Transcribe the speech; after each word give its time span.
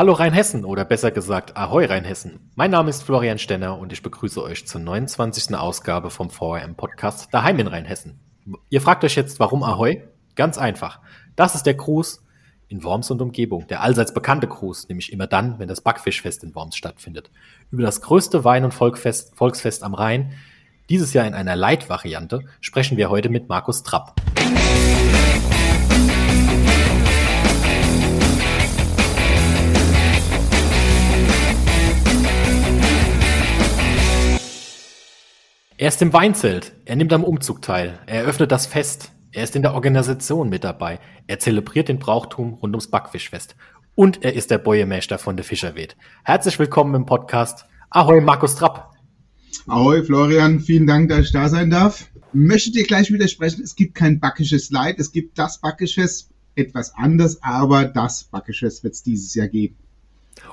Hallo 0.00 0.14
Rheinhessen 0.14 0.64
oder 0.64 0.86
besser 0.86 1.10
gesagt 1.10 1.58
Ahoi 1.58 1.84
Rheinhessen. 1.84 2.50
Mein 2.54 2.70
Name 2.70 2.88
ist 2.88 3.02
Florian 3.02 3.36
Stenner 3.36 3.78
und 3.78 3.92
ich 3.92 4.00
begrüße 4.02 4.42
euch 4.42 4.66
zur 4.66 4.80
29. 4.80 5.54
Ausgabe 5.54 6.08
vom 6.08 6.30
VRM 6.30 6.74
Podcast 6.74 7.28
Daheim 7.34 7.58
in 7.58 7.66
Rheinhessen. 7.66 8.18
Ihr 8.70 8.80
fragt 8.80 9.04
euch 9.04 9.14
jetzt, 9.14 9.40
warum 9.40 9.62
Ahoi? 9.62 10.02
Ganz 10.36 10.56
einfach. 10.56 11.00
Das 11.36 11.54
ist 11.54 11.66
der 11.66 11.74
Gruß 11.74 12.24
in 12.68 12.82
Worms 12.82 13.10
und 13.10 13.20
Umgebung, 13.20 13.66
der 13.66 13.82
allseits 13.82 14.14
bekannte 14.14 14.48
Gruß, 14.48 14.88
nämlich 14.88 15.12
immer 15.12 15.26
dann, 15.26 15.58
wenn 15.58 15.68
das 15.68 15.82
Backfischfest 15.82 16.44
in 16.44 16.54
Worms 16.54 16.76
stattfindet. 16.76 17.30
Über 17.70 17.82
das 17.82 18.00
größte 18.00 18.42
Wein- 18.42 18.64
und 18.64 18.72
Volkfest, 18.72 19.36
Volksfest 19.36 19.82
am 19.82 19.92
Rhein, 19.92 20.32
dieses 20.88 21.12
Jahr 21.12 21.26
in 21.26 21.34
einer 21.34 21.56
Leitvariante, 21.56 22.40
sprechen 22.62 22.96
wir 22.96 23.10
heute 23.10 23.28
mit 23.28 23.50
Markus 23.50 23.82
Trapp. 23.82 24.14
Er 35.80 35.88
ist 35.88 36.02
im 36.02 36.12
Weinzelt, 36.12 36.74
er 36.84 36.94
nimmt 36.94 37.10
am 37.14 37.24
Umzug 37.24 37.62
teil, 37.62 37.98
er 38.04 38.24
eröffnet 38.24 38.52
das 38.52 38.66
Fest, 38.66 39.12
er 39.32 39.44
ist 39.44 39.56
in 39.56 39.62
der 39.62 39.72
Organisation 39.72 40.50
mit 40.50 40.62
dabei, 40.62 41.00
er 41.26 41.38
zelebriert 41.38 41.88
den 41.88 41.98
Brauchtum 41.98 42.52
rund 42.52 42.74
ums 42.74 42.88
Backfischfest 42.88 43.56
und 43.94 44.22
er 44.22 44.34
ist 44.34 44.50
der 44.50 44.58
Bäuermeister 44.58 45.16
von 45.16 45.38
der 45.38 45.44
Fischerweht. 45.46 45.96
Herzlich 46.22 46.58
willkommen 46.58 46.94
im 46.94 47.06
Podcast. 47.06 47.64
Ahoi, 47.88 48.20
Markus 48.20 48.56
Trapp. 48.56 48.90
Ahoi, 49.68 50.02
Florian, 50.02 50.60
vielen 50.60 50.86
Dank, 50.86 51.08
dass 51.08 51.20
ich 51.20 51.32
da 51.32 51.48
sein 51.48 51.70
darf. 51.70 52.10
Möchte 52.34 52.72
dir 52.72 52.84
gleich 52.84 53.10
widersprechen, 53.10 53.62
es 53.62 53.74
gibt 53.74 53.94
kein 53.94 54.20
backisches 54.20 54.70
Leid, 54.70 54.98
es 54.98 55.12
gibt 55.12 55.38
das 55.38 55.62
Backisches, 55.62 56.28
etwas 56.56 56.92
anders, 56.94 57.42
aber 57.42 57.86
das 57.86 58.24
Backisches 58.24 58.84
wird 58.84 58.92
es 58.92 59.02
dieses 59.02 59.34
Jahr 59.34 59.48
geben. 59.48 59.78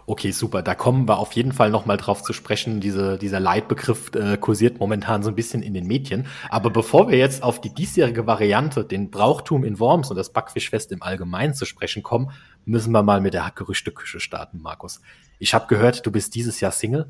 Okay, 0.09 0.31
super. 0.31 0.61
Da 0.61 0.73
kommen 0.73 1.05
wir 1.09 1.19
auf 1.19 1.33
jeden 1.33 1.51
Fall 1.51 1.69
nochmal 1.69 1.97
drauf 1.97 2.23
zu 2.23 2.31
sprechen. 2.31 2.79
Diese, 2.79 3.17
dieser 3.17 3.41
Leitbegriff 3.41 4.09
äh, 4.15 4.37
kursiert 4.37 4.79
momentan 4.79 5.21
so 5.21 5.27
ein 5.27 5.35
bisschen 5.35 5.61
in 5.61 5.73
den 5.73 5.85
Medien. 5.85 6.27
Aber 6.49 6.69
bevor 6.69 7.09
wir 7.09 7.17
jetzt 7.17 7.43
auf 7.43 7.59
die 7.59 7.73
diesjährige 7.73 8.25
Variante, 8.25 8.85
den 8.85 9.11
Brauchtum 9.11 9.65
in 9.65 9.79
Worms 9.79 10.09
und 10.09 10.15
das 10.15 10.31
Backfischfest 10.31 10.93
im 10.93 11.03
Allgemeinen 11.03 11.53
zu 11.53 11.65
sprechen 11.65 12.03
kommen, 12.03 12.31
müssen 12.63 12.93
wir 12.93 13.03
mal 13.03 13.19
mit 13.19 13.33
der 13.33 13.51
Gerüchteküche 13.53 14.21
starten, 14.21 14.61
Markus. 14.61 15.01
Ich 15.39 15.53
habe 15.53 15.67
gehört, 15.67 16.05
du 16.05 16.11
bist 16.11 16.35
dieses 16.35 16.61
Jahr 16.61 16.71
Single. 16.71 17.07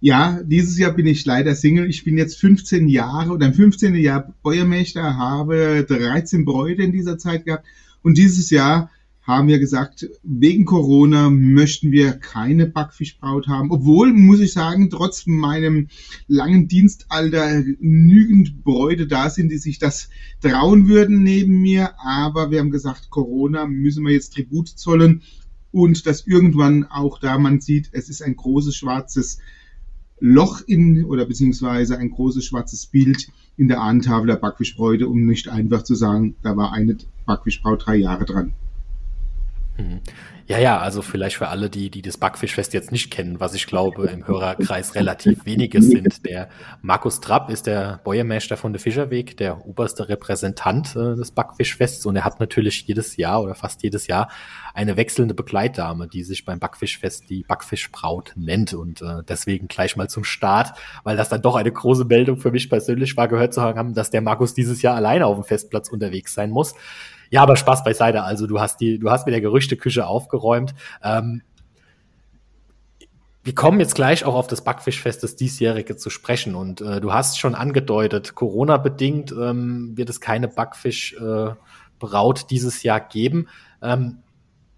Ja, 0.00 0.40
dieses 0.42 0.76
Jahr 0.76 0.90
bin 0.90 1.06
ich 1.06 1.24
leider 1.24 1.54
Single. 1.54 1.88
Ich 1.88 2.02
bin 2.02 2.18
jetzt 2.18 2.40
15 2.40 2.88
Jahre 2.88 3.30
oder 3.30 3.46
im 3.46 3.54
15. 3.54 3.94
Jahr 3.94 4.34
Bäuermeister, 4.42 5.16
habe 5.16 5.86
13 5.88 6.44
Bräute 6.44 6.82
in 6.82 6.90
dieser 6.90 7.18
Zeit 7.18 7.44
gehabt. 7.44 7.64
Und 8.02 8.18
dieses 8.18 8.50
Jahr 8.50 8.90
haben 9.26 9.48
wir 9.48 9.58
gesagt, 9.58 10.06
wegen 10.22 10.66
Corona 10.66 11.30
möchten 11.30 11.90
wir 11.90 12.12
keine 12.12 12.66
Backfischbraut 12.66 13.48
haben. 13.48 13.70
Obwohl, 13.70 14.12
muss 14.12 14.40
ich 14.40 14.52
sagen, 14.52 14.90
trotz 14.90 15.26
meinem 15.26 15.88
langen 16.28 16.68
Dienstalter 16.68 17.62
genügend 17.62 18.62
Bräute 18.64 19.06
da 19.06 19.30
sind, 19.30 19.50
die 19.50 19.56
sich 19.56 19.78
das 19.78 20.10
trauen 20.42 20.88
würden 20.88 21.22
neben 21.22 21.62
mir. 21.62 21.98
Aber 21.98 22.50
wir 22.50 22.60
haben 22.60 22.70
gesagt, 22.70 23.08
Corona 23.08 23.66
müssen 23.66 24.04
wir 24.04 24.12
jetzt 24.12 24.34
Tribut 24.34 24.68
zollen 24.68 25.22
und 25.72 26.06
dass 26.06 26.26
irgendwann 26.26 26.84
auch 26.84 27.18
da 27.18 27.38
man 27.38 27.60
sieht, 27.60 27.88
es 27.92 28.10
ist 28.10 28.22
ein 28.22 28.36
großes 28.36 28.76
schwarzes 28.76 29.38
Loch 30.20 30.60
in 30.66 31.04
oder 31.04 31.24
beziehungsweise 31.24 31.98
ein 31.98 32.10
großes 32.10 32.44
schwarzes 32.44 32.86
Bild 32.86 33.28
in 33.56 33.68
der 33.68 33.80
Ahnentafel 33.80 34.26
der 34.26 34.36
Backfischbräute, 34.36 35.08
um 35.08 35.26
nicht 35.26 35.48
einfach 35.48 35.82
zu 35.82 35.94
sagen, 35.94 36.36
da 36.42 36.56
war 36.56 36.72
eine 36.72 36.98
Backfischbraut 37.26 37.86
drei 37.86 37.96
Jahre 37.96 38.26
dran. 38.26 38.52
Mhm. 39.76 40.00
Ja, 40.46 40.58
ja, 40.58 40.78
also 40.78 41.00
vielleicht 41.00 41.36
für 41.36 41.48
alle, 41.48 41.70
die, 41.70 41.88
die 41.88 42.02
das 42.02 42.18
Backfischfest 42.18 42.74
jetzt 42.74 42.92
nicht 42.92 43.10
kennen, 43.10 43.40
was 43.40 43.54
ich 43.54 43.66
glaube 43.66 44.08
im 44.08 44.26
Hörerkreis 44.26 44.94
relativ 44.94 45.44
wenige 45.46 45.80
sind. 45.80 46.26
Der 46.26 46.50
Markus 46.82 47.20
Trapp 47.20 47.48
ist 47.48 47.66
der 47.66 48.00
Bäuermeister 48.04 48.58
von 48.58 48.74
der 48.74 48.80
Fischerweg, 48.80 49.38
der 49.38 49.66
oberste 49.66 50.06
Repräsentant 50.10 50.94
äh, 50.96 51.16
des 51.16 51.30
Backfischfests 51.30 52.04
und 52.04 52.16
er 52.16 52.26
hat 52.26 52.40
natürlich 52.40 52.82
jedes 52.86 53.16
Jahr 53.16 53.42
oder 53.42 53.54
fast 53.54 53.82
jedes 53.82 54.06
Jahr 54.06 54.28
eine 54.74 54.98
wechselnde 54.98 55.32
Begleitdame, 55.32 56.08
die 56.08 56.24
sich 56.24 56.44
beim 56.44 56.58
Backfischfest 56.58 57.30
die 57.30 57.42
Backfischbraut 57.44 58.34
nennt 58.36 58.74
und 58.74 59.00
äh, 59.00 59.22
deswegen 59.26 59.66
gleich 59.66 59.96
mal 59.96 60.10
zum 60.10 60.24
Start, 60.24 60.76
weil 61.04 61.16
das 61.16 61.30
dann 61.30 61.40
doch 61.40 61.56
eine 61.56 61.72
große 61.72 62.04
Meldung 62.04 62.36
für 62.36 62.50
mich 62.50 62.68
persönlich 62.68 63.16
war, 63.16 63.28
gehört 63.28 63.54
zu 63.54 63.62
haben, 63.62 63.94
dass 63.94 64.10
der 64.10 64.20
Markus 64.20 64.52
dieses 64.52 64.82
Jahr 64.82 64.94
alleine 64.94 65.26
auf 65.26 65.36
dem 65.36 65.44
Festplatz 65.44 65.88
unterwegs 65.88 66.34
sein 66.34 66.50
muss. 66.50 66.74
Ja, 67.34 67.42
aber 67.42 67.56
Spaß 67.56 67.82
beiseite. 67.82 68.22
Also 68.22 68.46
du 68.46 68.60
hast 68.60 68.80
die, 68.80 69.00
du 69.00 69.10
hast 69.10 69.26
mit 69.26 69.32
der 69.32 69.40
Gerüchteküche 69.40 70.06
aufgeräumt. 70.06 70.72
Ähm, 71.02 71.42
wir 73.42 73.56
kommen 73.56 73.80
jetzt 73.80 73.96
gleich 73.96 74.24
auch 74.24 74.36
auf 74.36 74.46
das 74.46 74.62
Backfischfest, 74.62 75.20
das 75.24 75.34
diesjährige 75.34 75.96
zu 75.96 76.10
sprechen. 76.10 76.54
Und 76.54 76.80
äh, 76.80 77.00
du 77.00 77.12
hast 77.12 77.40
schon 77.40 77.56
angedeutet, 77.56 78.36
Corona-bedingt 78.36 79.32
ähm, 79.32 79.96
wird 79.96 80.10
es 80.10 80.20
keine 80.20 80.46
Backfischbraut 80.46 82.40
äh, 82.40 82.46
dieses 82.48 82.84
Jahr 82.84 83.00
geben. 83.00 83.48
Ähm, 83.82 84.18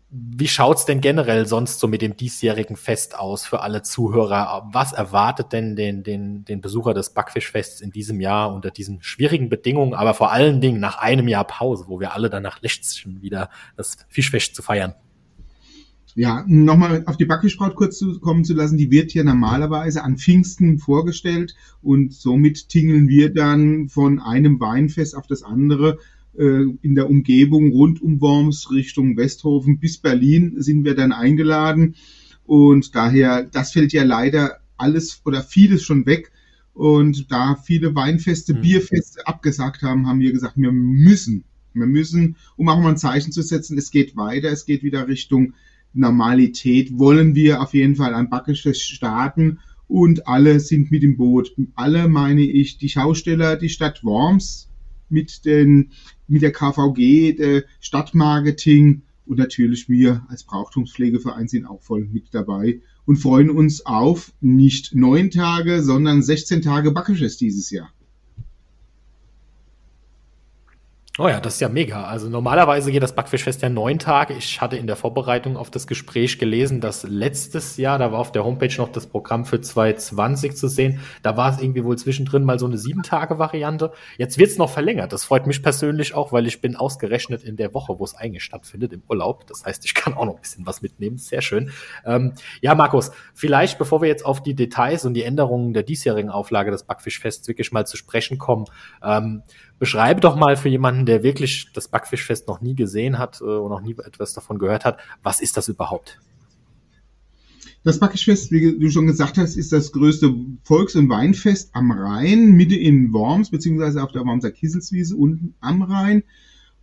wie 0.09 0.47
schaut's 0.47 0.85
denn 0.85 1.01
generell 1.01 1.47
sonst 1.47 1.81
so 1.81 1.89
mit 1.89 2.01
dem 2.01 2.17
diesjährigen 2.17 2.77
Fest 2.77 3.19
aus 3.19 3.45
für 3.45 3.61
alle 3.61 3.83
Zuhörer? 3.83 4.69
Was 4.73 4.93
erwartet 4.93 5.53
denn 5.53 5.75
den, 5.75 6.05
den, 6.05 6.45
den 6.45 6.61
Besucher 6.61 6.95
des 6.95 7.11
Backfischfests 7.11 7.81
in 7.81 7.91
diesem 7.91 8.21
Jahr 8.21 8.55
unter 8.55 8.71
diesen 8.71 9.03
schwierigen 9.03 9.49
Bedingungen, 9.49 9.95
aber 9.95 10.15
vor 10.15 10.31
allen 10.31 10.61
Dingen 10.61 10.79
nach 10.79 10.99
einem 10.99 11.27
Jahr 11.27 11.45
Pause, 11.45 11.87
wo 11.89 11.99
wir 11.99 12.15
alle 12.15 12.31
danach 12.31 12.63
lechzen, 12.63 13.21
wieder 13.21 13.51
das 13.77 13.97
Fischfest 14.09 14.55
zu 14.55 14.63
feiern? 14.63 14.95
Ja, 16.15 16.45
nochmal 16.47 17.03
auf 17.05 17.19
die 17.19 17.27
Backfischbraut 17.27 17.75
kurz 17.75 17.99
zu 17.99 18.19
kommen 18.21 18.45
zu 18.45 18.55
lassen, 18.55 18.79
die 18.79 18.91
wird 18.91 19.13
ja 19.13 19.23
normalerweise 19.23 20.03
an 20.03 20.17
Pfingsten 20.17 20.79
vorgestellt 20.79 21.55
und 21.83 22.15
somit 22.15 22.71
tingeln 22.71 23.09
wir 23.09 23.35
dann 23.35 23.89
von 23.91 24.21
einem 24.21 24.59
Weinfest 24.59 25.15
auf 25.15 25.27
das 25.27 25.43
andere 25.43 25.99
in 26.39 26.95
der 26.95 27.09
Umgebung 27.09 27.71
rund 27.73 28.03
um 28.03 28.21
Worms 28.21 28.71
Richtung 28.71 29.17
Westhofen 29.17 29.79
bis 29.79 29.99
Berlin 29.99 30.55
sind 30.59 30.85
wir 30.85 30.95
dann 30.95 31.13
eingeladen. 31.13 31.95
Und 32.45 32.95
daher, 32.95 33.45
das 33.45 33.73
fällt 33.73 33.93
ja 33.93 34.05
leider 34.05 34.59
alles 34.77 35.21
oder 35.25 35.43
vieles 35.43 35.83
schon 35.83 36.07
weg. 36.07 36.31
Und 36.75 37.33
da 37.33 37.57
viele 37.57 37.95
Weinfeste, 37.95 38.55
mhm. 38.55 38.61
Bierfeste 38.61 39.27
abgesagt 39.27 39.83
haben, 39.83 40.07
haben 40.07 40.21
wir 40.21 40.33
gesagt, 40.33 40.57
wir 40.57 40.73
müssen, 40.73 41.45
wir 41.73 41.87
müssen, 41.87 42.37
um 42.57 42.69
auch 42.69 42.81
mal 42.81 42.91
ein 42.91 42.99
Zeichen 42.99 43.33
zu 43.33 43.43
setzen, 43.43 43.79
es 43.79 43.91
geht 43.91 44.17
weiter, 44.17 44.51
es 44.51 44.67
geht 44.67 44.83
wieder 44.83 45.09
Richtung 45.09 45.55
Normalität, 45.95 46.99
wollen 46.99 47.35
wir 47.35 47.63
auf 47.63 47.73
jeden 47.73 47.97
Fall 47.97 48.15
ein 48.15 48.29
Backesfest 48.29 48.83
starten 48.83 49.59
und 49.89 50.29
alle 50.29 50.61
sind 50.61 50.91
mit 50.91 51.03
im 51.03 51.17
Boot. 51.17 51.55
Alle 51.75 52.09
meine 52.09 52.43
ich, 52.43 52.77
die 52.77 52.91
Schausteller, 52.91 53.57
die 53.57 53.71
Stadt 53.71 54.05
Worms, 54.05 54.69
mit, 55.09 55.45
den, 55.45 55.93
mit 56.27 56.43
der 56.43 56.53
KVG, 56.53 57.37
der 57.37 57.65
Stadtmarketing 57.81 59.03
und 59.27 59.39
natürlich 59.39 59.89
wir 59.89 60.25
als 60.29 60.45
Brauchtumspflegeverein 60.45 61.49
sind 61.49 61.67
auch 61.67 61.83
voll 61.83 62.07
mit 62.07 62.33
dabei 62.33 62.81
und 63.05 63.17
freuen 63.17 63.51
uns 63.51 63.85
auf 63.85 64.33
nicht 64.41 64.95
neun 64.95 65.31
Tage, 65.31 65.83
sondern 65.83 66.23
16 66.23 66.63
Tage 66.63 66.93
Backesches 66.93 67.37
dieses 67.37 67.71
Jahr. 67.71 67.91
Oh 71.19 71.29
ja, 71.29 71.41
das 71.41 71.55
ist 71.55 71.61
ja 71.61 71.71
mega. 71.71 72.05
Also 72.05 72.29
normalerweise 72.29 72.93
geht 72.93 73.03
das 73.03 73.15
Backfischfest 73.15 73.63
ja 73.63 73.71
neun 73.71 73.99
Tage. 73.99 74.35
Ich 74.35 74.61
hatte 74.61 74.77
in 74.77 74.87
der 74.87 74.97
Vorbereitung 74.97 75.57
auf 75.57 75.71
das 75.71 75.87
Gespräch 75.87 76.39
gelesen, 76.39 76.83
dass 76.83 77.05
letztes 77.05 77.79
Jahr, 77.79 77.99
da 77.99 78.13
war 78.13 78.19
auf 78.19 78.33
der 78.33 78.45
Homepage 78.45 78.75
noch 78.77 78.93
das 78.93 79.07
Programm 79.07 79.47
für 79.47 79.59
2020 79.59 80.55
zu 80.55 80.69
sehen, 80.69 81.01
da 81.23 81.39
war 81.39 81.55
es 81.55 81.63
irgendwie 81.63 81.85
wohl 81.85 81.97
zwischendrin 81.97 82.45
mal 82.45 82.59
so 82.59 82.67
eine 82.67 82.77
sieben 82.77 83.03
Tage 83.03 83.39
Variante. 83.39 83.93
Jetzt 84.19 84.37
wird 84.37 84.51
es 84.51 84.59
noch 84.59 84.69
verlängert. 84.69 85.11
Das 85.15 85.25
freut 85.25 85.47
mich 85.47 85.63
persönlich 85.63 86.13
auch, 86.13 86.33
weil 86.33 86.47
ich 86.47 86.61
bin 86.61 86.77
ausgerechnet 86.77 87.43
in 87.45 87.57
der 87.57 87.73
Woche, 87.73 87.99
wo 87.99 88.05
es 88.05 88.15
eigentlich 88.15 88.45
stattfindet, 88.45 88.93
im 88.93 89.03
Urlaub. 89.09 89.47
Das 89.47 89.65
heißt, 89.65 89.87
ich 89.87 89.95
kann 89.95 90.13
auch 90.13 90.27
noch 90.27 90.35
ein 90.35 90.43
bisschen 90.43 90.67
was 90.67 90.83
mitnehmen. 90.83 91.17
Sehr 91.17 91.41
schön. 91.41 91.71
Ähm, 92.05 92.35
ja, 92.61 92.75
Markus, 92.75 93.11
vielleicht 93.33 93.79
bevor 93.79 94.03
wir 94.03 94.09
jetzt 94.09 94.27
auf 94.27 94.43
die 94.43 94.55
Details 94.55 95.07
und 95.07 95.15
die 95.15 95.23
Änderungen 95.23 95.73
der 95.73 95.83
diesjährigen 95.83 96.29
Auflage 96.29 96.71
des 96.71 96.83
Backfischfests 96.83 97.49
wirklich 97.49 97.73
mal 97.73 97.87
zu 97.87 97.97
sprechen 97.97 98.37
kommen, 98.37 98.67
ähm, 99.03 99.45
Beschreibe 99.79 100.21
doch 100.21 100.37
mal 100.37 100.57
für 100.57 100.69
jemanden, 100.69 101.05
der 101.05 101.23
wirklich 101.23 101.69
das 101.75 101.89
Backfischfest 101.89 102.49
noch 102.49 102.61
nie 102.61 102.75
gesehen 102.75 103.19
hat 103.19 103.41
äh, 103.41 103.45
und 103.45 103.71
noch 103.71 103.83
nie 103.83 103.95
etwas 104.05 104.33
davon 104.33 104.59
gehört 104.59 104.85
hat, 104.85 104.99
was 105.23 105.41
ist 105.41 105.57
das 105.57 105.69
überhaupt? 105.69 106.19
Das 107.85 108.01
Backfischfest, 108.01 108.51
wie 108.51 108.79
du 108.79 108.91
schon 108.91 109.07
gesagt 109.07 109.39
hast, 109.39 109.55
ist 109.57 109.73
das 109.73 109.93
größte 109.93 110.35
Volks- 110.65 110.97
und 110.97 111.09
Weinfest 111.09 111.71
am 111.73 111.93
Rhein, 111.93 112.53
Mitte 112.53 112.75
in 112.75 113.13
Worms, 113.13 113.51
beziehungsweise 113.51 114.03
auf 114.03 114.11
der 114.11 114.25
Wormser 114.25 114.51
Kieselswiese 114.51 115.15
unten 115.15 115.55
am 115.61 115.83
Rhein. 115.83 116.25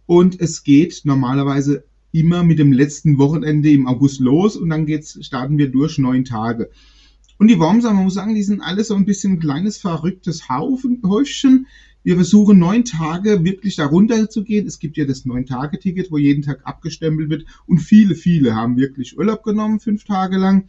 Und 0.06 0.40
es 0.40 0.64
geht 0.64 1.02
normalerweise 1.04 1.84
immer 2.14 2.44
mit 2.44 2.60
dem 2.60 2.72
letzten 2.72 3.18
Wochenende 3.18 3.70
im 3.72 3.88
August 3.88 4.22
los 4.22 4.56
und 4.56 4.70
dann 4.70 4.86
geht's, 4.86 5.18
starten 5.26 5.58
wir 5.58 5.72
durch 5.72 5.98
neun 5.98 6.24
Tage. 6.24 6.70
Und 7.38 7.50
die 7.50 7.60
Wormser, 7.60 7.92
man 7.92 8.06
muss 8.06 8.14
sagen, 8.14 8.36
die 8.36 8.44
sind 8.44 8.62
alle 8.62 8.84
so 8.84 8.96
ein 8.96 9.04
bisschen 9.04 9.34
ein 9.34 9.40
kleines 9.40 9.78
verrücktes 9.80 10.48
Haufen, 10.48 11.02
Häufchen 11.06 11.68
Wir 12.04 12.16
versuchen 12.16 12.60
neun 12.60 12.84
Tage 12.84 13.44
wirklich 13.46 13.78
darunter 13.78 14.30
zu 14.30 14.44
gehen. 14.44 14.68
Es 14.68 14.80
gibt 14.80 14.98
ja 14.98 15.06
das 15.06 15.24
Neun-Tage-Ticket, 15.26 16.12
wo 16.12 16.18
jeden 16.18 16.42
Tag 16.42 16.62
abgestempelt 16.66 17.30
wird. 17.30 17.46
Und 17.66 17.80
viele, 17.80 18.16
viele 18.16 18.56
haben 18.56 18.76
wirklich 18.76 19.18
Urlaub 19.18 19.44
genommen, 19.44 19.80
fünf 19.80 20.04
Tage 20.04 20.38
lang 20.38 20.68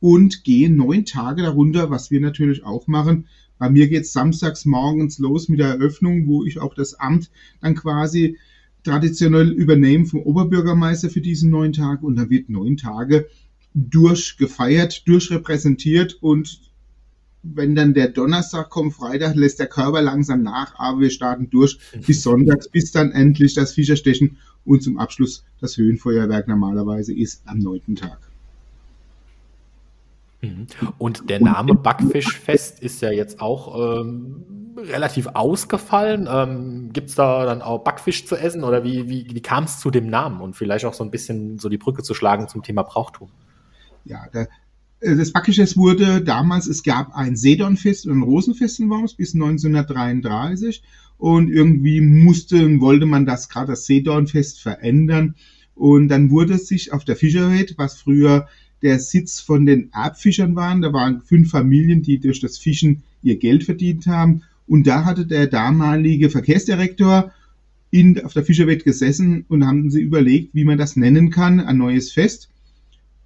und 0.00 0.44
gehen 0.44 0.76
neun 0.76 1.04
Tage 1.04 1.42
darunter, 1.42 1.90
was 1.90 2.12
wir 2.12 2.20
natürlich 2.20 2.62
auch 2.62 2.86
machen. 2.86 3.26
Bei 3.58 3.68
mir 3.68 3.88
geht's 3.88 4.12
samstags 4.12 4.64
morgens 4.64 5.18
los 5.18 5.48
mit 5.48 5.58
der 5.58 5.68
Eröffnung, 5.68 6.28
wo 6.28 6.44
ich 6.44 6.60
auch 6.60 6.74
das 6.74 6.94
Amt 6.94 7.30
dann 7.60 7.74
quasi 7.74 8.38
traditionell 8.84 9.50
übernehme 9.50 10.06
vom 10.06 10.20
Oberbürgermeister 10.20 11.10
für 11.10 11.20
diese 11.20 11.48
neun 11.48 11.72
Tage 11.72 12.06
und 12.06 12.14
da 12.14 12.30
wird 12.30 12.48
neun 12.48 12.76
Tage 12.76 13.26
durchgefeiert, 13.74 15.06
durchrepräsentiert 15.08 16.18
und 16.20 16.60
wenn 17.54 17.74
dann 17.74 17.94
der 17.94 18.08
Donnerstag 18.08 18.70
kommt, 18.70 18.94
Freitag 18.94 19.34
lässt 19.34 19.58
der 19.58 19.66
Körper 19.66 20.02
langsam 20.02 20.42
nach, 20.42 20.74
aber 20.78 21.00
wir 21.00 21.10
starten 21.10 21.50
durch 21.50 21.78
bis 22.06 22.22
sonntags, 22.22 22.68
bis 22.68 22.92
dann 22.92 23.12
endlich 23.12 23.54
das 23.54 23.72
Fischerstechen 23.72 24.38
und 24.64 24.82
zum 24.82 24.98
Abschluss 24.98 25.44
das 25.60 25.76
Höhenfeuerwerk 25.76 26.48
normalerweise 26.48 27.14
ist 27.14 27.42
am 27.46 27.58
neunten 27.58 27.96
Tag. 27.96 28.18
Mhm. 30.40 30.66
Und 30.98 31.30
der 31.30 31.40
Name 31.40 31.74
Backfischfest 31.74 32.80
ist 32.80 33.02
ja 33.02 33.10
jetzt 33.10 33.40
auch 33.40 34.04
ähm, 34.04 34.74
relativ 34.76 35.26
ausgefallen. 35.34 36.28
Ähm, 36.30 36.90
Gibt 36.92 37.08
es 37.08 37.16
da 37.16 37.44
dann 37.44 37.62
auch 37.62 37.82
Backfisch 37.82 38.26
zu 38.26 38.36
essen 38.36 38.62
oder 38.62 38.84
wie, 38.84 39.08
wie, 39.08 39.26
wie 39.30 39.42
kam 39.42 39.64
es 39.64 39.80
zu 39.80 39.90
dem 39.90 40.08
Namen 40.08 40.40
und 40.40 40.54
vielleicht 40.54 40.84
auch 40.84 40.94
so 40.94 41.02
ein 41.02 41.10
bisschen 41.10 41.58
so 41.58 41.68
die 41.68 41.78
Brücke 41.78 42.02
zu 42.02 42.14
schlagen 42.14 42.48
zum 42.48 42.62
Thema 42.62 42.82
Brauchtum? 42.82 43.30
Ja, 44.04 44.26
der, 44.32 44.48
das 45.00 45.32
Backfischfest 45.32 45.76
wurde 45.76 46.22
damals, 46.22 46.66
es 46.66 46.82
gab 46.82 47.14
ein 47.16 47.36
Sedonfest 47.36 48.06
und 48.06 48.18
ein 48.18 48.22
Rosenfest 48.22 48.80
in 48.80 48.90
Worms 48.90 49.14
bis 49.14 49.34
1933 49.34 50.82
und 51.18 51.50
irgendwie 51.50 52.00
musste, 52.00 52.80
wollte 52.80 53.06
man 53.06 53.26
das 53.26 53.48
gerade 53.48 53.68
das 53.68 53.86
Sedornfest 53.86 54.60
verändern 54.60 55.36
und 55.74 56.08
dann 56.08 56.30
wurde 56.30 56.54
es 56.54 56.66
sich 56.66 56.92
auf 56.92 57.04
der 57.04 57.16
Fischerwelt, 57.16 57.74
was 57.76 57.96
früher 58.00 58.48
der 58.82 58.98
Sitz 58.98 59.40
von 59.40 59.66
den 59.66 59.92
Erbfischern 59.92 60.56
waren, 60.56 60.82
da 60.82 60.92
waren 60.92 61.22
fünf 61.22 61.50
Familien, 61.50 62.02
die 62.02 62.18
durch 62.18 62.40
das 62.40 62.58
Fischen 62.58 63.02
ihr 63.22 63.36
Geld 63.36 63.64
verdient 63.64 64.06
haben 64.06 64.42
und 64.66 64.86
da 64.86 65.04
hatte 65.04 65.26
der 65.26 65.46
damalige 65.46 66.28
Verkehrsdirektor 66.30 67.32
in, 67.90 68.22
auf 68.24 68.32
der 68.32 68.44
Fischerwelt 68.44 68.84
gesessen 68.84 69.44
und 69.48 69.64
haben 69.64 69.90
sie 69.90 70.02
überlegt, 70.02 70.54
wie 70.54 70.64
man 70.64 70.76
das 70.76 70.96
nennen 70.96 71.30
kann, 71.30 71.60
ein 71.60 71.78
neues 71.78 72.12
Fest. 72.12 72.50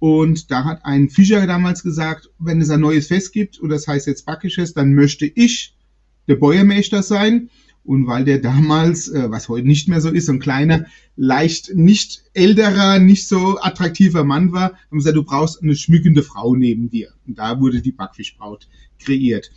Und 0.03 0.51
da 0.51 0.65
hat 0.65 0.83
ein 0.83 1.07
Fischer 1.07 1.47
damals 1.47 1.81
gesagt, 1.81 2.29
wenn 2.37 2.59
es 2.59 2.69
ein 2.69 2.81
neues 2.81 3.07
Fest 3.07 3.31
gibt, 3.31 3.57
und 3.57 3.69
das 3.69 3.87
heißt 3.87 4.05
jetzt 4.05 4.25
Backisches, 4.25 4.73
dann 4.73 4.95
möchte 4.95 5.25
ich 5.25 5.77
der 6.27 6.35
Bäuermeister 6.35 7.01
sein. 7.01 7.49
Und 7.85 8.05
weil 8.05 8.25
der 8.25 8.39
damals, 8.39 9.07
äh, 9.07 9.31
was 9.31 9.47
heute 9.47 9.65
nicht 9.65 9.87
mehr 9.87 10.01
so 10.01 10.09
ist, 10.09 10.25
so 10.25 10.33
ein 10.33 10.39
kleiner, 10.39 10.87
leicht 11.15 11.73
nicht 11.73 12.25
älterer, 12.33 12.99
nicht 12.99 13.29
so 13.29 13.57
attraktiver 13.61 14.25
Mann 14.25 14.51
war, 14.51 14.73
haben 14.73 14.97
gesagt, 14.97 15.15
du 15.15 15.23
brauchst 15.23 15.63
eine 15.63 15.77
schmückende 15.77 16.21
Frau 16.21 16.53
neben 16.53 16.89
dir. 16.89 17.13
Und 17.25 17.39
da 17.39 17.61
wurde 17.61 17.81
die 17.81 17.93
Backfischbraut 17.93 18.67
kreiert. 18.99 19.51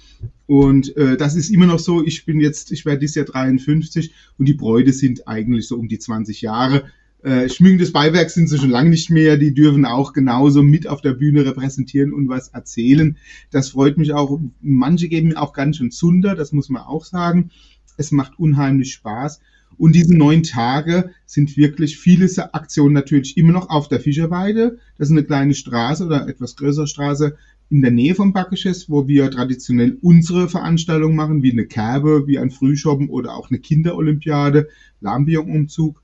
Und 0.47 0.97
äh, 0.97 1.17
das 1.17 1.35
ist 1.35 1.51
immer 1.51 1.67
noch 1.67 1.81
so, 1.81 2.07
ich 2.07 2.25
bin 2.25 2.39
jetzt, 2.39 2.71
ich 2.71 2.85
werde 2.85 3.01
dieses 3.01 3.17
Jahr 3.17 3.27
53 3.27 4.13
und 4.39 4.47
die 4.47 4.55
Bräute 4.55 4.93
sind 4.93 5.27
eigentlich 5.27 5.67
so 5.67 5.77
um 5.77 5.89
die 5.89 5.99
20 5.99 6.41
Jahre. 6.41 6.85
Äh, 7.27 7.49
schmückendes 7.49 7.91
Beiwerk 7.91 8.31
sind 8.31 8.47
sie 8.47 8.57
schon 8.57 8.71
lange 8.71 8.91
nicht 8.91 9.11
mehr. 9.11 9.37
Die 9.37 9.53
dürfen 9.53 9.85
auch 9.85 10.13
genauso 10.13 10.63
mit 10.63 10.87
auf 10.87 11.01
der 11.01 11.13
Bühne 11.13 11.45
repräsentieren 11.45 12.13
und 12.13 12.29
was 12.29 12.51
erzählen. 12.51 13.17
Das 13.51 13.71
freut 13.71 13.99
mich 13.99 14.13
auch. 14.13 14.39
Manche 14.61 15.09
geben 15.09 15.31
mir 15.31 15.43
auch 15.43 15.53
ganz 15.53 15.79
schön 15.79 15.91
Zunder, 15.91 16.37
das 16.37 16.53
muss 16.53 16.69
man 16.69 16.83
auch 16.83 17.05
sagen. 17.05 17.51
Es 17.97 18.13
macht 18.13 18.39
unheimlich 18.39 18.93
Spaß. 18.93 19.41
Und 19.77 19.97
diese 19.97 20.17
neun 20.17 20.45
Tage 20.45 21.11
sind 21.27 21.57
wirklich 21.57 21.99
viele 21.99 22.29
Aktionen 22.55 22.95
natürlich 22.95 23.37
immer 23.37 23.51
noch 23.53 23.71
auf 23.71 23.89
der 23.89 23.99
Fischerweide. 23.99 24.79
Das 24.97 25.09
ist 25.09 25.13
eine 25.13 25.25
kleine 25.25 25.55
Straße 25.55 26.07
oder 26.07 26.29
etwas 26.29 26.55
größere 26.55 26.87
Straße 26.87 27.37
in 27.71 27.83
der 27.83 27.91
Nähe 27.91 28.15
vom 28.15 28.35
Backesches, 28.35 28.89
wo 28.89 29.09
wir 29.09 29.33
traditionell 29.33 29.99
unsere 30.01 30.49
Veranstaltungen 30.49 31.17
machen, 31.17 31.43
wie 31.43 31.51
eine 31.51 31.67
Kerbe, 31.67 32.29
wie 32.29 32.39
ein 32.39 32.53
Frühschoppen 32.53 33.09
oder 33.09 33.35
auch 33.35 33.51
eine 33.51 33.59
Kinderolympiade, 33.59 34.69
Lambion-Umzug. 35.01 36.01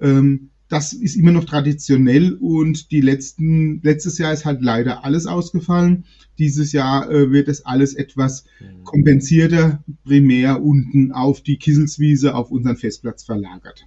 Ähm, 0.00 0.48
das 0.72 0.94
ist 0.94 1.16
immer 1.16 1.32
noch 1.32 1.44
traditionell 1.44 2.32
und 2.32 2.90
die 2.92 3.02
letzten, 3.02 3.82
letztes 3.82 4.16
Jahr 4.16 4.32
ist 4.32 4.46
halt 4.46 4.62
leider 4.62 5.04
alles 5.04 5.26
ausgefallen. 5.26 6.06
Dieses 6.38 6.72
Jahr 6.72 7.10
äh, 7.10 7.30
wird 7.30 7.48
es 7.48 7.66
alles 7.66 7.92
etwas 7.92 8.46
mhm. 8.58 8.82
kompensierter, 8.82 9.84
primär 10.02 10.62
unten 10.62 11.12
auf 11.12 11.42
die 11.42 11.58
Kisselswiese, 11.58 12.34
auf 12.34 12.50
unseren 12.50 12.78
Festplatz 12.78 13.22
verlagert. 13.22 13.86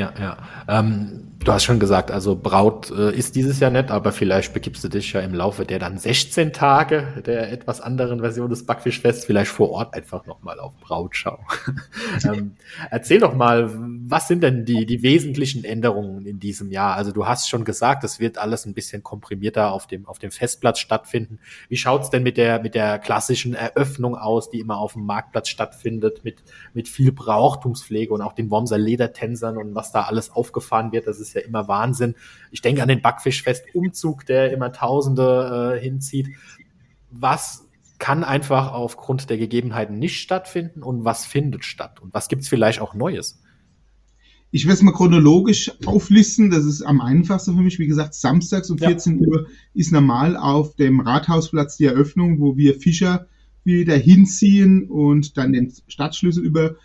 Ja, 0.00 0.14
ja. 0.18 0.38
Ähm, 0.66 1.30
du 1.40 1.52
hast 1.52 1.64
schon 1.64 1.78
gesagt, 1.78 2.10
also 2.10 2.34
Braut 2.34 2.90
äh, 2.90 3.14
ist 3.14 3.36
dieses 3.36 3.60
Jahr 3.60 3.70
nicht, 3.70 3.90
aber 3.90 4.12
vielleicht 4.12 4.54
begibst 4.54 4.82
du 4.82 4.88
dich 4.88 5.12
ja 5.12 5.20
im 5.20 5.34
Laufe 5.34 5.64
der 5.64 5.78
dann 5.78 5.98
16 5.98 6.52
Tage 6.52 7.22
der 7.26 7.52
etwas 7.52 7.80
anderen 7.80 8.20
Version 8.20 8.48
des 8.48 8.64
Backfischfests 8.64 9.26
vielleicht 9.26 9.50
vor 9.50 9.70
Ort 9.70 9.94
einfach 9.94 10.24
nochmal 10.26 10.58
auf 10.58 10.72
Brautschau. 10.80 11.38
ähm, 12.24 12.52
erzähl 12.90 13.20
doch 13.20 13.34
mal, 13.34 13.70
was 13.74 14.28
sind 14.28 14.42
denn 14.42 14.64
die, 14.64 14.86
die 14.86 15.02
wesentlichen 15.02 15.64
Änderungen 15.64 16.24
in 16.24 16.40
diesem 16.40 16.70
Jahr? 16.70 16.96
Also 16.96 17.12
du 17.12 17.26
hast 17.26 17.50
schon 17.50 17.66
gesagt, 17.66 18.02
es 18.04 18.20
wird 18.20 18.38
alles 18.38 18.64
ein 18.64 18.72
bisschen 18.72 19.02
komprimierter 19.02 19.72
auf 19.72 19.86
dem, 19.86 20.06
auf 20.06 20.18
dem 20.18 20.30
Festplatz 20.30 20.78
stattfinden. 20.78 21.40
Wie 21.68 21.76
schaut's 21.76 22.08
denn 22.08 22.22
mit 22.22 22.38
der, 22.38 22.62
mit 22.62 22.74
der 22.74 22.98
klassischen 22.98 23.52
Eröffnung 23.52 24.16
aus, 24.16 24.50
die 24.50 24.60
immer 24.60 24.78
auf 24.78 24.94
dem 24.94 25.04
Marktplatz 25.04 25.48
stattfindet, 25.48 26.24
mit, 26.24 26.42
mit 26.72 26.88
viel 26.88 27.12
Brauchtumspflege 27.12 28.14
und 28.14 28.22
auch 28.22 28.32
den 28.32 28.50
Wormser 28.50 28.78
Ledertänzern 28.78 29.58
und 29.58 29.74
was 29.74 29.89
da 29.92 30.02
alles 30.02 30.30
aufgefahren 30.30 30.92
wird, 30.92 31.06
das 31.06 31.20
ist 31.20 31.34
ja 31.34 31.40
immer 31.40 31.68
Wahnsinn. 31.68 32.14
Ich 32.50 32.62
denke 32.62 32.82
an 32.82 32.88
den 32.88 33.02
Backfischfest-Umzug, 33.02 34.26
der 34.26 34.52
immer 34.52 34.72
Tausende 34.72 35.76
äh, 35.76 35.80
hinzieht. 35.80 36.28
Was 37.10 37.66
kann 37.98 38.24
einfach 38.24 38.72
aufgrund 38.72 39.30
der 39.30 39.38
Gegebenheiten 39.38 39.98
nicht 39.98 40.20
stattfinden 40.20 40.82
und 40.82 41.04
was 41.04 41.26
findet 41.26 41.64
statt? 41.64 42.00
Und 42.00 42.14
was 42.14 42.28
gibt 42.28 42.42
es 42.42 42.48
vielleicht 42.48 42.80
auch 42.80 42.94
Neues? 42.94 43.40
Ich 44.52 44.64
werde 44.64 44.74
es 44.74 44.82
mal 44.82 44.92
chronologisch 44.92 45.70
auflisten. 45.86 46.50
Das 46.50 46.64
ist 46.64 46.82
am 46.82 47.00
einfachsten 47.00 47.54
für 47.56 47.62
mich. 47.62 47.78
Wie 47.78 47.86
gesagt, 47.86 48.14
samstags 48.14 48.70
um 48.70 48.78
14 48.78 49.20
ja. 49.20 49.28
Uhr 49.28 49.46
ist 49.74 49.92
normal 49.92 50.36
auf 50.36 50.74
dem 50.74 51.00
Rathausplatz 51.00 51.76
die 51.76 51.84
Eröffnung, 51.84 52.40
wo 52.40 52.56
wir 52.56 52.80
Fischer 52.80 53.26
wieder 53.62 53.96
hinziehen 53.96 54.88
und 54.88 55.36
dann 55.36 55.52
den 55.52 55.72
Stadtschlüssel 55.86 56.44
über 56.44 56.76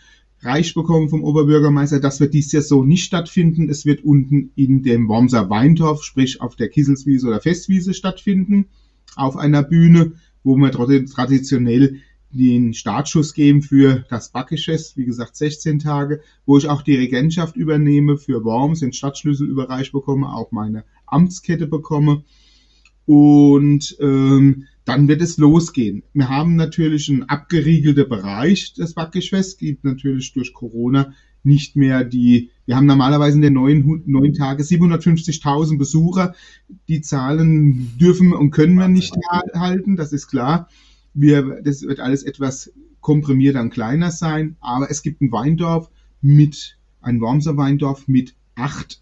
Reich 0.45 0.73
bekommen 0.73 1.09
vom 1.09 1.23
Oberbürgermeister. 1.23 1.99
Das 1.99 2.19
wird 2.19 2.33
dies 2.33 2.51
Jahr 2.51 2.61
so 2.61 2.83
nicht 2.83 3.03
stattfinden. 3.03 3.69
Es 3.69 3.85
wird 3.85 4.03
unten 4.03 4.51
in 4.55 4.83
dem 4.83 5.07
Wormser 5.07 5.49
Weintorf, 5.49 6.03
sprich 6.03 6.39
auf 6.41 6.55
der 6.55 6.69
Kisselswiese 6.69 7.27
oder 7.27 7.41
Festwiese 7.41 7.93
stattfinden, 7.93 8.67
auf 9.15 9.35
einer 9.37 9.63
Bühne, 9.63 10.13
wo 10.43 10.55
wir 10.55 10.71
traditionell 10.71 12.01
den 12.29 12.73
Startschuss 12.73 13.33
geben 13.33 13.61
für 13.61 14.05
das 14.09 14.29
Backgeschäft, 14.29 14.97
wie 14.97 15.05
gesagt 15.05 15.35
16 15.35 15.79
Tage, 15.79 16.21
wo 16.45 16.57
ich 16.57 16.67
auch 16.67 16.81
die 16.81 16.95
Regentschaft 16.95 17.55
übernehme 17.55 18.17
für 18.17 18.43
Worms, 18.43 18.81
den 18.81 18.93
Stadtschlüssel 18.93 19.47
überreicht 19.47 19.93
bekomme, 19.93 20.33
auch 20.33 20.51
meine 20.51 20.83
Amtskette 21.07 21.65
bekomme. 21.65 22.23
Und 23.05 23.97
ähm, 23.99 24.65
dann 24.85 25.07
wird 25.07 25.21
es 25.21 25.37
losgehen. 25.37 26.03
Wir 26.13 26.29
haben 26.29 26.55
natürlich 26.55 27.09
einen 27.09 27.23
abgeriegelten 27.23 28.07
Bereich 28.07 28.73
des 28.73 28.93
Backgeschäfts, 28.93 29.57
gibt 29.57 29.83
natürlich 29.83 30.33
durch 30.33 30.53
Corona 30.53 31.13
nicht 31.43 31.75
mehr 31.75 32.03
die, 32.03 32.49
wir 32.65 32.75
haben 32.75 32.87
normalerweise 32.87 33.37
in 33.37 33.41
den 33.41 33.53
neun, 33.53 34.03
neun 34.05 34.33
Tage 34.33 34.63
750.000 34.63 35.77
Besucher. 35.77 36.33
Die 36.87 37.01
Zahlen 37.01 37.95
dürfen 37.99 38.33
und 38.33 38.51
können 38.51 38.75
wir 38.75 38.87
nicht 38.87 39.13
halten, 39.53 39.95
das 39.95 40.11
ist 40.11 40.27
klar. 40.27 40.69
Wir, 41.13 41.61
das 41.63 41.83
wird 41.83 41.99
alles 41.99 42.23
etwas 42.23 42.71
komprimierter 42.99 43.61
und 43.61 43.69
kleiner 43.69 44.09
sein, 44.11 44.57
aber 44.59 44.89
es 44.89 45.03
gibt 45.03 45.21
ein 45.21 45.31
Weindorf 45.31 45.89
mit, 46.21 46.77
ein 47.01 47.21
Wormser 47.21 47.55
Weindorf 47.55 48.07
mit 48.07 48.33
acht 48.55 49.01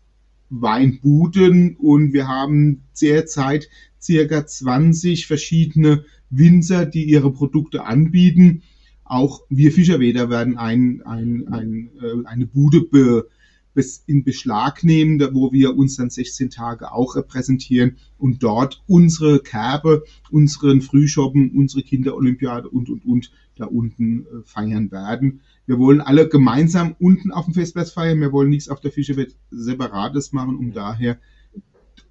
Weinbuden 0.50 1.78
und 1.78 2.14
wir 2.14 2.28
haben 2.28 2.84
derzeit 3.02 3.70
circa 4.04 4.46
20 4.46 5.28
verschiedene 5.28 6.06
Winzer, 6.30 6.86
die 6.86 7.06
ihre 7.06 7.32
Produkte 7.32 7.86
anbieten. 7.86 8.64
Auch 9.06 9.42
wir 9.50 9.72
Fischerweder 9.72 10.30
werden 10.30 10.58
ein, 10.58 11.02
ein, 11.04 11.48
ein, 11.50 11.90
äh, 12.02 12.28
eine 12.28 12.46
Bude 12.48 12.82
be, 12.82 13.28
bis 13.74 14.04
in 14.06 14.24
Beschlag 14.24 14.84
nehmen, 14.84 15.20
wo 15.34 15.52
wir 15.52 15.76
uns 15.76 15.96
dann 15.96 16.10
16 16.10 16.50
Tage 16.50 16.92
auch 16.92 17.16
repräsentieren 17.16 17.98
und 18.18 18.44
dort 18.44 18.84
unsere 18.88 19.40
Kerbe, 19.40 20.04
unseren 20.30 20.82
Frühschoppen, 20.82 21.52
unsere 21.52 21.84
Kinderolympiade 21.84 22.70
und, 22.70 22.90
und, 22.90 23.06
und 23.06 23.32
da 23.56 23.66
unten 23.66 24.22
äh, 24.22 24.26
feiern 24.44 24.92
werden. 24.92 25.42
Wir 25.66 25.80
wollen 25.80 26.02
alle 26.02 26.28
gemeinsam 26.28 26.96
unten 27.00 27.32
auf 27.32 27.46
dem 27.46 27.54
Festplatz 27.54 27.92
feiern. 27.92 28.20
Wir 28.20 28.32
wollen 28.32 28.50
nichts 28.50 28.70
auf 28.70 28.82
der 28.82 28.92
Fischewelt 28.92 29.36
separates 29.50 30.34
machen, 30.34 30.58
um 30.58 30.74
daher 30.74 31.18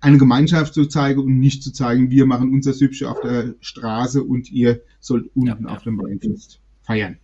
eine 0.02 0.18
Gemeinschaft 0.18 0.74
zu 0.74 0.86
zeigen 0.86 1.20
und 1.20 1.38
nicht 1.38 1.62
zu 1.62 1.72
zeigen, 1.72 2.10
wir 2.10 2.26
machen 2.26 2.52
unser 2.52 2.72
Süppchen 2.72 3.06
auf 3.06 3.20
der 3.20 3.54
Straße 3.60 4.22
und 4.22 4.50
ihr 4.50 4.82
sollt 5.00 5.30
unten 5.34 5.48
ja, 5.48 5.56
ja. 5.70 5.74
auf 5.74 5.82
dem 5.84 5.98
Weinfest 5.98 6.60
feiern. 6.82 7.18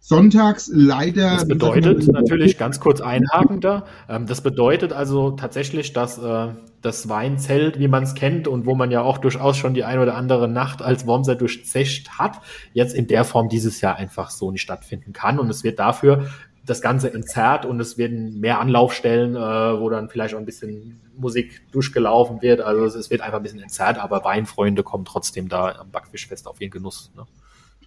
Sonntags 0.00 0.70
leider. 0.72 1.32
Das 1.34 1.48
bedeutet 1.48 2.06
natürlich 2.06 2.56
ganz 2.56 2.80
kurz 2.80 3.00
einhaken 3.00 3.60
da. 3.60 3.84
Ähm, 4.08 4.26
das 4.26 4.42
bedeutet 4.42 4.92
also 4.92 5.32
tatsächlich, 5.32 5.92
dass 5.92 6.18
äh, 6.18 6.48
das 6.80 7.08
Weinzelt, 7.08 7.78
wie 7.78 7.88
man 7.88 8.04
es 8.04 8.14
kennt 8.14 8.46
und 8.46 8.64
wo 8.64 8.74
man 8.74 8.90
ja 8.90 9.02
auch 9.02 9.18
durchaus 9.18 9.56
schon 9.56 9.74
die 9.74 9.84
ein 9.84 9.98
oder 9.98 10.14
andere 10.14 10.48
Nacht 10.48 10.82
als 10.82 11.06
Wormser 11.06 11.34
durchzecht 11.34 12.18
hat, 12.18 12.40
jetzt 12.72 12.94
in 12.94 13.06
der 13.06 13.24
Form 13.24 13.48
dieses 13.48 13.80
Jahr 13.80 13.96
einfach 13.96 14.30
so 14.30 14.50
nicht 14.52 14.62
stattfinden 14.62 15.12
kann. 15.12 15.38
Und 15.38 15.50
es 15.50 15.64
wird 15.64 15.78
dafür 15.78 16.28
das 16.68 16.80
Ganze 16.82 17.12
entzerrt 17.12 17.64
und 17.66 17.80
es 17.80 17.98
werden 17.98 18.40
mehr 18.40 18.60
Anlaufstellen, 18.60 19.34
äh, 19.34 19.80
wo 19.80 19.88
dann 19.90 20.08
vielleicht 20.08 20.34
auch 20.34 20.38
ein 20.38 20.46
bisschen 20.46 21.00
Musik 21.16 21.62
durchgelaufen 21.72 22.42
wird. 22.42 22.60
Also 22.60 22.98
es 22.98 23.10
wird 23.10 23.20
einfach 23.20 23.38
ein 23.38 23.42
bisschen 23.42 23.60
entzerrt, 23.60 23.98
aber 23.98 24.24
Weinfreunde 24.24 24.82
kommen 24.82 25.04
trotzdem 25.04 25.48
da 25.48 25.72
am 25.72 25.90
Backfischfest 25.90 26.46
auf 26.46 26.60
ihren 26.60 26.70
Genuss. 26.70 27.10
Ne? 27.16 27.24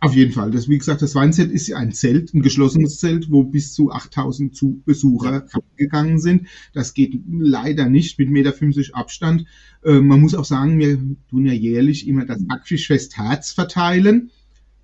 Auf 0.03 0.15
jeden 0.15 0.31
Fall. 0.31 0.49
Das, 0.49 0.67
wie 0.67 0.79
gesagt, 0.79 1.03
das 1.03 1.13
Weinzelt 1.13 1.51
ist 1.51 1.67
ja 1.67 1.77
ein 1.77 1.91
Zelt, 1.91 2.33
ein 2.33 2.41
geschlossenes 2.41 2.97
Zelt, 2.97 3.29
wo 3.29 3.43
bis 3.43 3.73
zu 3.73 3.91
8000 3.91 4.83
Besucher 4.83 5.45
gegangen 5.75 6.19
sind. 6.19 6.47
Das 6.73 6.95
geht 6.95 7.13
leider 7.29 7.87
nicht 7.87 8.17
mit 8.17 8.29
1,50 8.29 8.31
Meter 8.31 8.97
Abstand. 8.97 9.45
Äh, 9.83 9.99
man 9.99 10.19
muss 10.19 10.33
auch 10.33 10.45
sagen, 10.45 10.79
wir 10.79 10.97
tun 11.29 11.45
ja 11.45 11.53
jährlich 11.53 12.07
immer 12.07 12.25
das 12.25 12.43
Backfischfest 12.47 13.15
Herz 13.15 13.51
verteilen, 13.51 14.31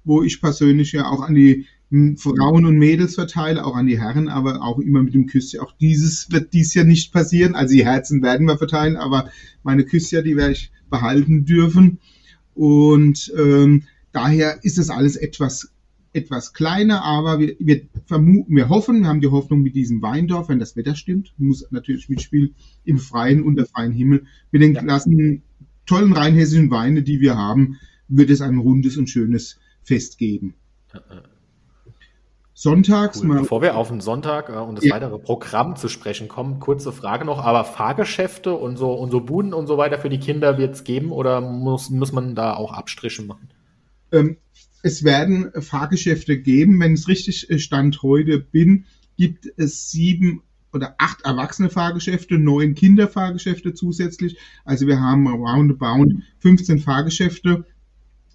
wo 0.04 0.22
ich 0.22 0.40
persönlich 0.40 0.92
ja 0.92 1.06
auch 1.08 1.22
an 1.22 1.34
die 1.34 1.66
Frauen 1.90 2.66
und 2.66 2.78
Mädels 2.78 3.16
verteile, 3.16 3.66
auch 3.66 3.76
an 3.76 3.88
die 3.88 4.00
Herren, 4.00 4.28
aber 4.28 4.62
auch 4.62 4.80
immer 4.80 5.04
mit 5.04 5.14
dem 5.14 5.26
Küsschen. 5.26 5.62
Auch 5.62 5.72
dieses 5.80 6.30
wird 6.32 6.54
dies 6.54 6.74
Jahr 6.74 6.86
nicht 6.86 7.14
passieren. 7.14 7.56
Also 7.56 7.74
die 7.74 7.86
Herzen 7.86 8.22
werden 8.22 8.46
wir 8.46 8.58
verteilen, 8.58 8.98
aber 8.98 9.30
meine 9.64 9.86
Küsschen, 9.86 10.24
die 10.24 10.36
werde 10.36 10.54
ich 10.54 10.72
behalten 10.90 11.46
dürfen. 11.46 12.00
Und 12.54 13.32
ähm, 13.38 13.84
daher 14.12 14.64
ist 14.64 14.78
es 14.78 14.90
alles 14.90 15.16
etwas 15.16 15.72
etwas 16.14 16.54
kleiner, 16.54 17.04
aber 17.04 17.40
wir, 17.40 17.56
wir 17.60 17.82
vermuten, 18.06 18.56
wir 18.56 18.70
hoffen, 18.70 19.02
wir 19.02 19.08
haben 19.08 19.22
die 19.22 19.28
Hoffnung 19.28 19.62
mit 19.62 19.76
diesem 19.76 20.02
Weindorf, 20.02 20.50
wenn 20.50 20.58
das 20.58 20.76
Wetter 20.76 20.96
stimmt, 20.96 21.34
muss 21.38 21.66
natürlich 21.70 22.10
mitspielen, 22.10 22.56
im 22.86 22.98
Freien, 22.98 23.44
unter 23.44 23.66
freiem 23.66 23.92
Himmel, 23.92 24.26
mit 24.52 24.62
den 24.62 24.74
klassen, 24.74 25.44
tollen 25.86 26.14
rheinhessischen 26.14 26.72
Weine, 26.72 27.04
die 27.04 27.22
wir 27.22 27.38
haben, 27.38 27.78
wird 28.08 28.30
es 28.30 28.42
ein 28.42 28.58
rundes 28.58 28.98
und 28.98 29.10
schönes 29.10 29.60
Fest 29.84 30.18
geben. 30.18 30.56
Sonntags 32.60 33.22
cool. 33.22 33.28
mal. 33.28 33.40
Bevor 33.42 33.62
wir 33.62 33.78
auf 33.78 33.90
den 33.90 34.02
Sonntag 34.02 34.50
äh, 34.50 34.54
und 34.54 34.78
das 34.78 34.86
ja. 34.86 34.96
weitere 34.96 35.20
Programm 35.20 35.76
zu 35.76 35.90
sprechen 35.90 36.28
kommen, 36.28 36.60
kurze 36.60 36.92
Frage 36.92 37.24
noch, 37.24 37.38
aber 37.38 37.64
Fahrgeschäfte 37.64 38.52
und 38.56 38.78
so, 38.78 38.94
und 38.94 39.12
so 39.12 39.22
Buden 39.22 39.54
und 39.54 39.68
so 39.68 39.78
weiter 39.78 40.00
für 40.00 40.10
die 40.10 40.18
Kinder 40.18 40.58
wird 40.58 40.74
es 40.74 40.84
geben 40.84 41.12
oder 41.12 41.40
muss, 41.40 41.92
muss 41.92 42.12
man 42.14 42.34
da 42.34 42.56
auch 42.56 42.74
Abstriche 42.74 43.22
machen? 43.22 43.50
Ähm, 44.12 44.38
es 44.82 45.04
werden 45.04 45.52
Fahrgeschäfte 45.62 46.40
geben. 46.40 46.80
Wenn 46.80 46.94
es 46.94 47.08
richtig 47.08 47.48
äh, 47.52 47.60
Stand 47.60 48.02
heute 48.02 48.40
bin, 48.40 48.86
gibt 49.18 49.48
es 49.58 49.92
sieben 49.92 50.42
oder 50.74 50.96
acht 50.98 51.26
erwachsene 51.26 51.70
Fahrgeschäfte, 51.70 52.40
neun 52.40 52.74
Kinderfahrgeschäfte 52.74 53.76
zusätzlich. 53.76 54.36
Also 54.66 54.88
wir 54.88 55.00
haben 55.00 55.28
roundabout 55.28 56.12
15 56.40 56.80
Fahrgeschäfte. 56.80 57.66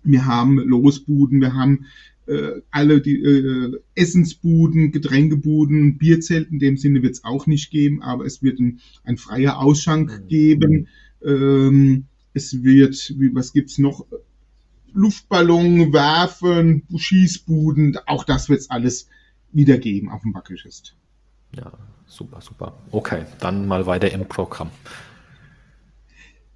Wir 0.04 0.26
haben 0.26 0.58
Losbuden, 0.58 1.40
wir 1.40 1.54
haben 1.54 1.86
äh, 2.26 2.60
alle 2.70 3.00
die 3.00 3.16
äh, 3.16 3.80
Essensbuden, 3.94 4.92
Getränkebuden, 4.92 5.98
Bierzelt 5.98 6.50
in 6.50 6.58
dem 6.58 6.76
Sinne 6.76 7.02
wird 7.02 7.14
es 7.14 7.24
auch 7.24 7.46
nicht 7.46 7.70
geben, 7.70 8.02
aber 8.02 8.24
es 8.24 8.42
wird 8.42 8.60
ein, 8.60 8.80
ein 9.04 9.16
freier 9.16 9.58
Ausschank 9.58 10.22
mhm. 10.22 10.28
geben. 10.28 10.88
Ähm, 11.24 12.04
es 12.34 12.62
wird, 12.62 13.14
wie, 13.18 13.34
was 13.34 13.52
gibt's 13.52 13.78
noch? 13.78 14.06
Luftballon 14.94 15.92
werfen, 15.92 16.82
Schießbuden, 16.94 17.96
auch 18.06 18.24
das 18.24 18.48
wird 18.48 18.60
es 18.60 18.70
alles 18.70 19.08
wieder 19.50 19.78
geben 19.78 20.10
auf 20.10 20.22
dem 20.22 20.32
Backelfest. 20.32 20.94
Ja, 21.56 21.72
super, 22.06 22.40
super. 22.40 22.74
Okay, 22.90 23.24
dann 23.40 23.66
mal 23.66 23.86
weiter 23.86 24.12
im 24.12 24.26
Programm. 24.26 24.70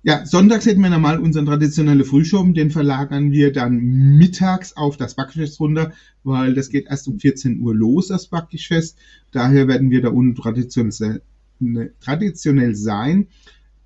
Ja, 0.07 0.25
sonntags 0.25 0.67
hätten 0.67 0.83
wir 0.83 0.89
normal 0.89 1.19
unseren 1.19 1.47
traditionellen 1.47 2.05
Frühschoben, 2.05 2.55
den 2.55 2.71
verlagern 2.71 3.33
wir 3.33 3.53
dann 3.53 3.81
mittags 3.81 4.77
auf 4.77 4.97
das 4.97 5.17
Backfest 5.17 5.59
runter, 5.59 5.95
weil 6.23 6.55
das 6.55 6.69
geht 6.69 6.87
erst 6.87 7.09
um 7.09 7.19
14 7.19 7.59
Uhr 7.59 7.75
los, 7.75 8.07
das 8.07 8.29
Backfest. 8.29 8.97
Daher 9.33 9.67
werden 9.67 9.91
wir 9.91 10.03
da 10.03 10.11
unten 10.11 10.37
traditionell, 10.41 11.23
ne, 11.59 11.91
traditionell 11.99 12.77
sein. 12.77 13.27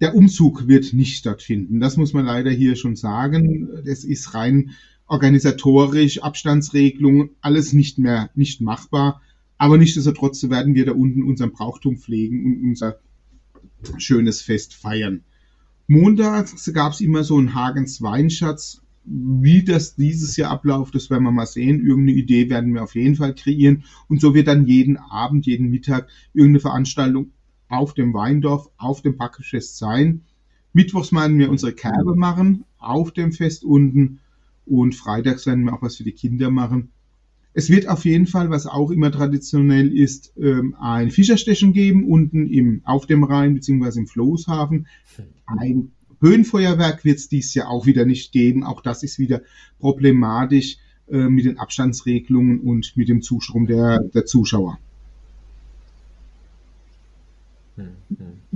Der 0.03 0.15
Umzug 0.15 0.69
wird 0.69 0.93
nicht 0.93 1.17
stattfinden. 1.17 1.81
Das 1.81 1.97
muss 1.97 2.12
man 2.12 2.27
leider 2.27 2.50
hier 2.50 2.77
schon 2.77 2.97
sagen. 2.97 3.71
Es 3.87 4.05
ist 4.05 4.35
rein 4.35 4.73
organisatorisch, 5.07 6.23
Abstandsregelung, 6.23 7.31
alles 7.41 7.73
nicht 7.73 7.97
mehr, 7.97 8.29
nicht 8.35 8.61
machbar. 8.61 9.23
Aber 9.57 9.79
nichtsdestotrotz 9.79 10.50
werden 10.50 10.75
wir 10.75 10.85
da 10.85 10.93
unten 10.93 11.23
unseren 11.23 11.53
Brauchtum 11.53 11.97
pflegen 11.97 12.45
und 12.45 12.69
unser 12.69 12.99
schönes 13.97 14.43
Fest 14.43 14.75
feiern. 14.75 15.25
Montags 15.91 16.73
gab 16.73 16.93
es 16.93 17.01
immer 17.01 17.25
so 17.25 17.37
einen 17.37 17.53
Hagens 17.53 18.01
Weinschatz. 18.01 18.81
Wie 19.03 19.65
das 19.65 19.97
dieses 19.97 20.37
Jahr 20.37 20.53
abläuft, 20.53 20.95
das 20.95 21.11
werden 21.11 21.25
wir 21.25 21.33
mal 21.33 21.47
sehen. 21.47 21.85
Irgendeine 21.85 22.17
Idee 22.17 22.49
werden 22.49 22.73
wir 22.75 22.85
auf 22.85 22.95
jeden 22.95 23.17
Fall 23.17 23.35
kreieren. 23.35 23.83
Und 24.07 24.21
so 24.21 24.33
wird 24.33 24.47
dann 24.47 24.69
jeden 24.69 24.99
Abend, 24.99 25.47
jeden 25.47 25.69
Mittag 25.69 26.09
irgendeine 26.33 26.61
Veranstaltung 26.61 27.33
auf 27.69 27.93
dem 27.93 28.15
Weindorf, 28.15 28.71
auf 28.77 29.03
dem 29.03 29.17
Backfest 29.17 29.79
sein. 29.79 30.23
Mittwochs 30.73 31.13
werden 31.13 31.41
wir 31.41 31.51
unsere 31.51 31.73
Kerbe 31.73 32.15
machen, 32.15 32.67
auf 32.79 33.11
dem 33.11 33.33
Fest 33.33 33.65
unten. 33.65 34.21
Und 34.67 34.95
freitags 34.95 35.45
werden 35.47 35.65
wir 35.65 35.75
auch 35.75 35.83
was 35.83 35.97
für 35.97 36.05
die 36.05 36.13
Kinder 36.13 36.53
machen. 36.53 36.93
Es 37.52 37.69
wird 37.69 37.88
auf 37.88 38.04
jeden 38.04 38.26
Fall, 38.26 38.50
was 38.50 38.66
auch 38.66 38.90
immer 38.90 39.11
traditionell 39.11 39.92
ist, 39.92 40.33
ähm, 40.37 40.76
ein 40.78 41.11
Fischerstechen 41.11 41.73
geben, 41.73 42.07
unten 42.09 42.47
im, 42.47 42.83
auf 42.85 43.07
dem 43.07 43.25
Rhein 43.25 43.54
bzw. 43.54 43.99
im 43.99 44.07
Floßhafen. 44.07 44.87
Ein 45.47 45.90
Höhenfeuerwerk 46.21 47.04
wird 47.04 47.19
es 47.19 47.28
dies 47.28 47.54
Jahr 47.54 47.69
auch 47.69 47.87
wieder 47.87 48.04
nicht 48.04 48.30
geben. 48.33 48.62
Auch 48.62 48.83
das 48.83 49.02
ist 49.02 49.19
wieder 49.19 49.42
problematisch 49.80 50.76
äh, 51.09 51.28
mit 51.28 51.45
den 51.45 51.59
Abstandsregelungen 51.59 52.61
und 52.61 52.97
mit 52.97 53.09
dem 53.09 53.23
Zustrom 53.23 53.66
der, 53.66 53.99
der 54.14 54.26
Zuschauer. 54.26 54.78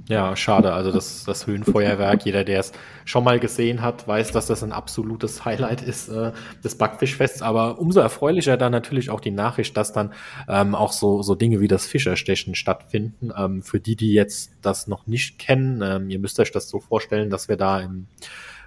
Ja, 0.07 0.37
schade. 0.37 0.75
Also 0.75 0.93
das, 0.93 1.25
das 1.25 1.47
Höhenfeuerwerk, 1.47 2.27
jeder, 2.27 2.45
der 2.45 2.61
es 2.61 2.73
schon 3.07 3.25
mal 3.25 3.41
gesehen 3.41 3.81
hat, 3.81 4.07
weiß, 4.07 4.33
dass 4.33 4.47
das 4.47 4.63
ein 4.63 4.73
absolutes 4.73 5.47
Highlight 5.47 5.81
ist 5.81 6.09
äh, 6.11 6.33
des 6.63 6.77
Backfischfests. 6.77 7.41
Aber 7.41 7.79
umso 7.79 8.01
erfreulicher 8.01 8.59
dann 8.59 8.73
natürlich 8.73 9.09
auch 9.09 9.21
die 9.21 9.31
Nachricht, 9.31 9.79
dass 9.79 9.95
dann 9.95 10.13
ähm, 10.47 10.75
auch 10.75 10.93
so, 10.93 11.23
so 11.23 11.35
Dinge 11.35 11.61
wie 11.61 11.69
das 11.69 11.87
Fischerstechen 11.87 12.55
stattfinden. 12.55 13.33
Ähm, 13.35 13.63
für 13.63 13.81
die, 13.81 13.97
die 13.97 14.13
jetzt 14.13 14.53
das 14.61 14.89
noch 14.89 15.07
nicht 15.07 15.39
kennen, 15.39 15.81
ähm, 15.83 16.11
ihr 16.11 16.19
müsst 16.19 16.39
euch 16.39 16.53
das 16.53 16.69
so 16.69 16.81
vorstellen, 16.81 17.31
dass 17.31 17.49
wir 17.49 17.57
da 17.57 17.81
im 17.81 18.07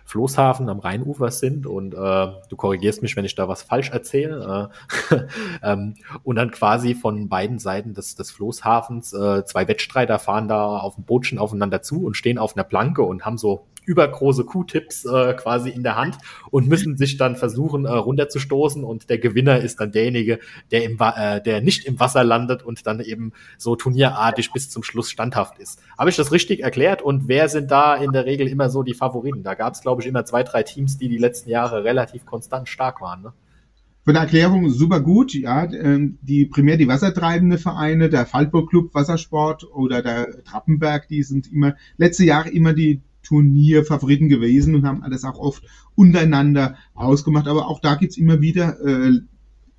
Floßhafen 0.08 0.70
am 0.70 0.80
Rheinufer 0.80 1.32
sind 1.32 1.68
und 1.68 1.94
äh, 1.94 1.98
du 1.98 2.56
korrigierst 2.56 3.02
mich, 3.02 3.18
wenn 3.18 3.26
ich 3.26 3.36
da 3.36 3.50
was 3.50 3.62
falsch 3.62 3.90
erzähle. 3.90 4.70
Äh, 5.12 5.18
ähm, 5.64 5.96
und 6.24 6.38
dann 6.38 6.50
quasi 6.52 6.96
von 6.96 7.28
beiden 7.28 7.60
Seiten 7.60 7.94
des, 7.94 8.16
des 8.16 8.32
Floßhafens 8.32 9.12
äh, 9.12 9.44
zwei 9.44 9.68
Wettstreiter 9.68 10.18
fahren 10.18 10.48
da 10.48 10.78
auf 10.78 10.96
dem 10.96 11.04
Bootchen 11.04 11.38
aufeinander 11.38 11.82
zu 11.82 12.06
und 12.06 12.16
stehen 12.16 12.38
auf 12.38 12.56
einer 12.56 12.64
Planke 12.64 13.02
und 13.02 13.26
haben 13.26 13.38
so 13.38 13.66
übergroße 13.88 14.44
Q-Tips 14.44 15.06
äh, 15.06 15.34
quasi 15.34 15.70
in 15.70 15.82
der 15.82 15.96
Hand 15.96 16.18
und 16.52 16.68
müssen 16.68 16.98
sich 16.98 17.18
dann 17.18 17.36
versuchen 17.36 17.86
äh, 17.86 17.92
runterzustoßen 17.92 18.84
und 18.84 19.10
der 19.10 19.18
Gewinner 19.18 19.60
ist 19.60 19.80
dann 19.80 19.92
derjenige, 19.92 20.40
der 20.72 20.84
im 20.84 20.98
äh, 21.00 21.42
der 21.42 21.62
nicht 21.62 21.86
im 21.86 22.00
Wasser 22.00 22.24
landet 22.24 22.64
und 22.64 22.86
dann 22.86 23.00
eben 23.00 23.32
so 23.58 23.76
turnierartig 23.76 24.52
bis 24.52 24.70
zum 24.70 24.84
Schluss 24.84 25.10
standhaft 25.10 25.58
ist. 25.58 25.82
Habe 25.98 26.10
ich 26.10 26.18
das 26.18 26.32
richtig 26.32 26.60
erklärt? 26.62 27.02
Und 27.02 27.28
wer 27.28 27.50
sind 27.50 27.72
da 27.72 27.96
in 27.96 28.12
der 28.12 28.26
Regel 28.26 28.48
immer 28.48 28.70
so 28.70 28.84
die 28.84 28.94
Favoriten? 28.94 29.42
Da 29.42 29.56
gab 29.56 29.74
es 29.74 29.82
glaube 29.82 30.02
ich 30.02 30.08
immer 30.08 30.26
zwei 30.26 30.44
drei 30.44 30.64
Teams, 30.64 30.98
die 30.98 31.08
die 31.08 31.18
letzten 31.18 31.50
Jahre 31.50 31.84
relativ 31.84 32.26
konstant 32.26 32.68
stark 32.68 33.02
waren. 33.02 33.22
Ne? 33.22 33.34
Von 34.08 34.14
der 34.14 34.24
Erklärung 34.24 34.70
super 34.70 35.02
gut, 35.02 35.34
ja. 35.34 35.66
Ähm, 35.66 36.18
die 36.22 36.46
primär 36.46 36.78
die 36.78 36.88
wassertreibende 36.88 37.58
Vereine, 37.58 38.08
der 38.08 38.26
Fallburg 38.26 38.70
Club 38.70 38.94
Wassersport 38.94 39.70
oder 39.74 40.02
der 40.02 40.46
Trappenberg, 40.46 41.10
die 41.10 41.24
sind 41.24 41.52
immer 41.52 41.76
letzte 41.98 42.24
Jahre 42.24 42.50
immer 42.50 42.72
die 42.72 43.02
Turnierfavoriten 43.28 44.30
gewesen 44.30 44.76
und 44.76 44.86
haben 44.86 45.04
das 45.10 45.24
auch 45.24 45.38
oft 45.38 45.64
untereinander 45.96 46.78
ausgemacht. 46.96 47.48
Aber 47.48 47.68
auch 47.68 47.80
da 47.82 47.96
gibt's 47.96 48.18
immer 48.18 48.42
wieder 48.42 48.80
äh, 48.86 49.20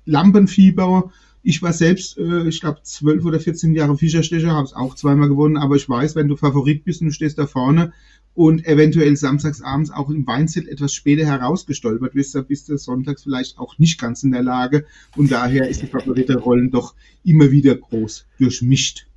Lampenfieber. 0.05 1.11
Ich 1.41 1.61
war 1.61 1.73
selbst, 1.73 2.17
äh, 2.17 2.47
ich 2.47 2.61
glaube, 2.61 2.81
zwölf 2.83 3.25
oder 3.25 3.39
14 3.39 3.73
Jahre 3.73 3.97
Fischerstecher, 3.97 4.51
habe 4.51 4.65
es 4.65 4.73
auch 4.73 4.95
zweimal 4.95 5.29
gewonnen, 5.29 5.57
aber 5.57 5.75
ich 5.75 5.89
weiß, 5.89 6.15
wenn 6.15 6.27
du 6.27 6.35
Favorit 6.35 6.83
bist 6.83 7.01
und 7.01 7.07
du 7.07 7.13
stehst 7.13 7.37
da 7.37 7.47
vorne 7.47 7.93
und 8.35 8.65
eventuell 8.65 9.15
samstagsabends 9.15 9.89
auch 9.91 10.09
im 10.09 10.27
Weinzelt 10.27 10.67
etwas 10.67 10.93
später 10.93 11.25
herausgestolpert 11.25 12.13
bist, 12.13 12.35
dann 12.35 12.45
bist 12.45 12.69
du 12.69 12.77
sonntags 12.77 13.23
vielleicht 13.23 13.57
auch 13.57 13.79
nicht 13.79 13.99
ganz 13.99 14.23
in 14.23 14.31
der 14.31 14.43
Lage 14.43 14.85
und 15.15 15.31
daher 15.31 15.67
ist 15.67 15.81
die 15.81 15.87
Favoritenrollen 15.87 16.69
doch 16.71 16.93
immer 17.23 17.51
wieder 17.51 17.75
groß 17.75 18.27
durchmischt. 18.37 19.07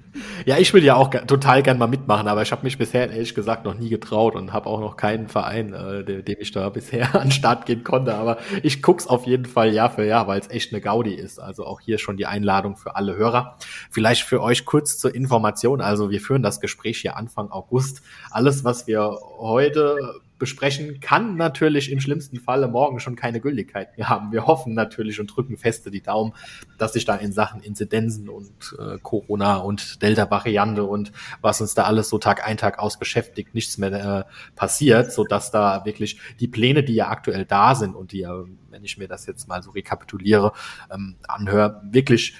Ja, 0.45 0.57
ich 0.57 0.73
will 0.73 0.83
ja 0.83 0.95
auch 0.95 1.09
total 1.09 1.63
gern 1.63 1.77
mal 1.77 1.87
mitmachen, 1.87 2.27
aber 2.27 2.41
ich 2.41 2.51
habe 2.51 2.63
mich 2.63 2.77
bisher 2.77 3.09
ehrlich 3.09 3.33
gesagt 3.33 3.65
noch 3.65 3.73
nie 3.73 3.89
getraut 3.89 4.35
und 4.35 4.53
habe 4.53 4.67
auch 4.67 4.79
noch 4.79 4.97
keinen 4.97 5.27
Verein, 5.27 5.73
äh, 5.73 6.03
dem, 6.03 6.23
dem 6.23 6.37
ich 6.39 6.51
da 6.51 6.69
bisher 6.69 7.15
an 7.19 7.27
den 7.27 7.31
Start 7.31 7.65
gehen 7.65 7.83
konnte. 7.83 8.15
Aber 8.15 8.37
ich 8.61 8.81
guck's 8.81 9.07
auf 9.07 9.25
jeden 9.25 9.45
Fall 9.45 9.73
Jahr 9.73 9.89
für 9.89 10.05
Jahr, 10.05 10.27
weil 10.27 10.39
es 10.39 10.49
echt 10.49 10.71
eine 10.71 10.81
Gaudi 10.81 11.13
ist. 11.13 11.39
Also 11.39 11.65
auch 11.65 11.79
hier 11.79 11.97
schon 11.97 12.17
die 12.17 12.25
Einladung 12.25 12.77
für 12.77 12.95
alle 12.95 13.15
Hörer. 13.15 13.57
Vielleicht 13.89 14.23
für 14.23 14.41
euch 14.41 14.65
kurz 14.65 14.97
zur 14.97 15.13
Information. 15.15 15.81
Also 15.81 16.09
wir 16.09 16.21
führen 16.21 16.43
das 16.43 16.61
Gespräch 16.61 16.99
hier 16.99 17.17
Anfang 17.17 17.49
August. 17.51 18.01
Alles, 18.29 18.63
was 18.63 18.87
wir 18.87 19.17
heute 19.39 19.97
besprechen, 20.39 20.99
kann 20.99 21.35
natürlich 21.37 21.91
im 21.91 21.99
schlimmsten 21.99 22.39
Falle 22.39 22.67
morgen 22.67 22.99
schon 22.99 23.15
keine 23.15 23.39
Gültigkeit 23.39 23.97
mehr 23.97 24.09
haben. 24.09 24.31
Wir 24.31 24.45
hoffen 24.47 24.73
natürlich 24.73 25.19
und 25.19 25.27
drücken 25.27 25.57
feste 25.57 25.91
die 25.91 26.01
Daumen, 26.01 26.33
dass 26.77 26.93
sich 26.93 27.05
da 27.05 27.15
in 27.15 27.31
Sachen 27.31 27.61
Inzidenzen 27.61 28.29
und 28.29 28.51
äh, 28.79 28.97
Corona 29.01 29.57
und 29.57 30.01
Delta-Variante 30.01 30.83
und 30.83 31.11
was 31.41 31.61
uns 31.61 31.75
da 31.75 31.83
alles 31.83 32.09
so 32.09 32.17
Tag 32.17 32.45
ein, 32.45 32.57
Tag 32.57 32.79
aus 32.79 32.97
beschäftigt, 32.97 33.53
nichts 33.53 33.77
mehr 33.77 33.93
äh, 33.93 34.23
passiert, 34.55 35.11
so 35.11 35.23
dass 35.23 35.51
da 35.51 35.85
wirklich 35.85 36.19
die 36.39 36.47
Pläne, 36.47 36.83
die 36.83 36.95
ja 36.95 37.09
aktuell 37.09 37.45
da 37.45 37.75
sind 37.75 37.95
und 37.95 38.11
die 38.11 38.19
ja, 38.19 38.43
wenn 38.69 38.83
ich 38.83 38.97
mir 38.97 39.07
das 39.07 39.25
jetzt 39.25 39.47
mal 39.47 39.61
so 39.61 39.71
rekapituliere, 39.71 40.53
ähm, 40.91 41.15
anhöre, 41.27 41.81
wirklich 41.85 42.35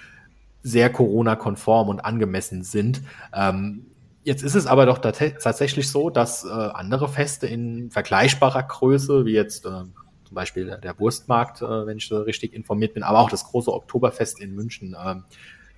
sehr 0.64 0.90
Corona-konform 0.90 1.90
und 1.90 2.00
angemessen 2.00 2.64
sind. 2.64 3.02
Ähm, 3.34 3.86
Jetzt 4.24 4.44
ist 4.44 4.56
es 4.56 4.68
aber 4.68 4.86
doch 4.86 5.00
tatsächlich 5.00 5.90
so, 5.90 6.10
dass 6.10 6.46
äh, 6.46 6.50
andere 6.50 7.10
Feste 7.10 7.46
in 7.48 7.92
vergleichbarer 7.92 8.64
Größe, 8.64 9.26
wie 9.26 9.34
jetzt 9.34 9.66
äh, 9.66 9.70
zum 9.70 10.36
Beispiel 10.36 10.78
der, 10.82 10.98
Wurstmarkt, 11.00 11.62
äh, 11.62 11.86
wenn 11.86 11.98
ich 11.98 12.08
so 12.08 12.22
richtig 12.22 12.54
informiert 12.54 12.94
bin, 12.94 13.04
aber 13.04 13.20
auch 13.20 13.30
das 13.30 13.44
große 13.44 13.72
Oktoberfest 13.72 14.40
in 14.40 14.56
München 14.56 14.96
äh, 14.96 15.16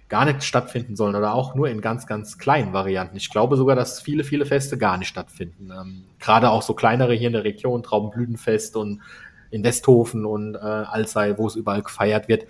gar 0.07 0.25
nicht 0.25 0.43
stattfinden 0.43 0.95
sollen 0.95 1.15
oder 1.15 1.33
auch 1.33 1.55
nur 1.55 1.69
in 1.69 1.81
ganz, 1.81 2.05
ganz 2.05 2.37
kleinen 2.37 2.71
Varianten. 2.71 3.17
Ich 3.17 3.31
glaube 3.31 3.57
sogar, 3.57 3.75
dass 3.75 3.99
viele, 3.99 4.23
viele 4.23 4.45
Feste 4.45 4.77
gar 4.77 4.97
nicht 4.97 5.07
stattfinden. 5.07 5.71
Ähm, 5.71 6.03
Gerade 6.19 6.51
auch 6.51 6.61
so 6.61 6.73
kleinere 6.73 7.13
hier 7.15 7.27
in 7.27 7.33
der 7.33 7.43
Region, 7.43 7.81
Traubenblütenfest 7.81 8.75
und 8.75 9.01
in 9.49 9.63
Westhofen 9.63 10.25
und 10.25 10.55
äh, 10.55 10.59
Alzey, 10.59 11.37
wo 11.37 11.47
es 11.47 11.55
überall 11.55 11.81
gefeiert 11.81 12.27
wird. 12.27 12.45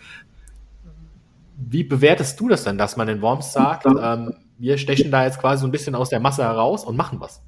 Wie 1.58 1.84
bewertest 1.84 2.40
du 2.40 2.50
das 2.50 2.66
denn, 2.66 2.78
dass 2.78 2.98
man 2.98 3.08
in 3.08 3.22
Worms 3.22 3.54
sagt, 3.54 3.86
ähm, 3.86 4.34
wir 4.58 4.78
stechen 4.78 5.12
da 5.12 5.26
jetzt 5.26 5.40
quasi 5.40 5.62
so 5.62 5.68
ein 5.68 5.72
bisschen 5.72 5.96
aus 5.96 6.10
der 6.10 6.20
Masse 6.20 6.44
heraus 6.44 6.84
und 6.86 6.96
machen 6.96 7.20
was. 7.20 7.42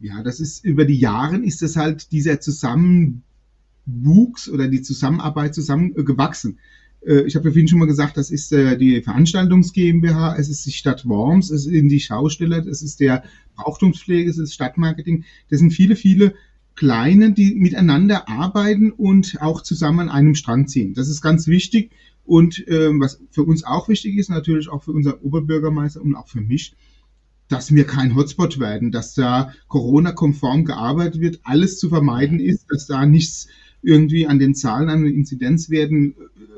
Ja, 0.00 0.22
das 0.22 0.40
ist 0.40 0.64
über 0.64 0.84
die 0.84 0.98
Jahre 0.98 1.36
ist 1.36 1.62
das 1.62 1.76
halt 1.76 2.12
dieser 2.12 2.40
Zusammenwuchs 2.40 3.22
oder 4.48 4.68
die 4.68 4.82
Zusammenarbeit 4.82 5.54
zusammengewachsen. 5.54 6.58
Äh, 7.06 7.22
ich 7.22 7.36
habe 7.36 7.48
ja 7.48 7.52
vorhin 7.52 7.68
schon 7.68 7.78
mal 7.78 7.86
gesagt, 7.86 8.16
das 8.16 8.30
ist 8.30 8.52
äh, 8.52 8.76
die 8.76 9.02
Veranstaltungs 9.02 9.72
GmbH, 9.72 10.36
es 10.36 10.48
ist 10.48 10.66
die 10.66 10.72
Stadt 10.72 11.06
Worms, 11.06 11.50
es 11.50 11.64
sind 11.64 11.88
die 11.88 12.00
Schausteller, 12.00 12.66
es 12.66 12.82
ist 12.82 13.00
der 13.00 13.24
Brauchtumspflege, 13.56 14.28
es 14.28 14.38
ist 14.38 14.54
Stadtmarketing. 14.54 15.24
Das 15.48 15.60
sind 15.60 15.70
viele, 15.70 15.96
viele 15.96 16.34
kleine, 16.76 17.32
die 17.32 17.54
miteinander 17.54 18.28
arbeiten 18.28 18.90
und 18.90 19.40
auch 19.40 19.62
zusammen 19.62 20.08
an 20.08 20.08
einem 20.08 20.34
Strand 20.34 20.70
ziehen. 20.70 20.94
Das 20.94 21.08
ist 21.08 21.20
ganz 21.20 21.46
wichtig 21.46 21.90
und 22.24 22.64
ähm, 22.68 23.00
was 23.00 23.20
für 23.30 23.42
uns 23.42 23.64
auch 23.64 23.88
wichtig 23.88 24.16
ist, 24.16 24.30
natürlich 24.30 24.68
auch 24.68 24.82
für 24.82 24.92
unseren 24.92 25.20
Oberbürgermeister 25.20 26.00
und 26.00 26.14
auch 26.16 26.28
für 26.28 26.40
mich, 26.40 26.74
dass 27.48 27.74
wir 27.74 27.84
kein 27.84 28.14
Hotspot 28.14 28.58
werden, 28.58 28.90
dass 28.90 29.14
da 29.14 29.52
Corona-konform 29.68 30.64
gearbeitet 30.64 31.20
wird, 31.20 31.40
alles 31.44 31.78
zu 31.78 31.90
vermeiden 31.90 32.40
ist, 32.40 32.66
dass 32.70 32.86
da 32.86 33.04
nichts 33.04 33.48
irgendwie 33.82 34.26
an 34.26 34.38
den 34.38 34.54
Zahlen, 34.54 34.88
an 34.88 35.04
den 35.04 35.14
Inzidenzwerten 35.14 36.12
äh, 36.12 36.14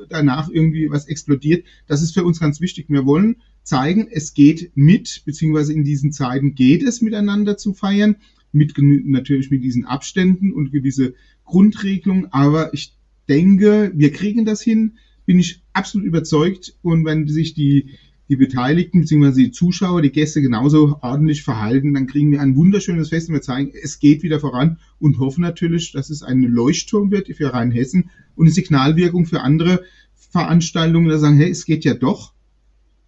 danach 0.07 0.49
irgendwie 0.49 0.89
was 0.89 1.07
explodiert. 1.07 1.65
Das 1.85 2.01
ist 2.01 2.13
für 2.13 2.23
uns 2.23 2.39
ganz 2.39 2.61
wichtig. 2.61 2.85
Wir 2.87 3.05
wollen 3.05 3.35
zeigen, 3.63 4.07
es 4.09 4.33
geht 4.33 4.71
mit, 4.75 5.23
beziehungsweise 5.25 5.73
in 5.73 5.83
diesen 5.83 6.13
Zeiten 6.13 6.55
geht 6.55 6.83
es 6.83 7.01
miteinander 7.01 7.57
zu 7.57 7.73
feiern, 7.73 8.15
mit 8.51 8.73
natürlich 8.77 9.51
mit 9.51 9.63
diesen 9.63 9.85
Abständen 9.85 10.51
und 10.51 10.71
gewisse 10.71 11.13
Grundregelungen. 11.45 12.31
Aber 12.31 12.73
ich 12.73 12.93
denke, 13.27 13.91
wir 13.95 14.11
kriegen 14.11 14.45
das 14.45 14.61
hin 14.61 14.93
bin 15.27 15.37
ich 15.37 15.61
absolut 15.73 16.07
überzeugt. 16.07 16.75
Und 16.81 17.05
wenn 17.05 17.27
sich 17.27 17.53
die, 17.53 17.91
die 18.29 18.37
Beteiligten 18.37 19.01
bzw. 19.01 19.43
die 19.43 19.51
Zuschauer, 19.51 20.01
die 20.01 20.11
Gäste 20.11 20.41
genauso 20.41 20.97
ordentlich 21.01 21.43
verhalten, 21.43 21.93
dann 21.93 22.07
kriegen 22.07 22.31
wir 22.31 22.41
ein 22.41 22.55
wunderschönes 22.55 23.09
Fest 23.09 23.29
und 23.29 23.35
wir 23.35 23.41
zeigen, 23.43 23.71
es 23.79 23.99
geht 23.99 24.23
wieder 24.23 24.39
voran 24.39 24.79
und 24.99 25.19
hoffen 25.19 25.41
natürlich, 25.41 25.91
dass 25.91 26.09
es 26.09 26.23
ein 26.23 26.41
Leuchtturm 26.41 27.11
wird 27.11 27.27
für 27.27 27.53
Rheinhessen 27.53 28.09
und 28.35 28.45
eine 28.45 28.53
Signalwirkung 28.53 29.25
für 29.27 29.41
andere 29.41 29.83
Veranstaltungen, 30.15 31.09
da 31.09 31.19
sagen, 31.19 31.37
hey, 31.37 31.51
es 31.51 31.65
geht 31.65 31.85
ja 31.85 31.93
doch. 31.93 32.33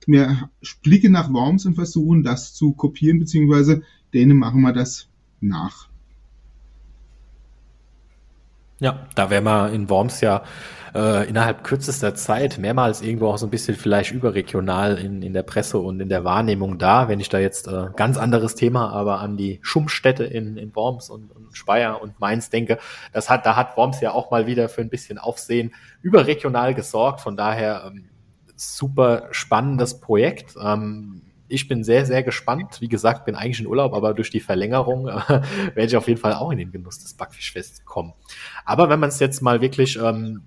Wir 0.05 0.49
blicken 0.83 1.11
nach 1.11 1.31
Worms 1.31 1.65
und 1.65 1.75
versuchen 1.75 2.23
das 2.23 2.53
zu 2.53 2.73
kopieren, 2.73 3.19
beziehungsweise 3.19 3.83
denen 4.13 4.37
machen 4.37 4.61
wir 4.61 4.73
das 4.73 5.08
nach. 5.41 5.89
Ja, 8.79 9.07
da 9.15 9.29
wären 9.29 9.43
wir 9.43 9.71
in 9.71 9.89
Worms 9.89 10.21
ja 10.21 10.43
äh, 10.95 11.27
innerhalb 11.27 11.63
kürzester 11.63 12.15
Zeit 12.15 12.57
mehrmals 12.57 13.01
irgendwo 13.01 13.27
auch 13.27 13.37
so 13.37 13.45
ein 13.45 13.49
bisschen 13.49 13.75
vielleicht 13.75 14.11
überregional 14.11 14.97
in, 14.97 15.21
in 15.21 15.33
der 15.33 15.43
Presse 15.43 15.79
und 15.79 15.99
in 15.99 16.09
der 16.09 16.23
Wahrnehmung 16.23 16.77
da. 16.77 17.09
Wenn 17.09 17.19
ich 17.19 17.29
da 17.29 17.39
jetzt 17.39 17.67
äh, 17.67 17.87
ganz 17.95 18.17
anderes 18.17 18.55
Thema, 18.55 18.89
aber 18.91 19.19
an 19.19 19.37
die 19.37 19.59
Schummstädte 19.61 20.23
in, 20.23 20.57
in 20.57 20.73
Worms 20.75 21.09
und, 21.09 21.31
und 21.31 21.55
Speyer 21.55 22.01
und 22.01 22.19
Mainz 22.19 22.49
denke, 22.49 22.79
das 23.11 23.29
hat, 23.29 23.45
da 23.45 23.55
hat 23.55 23.75
Worms 23.77 23.99
ja 24.01 24.13
auch 24.13 24.31
mal 24.31 24.47
wieder 24.47 24.69
für 24.69 24.81
ein 24.81 24.89
bisschen 24.89 25.17
Aufsehen 25.17 25.73
überregional 26.01 26.73
gesorgt. 26.73 27.21
Von 27.21 27.35
daher 27.35 27.83
ähm, 27.87 28.09
super 28.55 29.27
spannendes 29.31 29.99
Projekt. 29.99 30.55
Ähm, 30.61 31.21
ich 31.49 31.67
bin 31.67 31.83
sehr, 31.83 32.05
sehr 32.05 32.23
gespannt. 32.23 32.79
Wie 32.79 32.87
gesagt, 32.87 33.25
bin 33.25 33.35
eigentlich 33.35 33.59
in 33.59 33.67
Urlaub, 33.67 33.93
aber 33.93 34.13
durch 34.13 34.29
die 34.29 34.39
Verlängerung 34.39 35.07
äh, 35.07 35.41
werde 35.73 35.85
ich 35.85 35.97
auf 35.97 36.07
jeden 36.07 36.19
Fall 36.19 36.33
auch 36.33 36.51
in 36.51 36.59
den 36.59 36.71
Genuss 36.71 36.99
des 36.99 37.15
Backfischfests 37.15 37.83
kommen. 37.85 38.13
Aber 38.65 38.89
wenn 38.89 38.99
man 38.99 39.09
es 39.09 39.19
jetzt 39.19 39.41
mal 39.41 39.61
wirklich 39.61 39.97
ähm, 40.01 40.43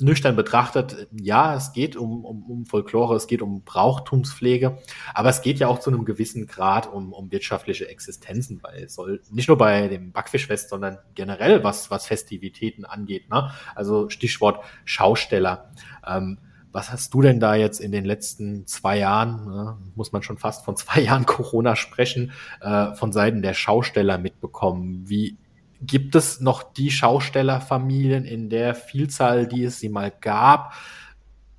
nüchtern 0.00 0.36
betrachtet, 0.36 1.08
ja, 1.12 1.54
es 1.54 1.72
geht 1.72 1.96
um, 1.96 2.24
um, 2.24 2.42
um 2.44 2.66
Folklore, 2.66 3.16
es 3.16 3.26
geht 3.26 3.42
um 3.42 3.62
Brauchtumspflege, 3.62 4.78
aber 5.12 5.28
es 5.28 5.42
geht 5.42 5.58
ja 5.58 5.68
auch 5.68 5.80
zu 5.80 5.90
einem 5.90 6.04
gewissen 6.04 6.46
Grad 6.46 6.90
um, 6.92 7.12
um 7.12 7.30
wirtschaftliche 7.30 7.88
Existenzen, 7.88 8.62
weil 8.62 8.84
es 8.84 8.94
soll 8.94 9.20
nicht 9.30 9.48
nur 9.48 9.58
bei 9.58 9.88
dem 9.88 10.12
Backfischfest, 10.12 10.70
sondern 10.70 10.98
generell 11.14 11.64
was, 11.64 11.90
was 11.90 12.06
Festivitäten 12.06 12.84
angeht. 12.84 13.28
Ne? 13.28 13.50
Also 13.74 14.08
Stichwort 14.08 14.64
Schausteller. 14.84 15.72
Ähm, 16.06 16.38
was 16.72 16.90
hast 16.90 17.14
du 17.14 17.22
denn 17.22 17.40
da 17.40 17.54
jetzt 17.54 17.80
in 17.80 17.92
den 17.92 18.04
letzten 18.04 18.66
zwei 18.66 18.98
Jahren, 18.98 19.46
ne, 19.46 19.78
muss 19.94 20.12
man 20.12 20.22
schon 20.22 20.38
fast 20.38 20.64
von 20.64 20.76
zwei 20.76 21.00
Jahren 21.02 21.26
Corona 21.26 21.76
sprechen, 21.76 22.32
äh, 22.60 22.94
von 22.94 23.12
Seiten 23.12 23.42
der 23.42 23.54
Schausteller 23.54 24.18
mitbekommen? 24.18 25.08
Wie 25.08 25.36
gibt 25.80 26.14
es 26.14 26.40
noch 26.40 26.62
die 26.62 26.90
Schaustellerfamilien 26.90 28.24
in 28.24 28.50
der 28.50 28.74
Vielzahl, 28.74 29.46
die 29.46 29.64
es 29.64 29.78
sie 29.78 29.88
mal 29.88 30.12
gab? 30.20 30.72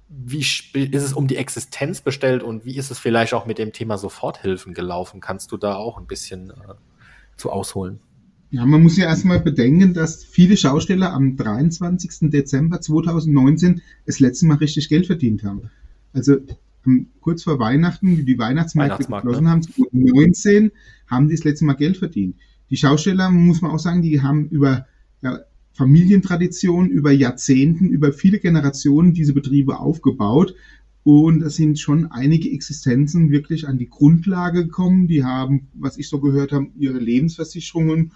Wie 0.10 0.40
ist 0.40 1.04
es 1.04 1.14
um 1.14 1.28
die 1.28 1.38
Existenz 1.38 2.02
bestellt 2.02 2.42
und 2.42 2.66
wie 2.66 2.76
ist 2.78 2.90
es 2.90 3.00
vielleicht 3.00 3.34
auch 3.34 3.46
mit 3.46 3.60
dem 3.60 3.74
Thema 3.74 3.98
Soforthilfen 3.98 4.74
gelaufen? 4.74 5.22
Kannst 5.22 5.52
du 5.52 5.58
da 5.58 5.76
auch 5.76 5.98
ein 5.98 6.08
bisschen 6.08 6.50
äh, 6.50 6.74
zu 7.38 7.52
ausholen? 7.52 8.00
Ja, 8.52 8.66
man 8.66 8.82
muss 8.82 8.98
ja 8.98 9.06
erstmal 9.06 9.40
bedenken, 9.40 9.94
dass 9.94 10.24
viele 10.24 10.58
Schausteller 10.58 11.14
am 11.14 11.36
23. 11.36 12.32
Dezember 12.32 12.82
2019 12.82 13.82
das 14.08 14.20
letzte 14.20 14.48
Mal 14.48 14.58
richtig 14.58 14.90
Geld 14.90 15.06
verdient 15.06 15.44
haben. 15.44 15.70
Also 16.14 16.38
kurz 17.22 17.44
vor 17.44 17.60
Weihnachten, 17.60 18.18
wie 18.18 18.24
die 18.24 18.40
Weihnachtsmärkte 18.40 19.06
geschlossen 19.06 19.44
ne? 19.44 19.50
haben, 19.52 19.62
2019, 19.62 20.72
haben 21.08 21.28
die 21.28 21.36
das 21.36 21.44
letzte 21.44 21.66
Mal 21.66 21.74
Geld 21.74 21.98
verdient. 21.98 22.38
Die 22.72 22.78
Schausteller, 22.78 23.30
muss 23.30 23.62
man 23.62 23.72
auch 23.72 23.80
sagen, 23.80 24.02
die 24.02 24.22
haben 24.22 24.48
über 24.50 24.88
ja, 25.22 25.40
Familientradition, 25.74 26.90
über 26.90 27.12
Jahrzehnten, 27.12 27.90
über 27.90 28.14
viele 28.14 28.40
Generationen 28.40 29.14
diese 29.14 29.34
Betriebe 29.34 29.80
aufgebaut. 29.80 30.56
Und 31.04 31.42
es 31.44 31.56
sind 31.56 31.80
schon 31.80 32.12
einige 32.12 32.52
Existenzen 32.52 33.32
wirklich 33.32 33.68
an 33.68 33.78
die 33.78 33.90
Grundlage 33.90 34.66
gekommen. 34.66 35.08
Die 35.08 35.24
haben, 35.24 35.68
was 35.74 35.98
ich 35.98 36.10
so 36.10 36.20
gehört 36.20 36.52
habe, 36.52 36.68
ihre 36.78 37.00
Lebensversicherungen 37.00 38.12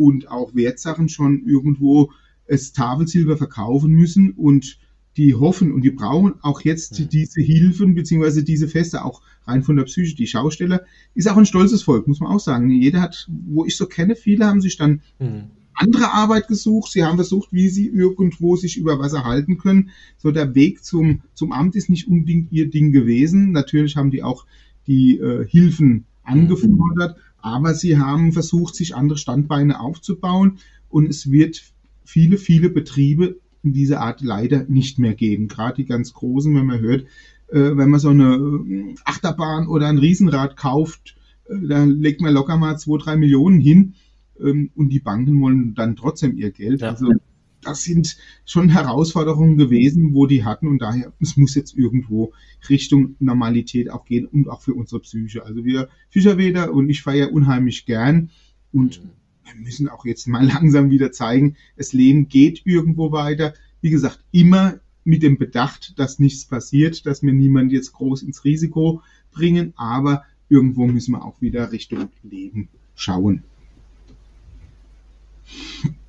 und 0.00 0.30
auch 0.30 0.54
Wertsachen 0.54 1.10
schon 1.10 1.44
irgendwo 1.44 2.10
es 2.46 2.72
Tafelsilber 2.72 3.36
verkaufen 3.36 3.92
müssen 3.92 4.30
und 4.30 4.78
die 5.18 5.34
hoffen 5.34 5.72
und 5.72 5.82
die 5.82 5.90
brauchen 5.90 6.34
auch 6.40 6.62
jetzt 6.62 6.98
ja. 6.98 7.04
diese 7.04 7.42
Hilfen 7.42 7.94
beziehungsweise 7.94 8.42
diese 8.42 8.66
Feste 8.66 9.04
auch 9.04 9.20
rein 9.46 9.62
von 9.62 9.76
der 9.76 9.84
Psyche. 9.84 10.16
Die 10.16 10.26
Schausteller 10.26 10.84
ist 11.14 11.28
auch 11.28 11.36
ein 11.36 11.44
stolzes 11.44 11.82
Volk, 11.82 12.08
muss 12.08 12.20
man 12.20 12.32
auch 12.32 12.40
sagen. 12.40 12.70
Jeder 12.70 13.02
hat, 13.02 13.28
wo 13.28 13.66
ich 13.66 13.76
so 13.76 13.84
kenne, 13.84 14.16
viele 14.16 14.46
haben 14.46 14.62
sich 14.62 14.78
dann 14.78 15.02
mhm. 15.18 15.50
andere 15.74 16.14
Arbeit 16.14 16.48
gesucht. 16.48 16.92
Sie 16.92 17.04
haben 17.04 17.16
versucht, 17.16 17.52
wie 17.52 17.68
sie 17.68 17.88
irgendwo 17.88 18.56
sich 18.56 18.78
über 18.78 18.98
Wasser 18.98 19.24
halten 19.24 19.58
können. 19.58 19.90
So 20.16 20.30
der 20.30 20.54
Weg 20.54 20.82
zum, 20.82 21.20
zum 21.34 21.52
Amt 21.52 21.76
ist 21.76 21.90
nicht 21.90 22.08
unbedingt 22.08 22.50
ihr 22.52 22.70
Ding 22.70 22.90
gewesen. 22.90 23.52
Natürlich 23.52 23.96
haben 23.96 24.10
die 24.10 24.22
auch 24.22 24.46
die 24.86 25.18
äh, 25.18 25.46
Hilfen 25.46 26.06
angefordert. 26.22 27.18
Mhm 27.18 27.22
aber 27.42 27.74
sie 27.74 27.98
haben 27.98 28.32
versucht, 28.32 28.74
sich 28.74 28.94
andere 28.94 29.18
Standbeine 29.18 29.80
aufzubauen 29.80 30.58
und 30.88 31.08
es 31.08 31.30
wird 31.30 31.62
viele, 32.04 32.38
viele 32.38 32.70
Betriebe 32.70 33.38
in 33.62 33.72
dieser 33.72 34.00
Art 34.00 34.20
leider 34.20 34.64
nicht 34.64 34.98
mehr 34.98 35.14
geben. 35.14 35.48
Gerade 35.48 35.76
die 35.76 35.84
ganz 35.84 36.12
großen, 36.12 36.54
wenn 36.54 36.66
man 36.66 36.80
hört, 36.80 37.02
äh, 37.48 37.76
wenn 37.76 37.90
man 37.90 38.00
so 38.00 38.10
eine 38.10 38.34
äh, 38.34 38.94
Achterbahn 39.04 39.66
oder 39.66 39.88
ein 39.88 39.98
Riesenrad 39.98 40.56
kauft, 40.56 41.16
äh, 41.48 41.54
da 41.66 41.84
legt 41.84 42.20
man 42.20 42.32
locker 42.32 42.56
mal 42.56 42.78
zwei, 42.78 42.98
drei 42.98 43.16
Millionen 43.16 43.60
hin 43.60 43.94
ähm, 44.40 44.70
und 44.74 44.88
die 44.88 45.00
Banken 45.00 45.40
wollen 45.40 45.74
dann 45.74 45.96
trotzdem 45.96 46.36
ihr 46.36 46.50
Geld. 46.50 46.80
Ja. 46.80 46.90
Also 46.90 47.12
das 47.62 47.82
sind 47.82 48.16
schon 48.44 48.68
Herausforderungen 48.68 49.56
gewesen, 49.56 50.14
wo 50.14 50.26
die 50.26 50.44
hatten 50.44 50.66
und 50.66 50.80
daher, 50.80 51.12
es 51.20 51.36
muss 51.36 51.54
jetzt 51.54 51.76
irgendwo 51.76 52.32
Richtung 52.68 53.16
Normalität 53.18 53.90
auch 53.90 54.04
gehen 54.04 54.26
und 54.26 54.48
auch 54.48 54.62
für 54.62 54.74
unsere 54.74 55.00
Psyche. 55.00 55.44
Also 55.44 55.64
wir 55.64 55.88
Fischerweder 56.08 56.72
und 56.72 56.88
ich 56.88 57.02
feiere 57.02 57.32
unheimlich 57.32 57.86
gern 57.86 58.30
und 58.72 59.02
wir 59.44 59.54
müssen 59.54 59.88
auch 59.88 60.04
jetzt 60.04 60.26
mal 60.26 60.46
langsam 60.46 60.90
wieder 60.90 61.12
zeigen, 61.12 61.56
das 61.76 61.92
Leben 61.92 62.28
geht 62.28 62.62
irgendwo 62.64 63.12
weiter. 63.12 63.54
Wie 63.80 63.90
gesagt, 63.90 64.22
immer 64.32 64.80
mit 65.04 65.22
dem 65.22 65.38
Bedacht, 65.38 65.98
dass 65.98 66.18
nichts 66.18 66.44
passiert, 66.44 67.06
dass 67.06 67.22
wir 67.22 67.32
niemand 67.32 67.72
jetzt 67.72 67.92
groß 67.92 68.22
ins 68.22 68.44
Risiko 68.44 69.02
bringen, 69.32 69.72
aber 69.76 70.24
irgendwo 70.48 70.86
müssen 70.86 71.12
wir 71.12 71.24
auch 71.24 71.40
wieder 71.40 71.72
Richtung 71.72 72.10
Leben 72.22 72.68
schauen. 72.94 73.42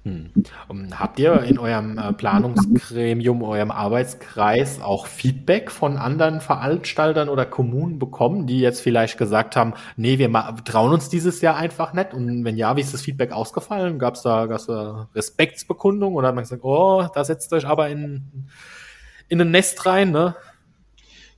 Hm. 0.03 0.31
Habt 0.97 1.19
ihr 1.19 1.43
in 1.43 1.59
eurem 1.59 1.99
äh, 1.99 2.11
Planungsgremium, 2.11 3.43
eurem 3.43 3.69
Arbeitskreis 3.69 4.81
auch 4.81 5.05
Feedback 5.05 5.69
von 5.69 5.97
anderen 5.97 6.41
Veranstaltern 6.41 7.29
oder 7.29 7.45
Kommunen 7.45 7.99
bekommen, 7.99 8.47
die 8.47 8.59
jetzt 8.59 8.81
vielleicht 8.81 9.19
gesagt 9.19 9.55
haben, 9.55 9.73
nee, 9.97 10.17
wir 10.17 10.31
trauen 10.65 10.91
uns 10.91 11.09
dieses 11.09 11.41
Jahr 11.41 11.55
einfach 11.55 11.93
nicht? 11.93 12.15
Und 12.15 12.43
wenn 12.43 12.57
ja, 12.57 12.75
wie 12.75 12.81
ist 12.81 12.95
das 12.95 13.03
Feedback 13.03 13.31
ausgefallen? 13.31 13.99
Gab 13.99 14.15
es 14.15 14.23
da, 14.23 14.47
gab's 14.47 14.65
da 14.65 15.07
Respektsbekundung 15.13 16.15
oder 16.15 16.29
hat 16.29 16.35
man 16.35 16.45
gesagt, 16.45 16.63
oh, 16.63 17.07
da 17.13 17.23
setzt 17.23 17.53
euch 17.53 17.67
aber 17.67 17.89
in, 17.89 18.47
in 19.27 19.39
ein 19.39 19.51
Nest 19.51 19.85
rein, 19.85 20.09
ne? 20.09 20.35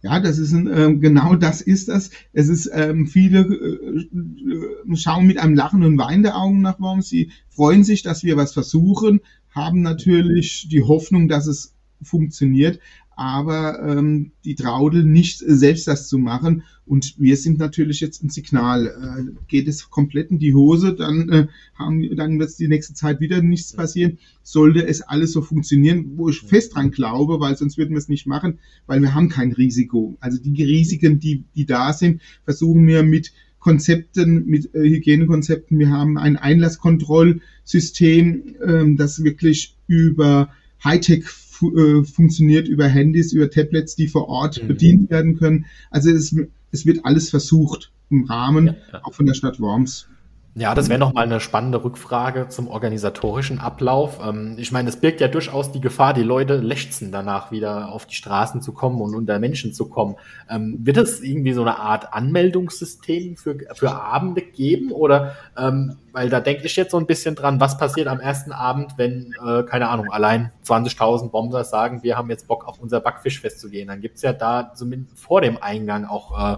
Ja, 0.04 0.20
das 0.20 0.38
ist 0.38 0.52
ein, 0.52 0.68
äh, 0.68 0.94
genau 0.98 1.36
das 1.36 1.62
ist 1.62 1.88
das. 1.88 2.10
Es 2.34 2.50
ist 2.50 2.70
ähm, 2.74 3.08
viele 3.08 3.40
äh, 3.40 4.96
schauen 4.96 5.26
mit 5.26 5.38
einem 5.38 5.56
Lachen 5.56 5.82
und 5.82 5.98
Wein 5.98 6.24
der 6.24 6.38
Augen 6.38 6.62
nach 6.62 6.82
Worms. 6.82 7.08
Sie 7.08 7.32
freuen 7.48 7.86
sich, 7.86 8.04
dass 8.04 8.22
wir 8.22 8.36
was 8.36 8.52
versuchen, 8.52 9.22
haben 9.50 9.82
natürlich 9.82 10.68
die 10.70 10.84
Hoffnung, 10.84 11.30
dass 11.30 11.48
es 11.48 11.74
funktioniert, 12.02 12.80
aber 13.16 13.82
ähm, 13.82 14.32
die 14.44 14.56
Traudel 14.56 15.04
nicht 15.04 15.40
selbst 15.40 15.88
das 15.88 16.08
zu 16.08 16.18
machen. 16.18 16.64
Und 16.86 17.16
wir 17.18 17.38
sind 17.38 17.60
natürlich 17.60 18.02
jetzt 18.02 18.24
ein 18.24 18.30
Signal. 18.30 18.88
Äh, 18.88 19.32
geht 19.48 19.68
es 19.68 19.90
komplett 19.90 20.32
in 20.32 20.40
die 20.40 20.54
Hose, 20.54 20.94
dann, 20.94 21.30
äh, 21.30 21.48
haben, 21.76 22.16
dann 22.16 22.40
wird 22.40 22.50
es 22.50 22.58
die 22.58 22.68
nächste 22.68 22.94
Zeit 22.94 23.20
wieder 23.20 23.42
nichts 23.42 23.74
passieren. 23.74 24.18
Sollte 24.42 24.86
es 24.86 25.02
alles 25.02 25.32
so 25.32 25.42
funktionieren, 25.42 26.18
wo 26.18 26.30
ich 26.30 26.42
fest 26.42 26.76
dran 26.76 26.92
glaube, 26.92 27.40
weil 27.40 27.56
sonst 27.56 27.78
würden 27.78 27.92
wir 27.92 28.00
es 28.00 28.10
nicht 28.10 28.28
machen, 28.28 28.60
weil 28.86 29.02
wir 29.02 29.14
haben 29.14 29.30
kein 29.30 29.54
Risiko. 29.54 30.18
Also 30.20 30.42
die 30.42 30.64
Risiken, 30.64 31.20
die, 31.20 31.46
die 31.56 31.66
da 31.66 31.94
sind, 31.94 32.22
versuchen 32.44 32.86
wir 32.86 33.04
mit 33.04 33.32
Konzepten, 33.60 34.46
mit 34.46 34.76
äh, 34.76 34.82
Hygienekonzepten. 34.82 35.80
Wir 35.80 35.90
haben 35.90 36.18
ein 36.18 36.36
Einlasskontrollsystem, 36.36 38.56
ähm, 38.66 38.98
das 38.98 39.24
wirklich 39.24 39.78
über 39.88 40.50
Hightech 40.84 41.24
fu 41.54 41.76
äh, 41.78 42.04
funktioniert 42.04 42.68
über 42.68 42.88
Handys, 42.88 43.32
über 43.32 43.50
Tablets, 43.50 43.96
die 43.96 44.08
vor 44.08 44.28
Ort 44.28 44.62
mhm. 44.62 44.68
bedient 44.68 45.10
werden 45.10 45.38
können. 45.38 45.66
Also 45.92 46.10
es, 46.10 46.36
es 46.72 46.86
wird 46.86 47.06
alles 47.06 47.30
versucht 47.30 47.92
im 48.10 48.26
Rahmen, 48.26 48.68
ja, 48.68 48.76
ja. 48.92 49.02
auch 49.04 49.14
von 49.14 49.26
der 49.26 49.36
Stadt 49.36 49.60
Worms. 49.60 50.08
Ja, 50.56 50.76
das 50.76 50.88
wäre 50.88 51.00
nochmal 51.00 51.24
eine 51.24 51.40
spannende 51.40 51.84
Rückfrage 51.84 52.48
zum 52.48 52.68
organisatorischen 52.68 53.60
Ablauf. 53.60 54.20
Ähm, 54.24 54.56
ich 54.60 54.72
meine, 54.72 54.88
es 54.90 54.98
birgt 54.98 55.20
ja 55.20 55.28
durchaus 55.28 55.72
die 55.72 55.82
Gefahr, 55.82 56.14
die 56.14 56.22
Leute 56.22 56.58
lechzen 56.58 57.12
danach 57.12 57.52
wieder 57.52 57.92
auf 57.92 58.06
die 58.06 58.14
Straßen 58.14 58.62
zu 58.62 58.72
kommen 58.72 59.02
und 59.02 59.16
unter 59.16 59.40
Menschen 59.40 59.74
zu 59.74 59.90
kommen. 59.90 60.16
Ähm, 60.48 60.78
wird 60.84 60.98
es 60.98 61.22
irgendwie 61.22 61.54
so 61.54 61.62
eine 61.62 61.80
Art 61.80 62.14
Anmeldungssystem 62.14 63.36
für, 63.36 63.58
für 63.74 63.96
Abende 63.96 64.44
geben? 64.44 64.92
Oder, 64.92 65.36
ähm, 65.58 65.96
weil 66.12 66.30
da 66.30 66.40
denke 66.40 66.68
ich 66.68 66.76
jetzt 66.76 66.92
so 66.92 66.98
ein 66.98 67.08
bisschen 67.08 67.34
dran, 67.34 67.60
was 67.60 67.80
passiert 67.80 68.08
am 68.08 68.20
ersten 68.20 68.52
Abend, 68.52 68.94
wenn, 68.98 69.34
äh, 69.44 69.64
keine 69.64 69.90
Ahnung, 69.90 70.12
allein 70.12 70.52
20.000 70.64 71.32
Bomber 71.32 71.64
sagen, 71.64 72.04
wir 72.04 72.16
haben 72.16 72.30
jetzt 72.30 72.48
Bock 72.48 72.68
auf 72.68 72.80
unser 72.80 73.00
Backfischfest 73.00 73.60
zu 73.60 73.72
gehen. 73.72 73.88
Dann 73.88 74.02
gibt's 74.02 74.22
ja 74.22 74.34
da 74.34 74.72
zumindest 74.76 75.18
vor 75.20 75.42
dem 75.42 75.58
Eingang 75.60 76.06
auch, 76.06 76.58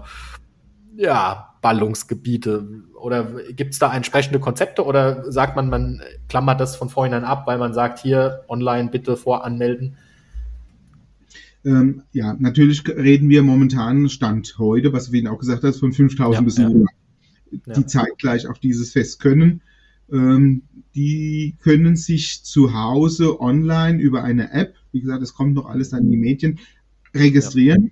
ja, 0.96 1.54
Ballungsgebiete? 1.62 2.84
Oder 2.94 3.24
gibt 3.52 3.72
es 3.72 3.78
da 3.78 3.94
entsprechende 3.94 4.40
Konzepte 4.40 4.84
oder 4.84 5.30
sagt 5.30 5.56
man, 5.56 5.68
man 5.68 6.02
klammert 6.28 6.60
das 6.60 6.76
von 6.76 6.88
vornherein 6.88 7.24
ab, 7.24 7.46
weil 7.46 7.58
man 7.58 7.74
sagt, 7.74 7.98
hier 7.98 8.44
online 8.48 8.90
bitte 8.90 9.16
voranmelden? 9.16 9.96
Ähm, 11.64 12.02
ja, 12.12 12.36
natürlich 12.38 12.86
reden 12.88 13.28
wir 13.28 13.42
momentan 13.42 14.08
Stand 14.08 14.56
heute, 14.58 14.92
was 14.92 15.10
du 15.10 15.16
Ihnen 15.16 15.28
auch 15.28 15.38
gesagt 15.38 15.64
hast, 15.64 15.80
von 15.80 15.92
5000 15.92 16.34
ja, 16.34 16.40
Besuchern, 16.40 16.86
ja. 17.50 17.58
die 17.74 17.80
ja. 17.80 17.86
zeitgleich 17.86 18.46
auf 18.46 18.58
dieses 18.58 18.92
Fest 18.92 19.20
können. 19.20 19.62
Ähm, 20.10 20.62
die 20.94 21.56
können 21.60 21.96
sich 21.96 22.44
zu 22.44 22.72
Hause 22.72 23.40
online 23.40 23.98
über 23.98 24.22
eine 24.22 24.52
App, 24.52 24.74
wie 24.92 25.00
gesagt, 25.00 25.22
es 25.22 25.34
kommt 25.34 25.54
noch 25.54 25.66
alles 25.66 25.92
an 25.92 26.08
die 26.08 26.16
Medien, 26.16 26.60
registrieren 27.12 27.90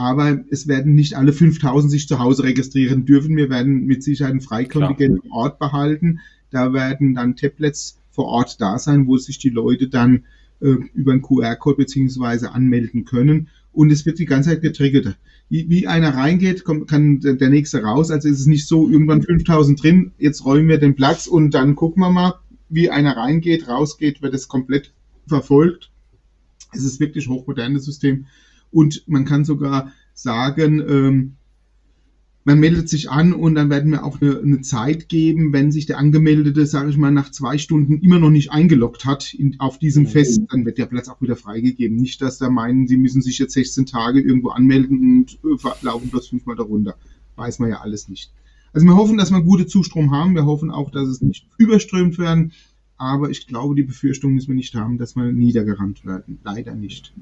aber 0.00 0.42
es 0.48 0.66
werden 0.66 0.94
nicht 0.94 1.18
alle 1.18 1.34
5000 1.34 1.90
sich 1.90 2.08
zu 2.08 2.18
Hause 2.18 2.44
registrieren 2.44 3.04
dürfen. 3.04 3.36
Wir 3.36 3.50
werden 3.50 3.84
mit 3.84 4.02
Sicherheit 4.02 4.32
ein 4.32 4.40
Freikontingent 4.40 5.20
vor 5.20 5.32
Ort 5.32 5.58
behalten. 5.58 6.20
Da 6.50 6.72
werden 6.72 7.14
dann 7.14 7.36
Tablets 7.36 7.98
vor 8.10 8.24
Ort 8.24 8.62
da 8.62 8.78
sein, 8.78 9.06
wo 9.06 9.18
sich 9.18 9.38
die 9.38 9.50
Leute 9.50 9.88
dann 9.88 10.24
äh, 10.60 10.76
über 10.94 11.12
einen 11.12 11.20
QR-Code 11.20 11.76
beziehungsweise 11.76 12.52
anmelden 12.52 13.04
können. 13.04 13.48
Und 13.74 13.92
es 13.92 14.06
wird 14.06 14.18
die 14.18 14.24
ganze 14.24 14.48
Zeit 14.48 14.62
getriggert. 14.62 15.18
Wie, 15.50 15.68
wie 15.68 15.86
einer 15.86 16.14
reingeht, 16.14 16.64
kommt, 16.64 16.88
kann 16.88 17.20
der 17.20 17.50
nächste 17.50 17.82
raus. 17.82 18.10
Also 18.10 18.26
ist 18.26 18.40
es 18.40 18.46
nicht 18.46 18.66
so, 18.66 18.88
irgendwann 18.88 19.20
5000 19.20 19.82
drin, 19.82 20.12
jetzt 20.18 20.46
räumen 20.46 20.68
wir 20.68 20.78
den 20.78 20.94
Platz 20.94 21.26
und 21.26 21.50
dann 21.50 21.74
gucken 21.74 22.02
wir 22.02 22.10
mal, 22.10 22.36
wie 22.70 22.88
einer 22.88 23.18
reingeht, 23.18 23.68
rausgeht, 23.68 24.22
wird 24.22 24.32
es 24.32 24.48
komplett 24.48 24.94
verfolgt. 25.26 25.90
Es 26.72 26.84
ist 26.84 27.00
wirklich 27.00 27.28
hochmodernes 27.28 27.84
System. 27.84 28.24
Und 28.70 29.04
man 29.06 29.24
kann 29.24 29.44
sogar 29.44 29.92
sagen, 30.14 30.80
ähm, 30.80 31.36
man 32.44 32.58
meldet 32.58 32.88
sich 32.88 33.10
an 33.10 33.32
und 33.32 33.54
dann 33.54 33.68
werden 33.68 33.92
wir 33.92 34.04
auch 34.04 34.20
eine, 34.20 34.38
eine 34.40 34.60
Zeit 34.62 35.08
geben, 35.08 35.52
wenn 35.52 35.70
sich 35.70 35.86
der 35.86 35.98
Angemeldete, 35.98 36.64
sage 36.66 36.90
ich 36.90 36.96
mal, 36.96 37.10
nach 37.10 37.30
zwei 37.30 37.58
Stunden 37.58 37.98
immer 38.00 38.18
noch 38.18 38.30
nicht 38.30 38.50
eingeloggt 38.50 39.04
hat 39.04 39.34
in, 39.34 39.60
auf 39.60 39.78
diesem 39.78 40.04
mhm. 40.04 40.08
Fest, 40.08 40.40
dann 40.50 40.64
wird 40.64 40.78
der 40.78 40.86
Platz 40.86 41.08
auch 41.08 41.20
wieder 41.20 41.36
freigegeben. 41.36 41.96
Nicht, 41.96 42.22
dass 42.22 42.38
da 42.38 42.48
meinen, 42.48 42.88
sie 42.88 42.96
müssen 42.96 43.20
sich 43.20 43.38
jetzt 43.38 43.52
16 43.52 43.86
Tage 43.86 44.20
irgendwo 44.20 44.48
anmelden 44.48 44.98
und 44.98 45.38
äh, 45.44 45.68
laufen 45.82 46.08
bloß 46.08 46.28
fünfmal 46.28 46.56
darunter. 46.56 46.96
Weiß 47.36 47.58
man 47.58 47.70
ja 47.70 47.80
alles 47.80 48.08
nicht. 48.08 48.32
Also 48.72 48.86
wir 48.86 48.96
hoffen, 48.96 49.18
dass 49.18 49.30
wir 49.30 49.42
gute 49.42 49.66
Zustrom 49.66 50.10
haben. 50.10 50.34
Wir 50.34 50.46
hoffen 50.46 50.70
auch, 50.70 50.90
dass 50.90 51.08
es 51.08 51.20
nicht 51.20 51.46
überströmt 51.58 52.18
werden. 52.18 52.52
Aber 52.96 53.30
ich 53.30 53.46
glaube, 53.46 53.74
die 53.74 53.82
Befürchtung 53.82 54.34
müssen 54.34 54.48
wir 54.48 54.56
nicht 54.56 54.74
haben, 54.74 54.98
dass 54.98 55.16
wir 55.16 55.32
niedergerannt 55.32 56.04
werden. 56.04 56.38
Leider 56.44 56.74
nicht. 56.74 57.12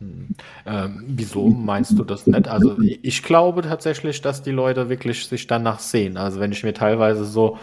Ähm, 0.00 1.04
wieso 1.06 1.48
meinst 1.48 1.98
du 1.98 2.04
das 2.04 2.26
nicht? 2.26 2.48
Also 2.48 2.76
ich 2.80 3.22
glaube 3.22 3.62
tatsächlich, 3.62 4.22
dass 4.22 4.42
die 4.42 4.50
Leute 4.50 4.88
wirklich 4.88 5.26
sich 5.26 5.46
danach 5.46 5.78
sehen. 5.78 6.16
Also 6.16 6.40
wenn 6.40 6.52
ich 6.52 6.62
mir 6.62 6.72
teilweise 6.72 7.24
so 7.24 7.58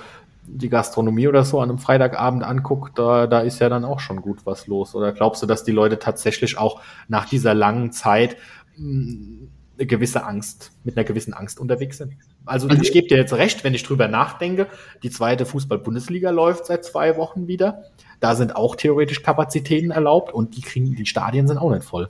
die 0.48 0.70
Gastronomie 0.70 1.28
oder 1.28 1.44
so 1.44 1.60
an 1.60 1.70
einem 1.70 1.80
Freitagabend 1.80 2.44
angucke, 2.44 2.92
da, 2.96 3.28
da 3.28 3.42
ist 3.42 3.60
ja 3.60 3.70
dann 3.70 3.84
auch 3.84 4.00
schon 4.00 4.22
gut 4.22 4.46
was 4.46 4.68
los. 4.68 4.96
Oder 4.96 5.12
glaubst 5.12 5.42
du, 5.42 5.48
dass 5.48 5.64
die 5.64 5.72
Leute 5.72 6.00
tatsächlich 6.00 6.58
auch 6.58 6.82
nach 7.08 7.28
dieser 7.28 7.54
langen 7.54 7.92
Zeit 7.92 8.38
hm, 8.76 9.50
eine 9.78 9.88
gewisse 9.88 10.24
Angst, 10.24 10.72
mit 10.84 10.96
einer 10.96 11.04
gewissen 11.04 11.34
Angst 11.34 11.60
unterwegs 11.60 11.98
sind? 11.98 12.14
Also, 12.46 12.68
also 12.70 12.82
ich 12.82 12.94
gebe 12.94 13.08
dir 13.08 13.18
jetzt 13.18 13.34
recht, 13.34 13.64
wenn 13.64 13.74
ich 13.74 13.84
drüber 13.84 14.08
nachdenke, 14.08 14.68
die 15.04 15.10
zweite 15.10 15.46
Fußball-Bundesliga 15.46 16.30
läuft 16.30 16.68
seit 16.68 16.86
zwei 16.86 17.18
Wochen 17.18 17.48
wieder. 17.48 17.84
Da 18.20 18.36
sind 18.36 18.56
auch 18.56 18.76
theoretisch 18.76 19.22
Kapazitäten 19.22 19.92
erlaubt 19.92 20.34
und 20.34 20.56
die 20.56 20.62
kriegen, 20.62 20.96
die 20.96 21.06
Stadien 21.06 21.48
sind 21.48 21.58
auch 21.58 21.72
nicht 21.72 21.84
voll. 21.84 22.10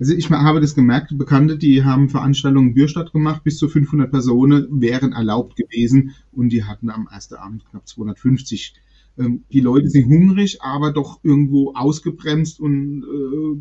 Also 0.00 0.14
ich 0.14 0.30
habe 0.30 0.60
das 0.60 0.74
gemerkt, 0.74 1.16
Bekannte, 1.18 1.58
die 1.58 1.84
haben 1.84 2.08
Veranstaltungen 2.08 2.68
in 2.68 2.74
Bürstadt 2.74 3.12
gemacht, 3.12 3.42
bis 3.42 3.58
zu 3.58 3.68
500 3.68 4.10
Personen 4.10 4.80
wären 4.80 5.12
erlaubt 5.12 5.56
gewesen 5.56 6.14
und 6.30 6.50
die 6.50 6.64
hatten 6.64 6.90
am 6.90 7.08
ersten 7.10 7.34
Abend 7.34 7.64
knapp 7.68 7.88
250. 7.88 8.74
Ähm, 9.18 9.42
die 9.52 9.60
Leute 9.60 9.90
sind 9.90 10.06
hungrig, 10.06 10.62
aber 10.62 10.92
doch 10.92 11.18
irgendwo 11.24 11.72
ausgebremst 11.74 12.60
und 12.60 13.02
äh, 13.02 13.60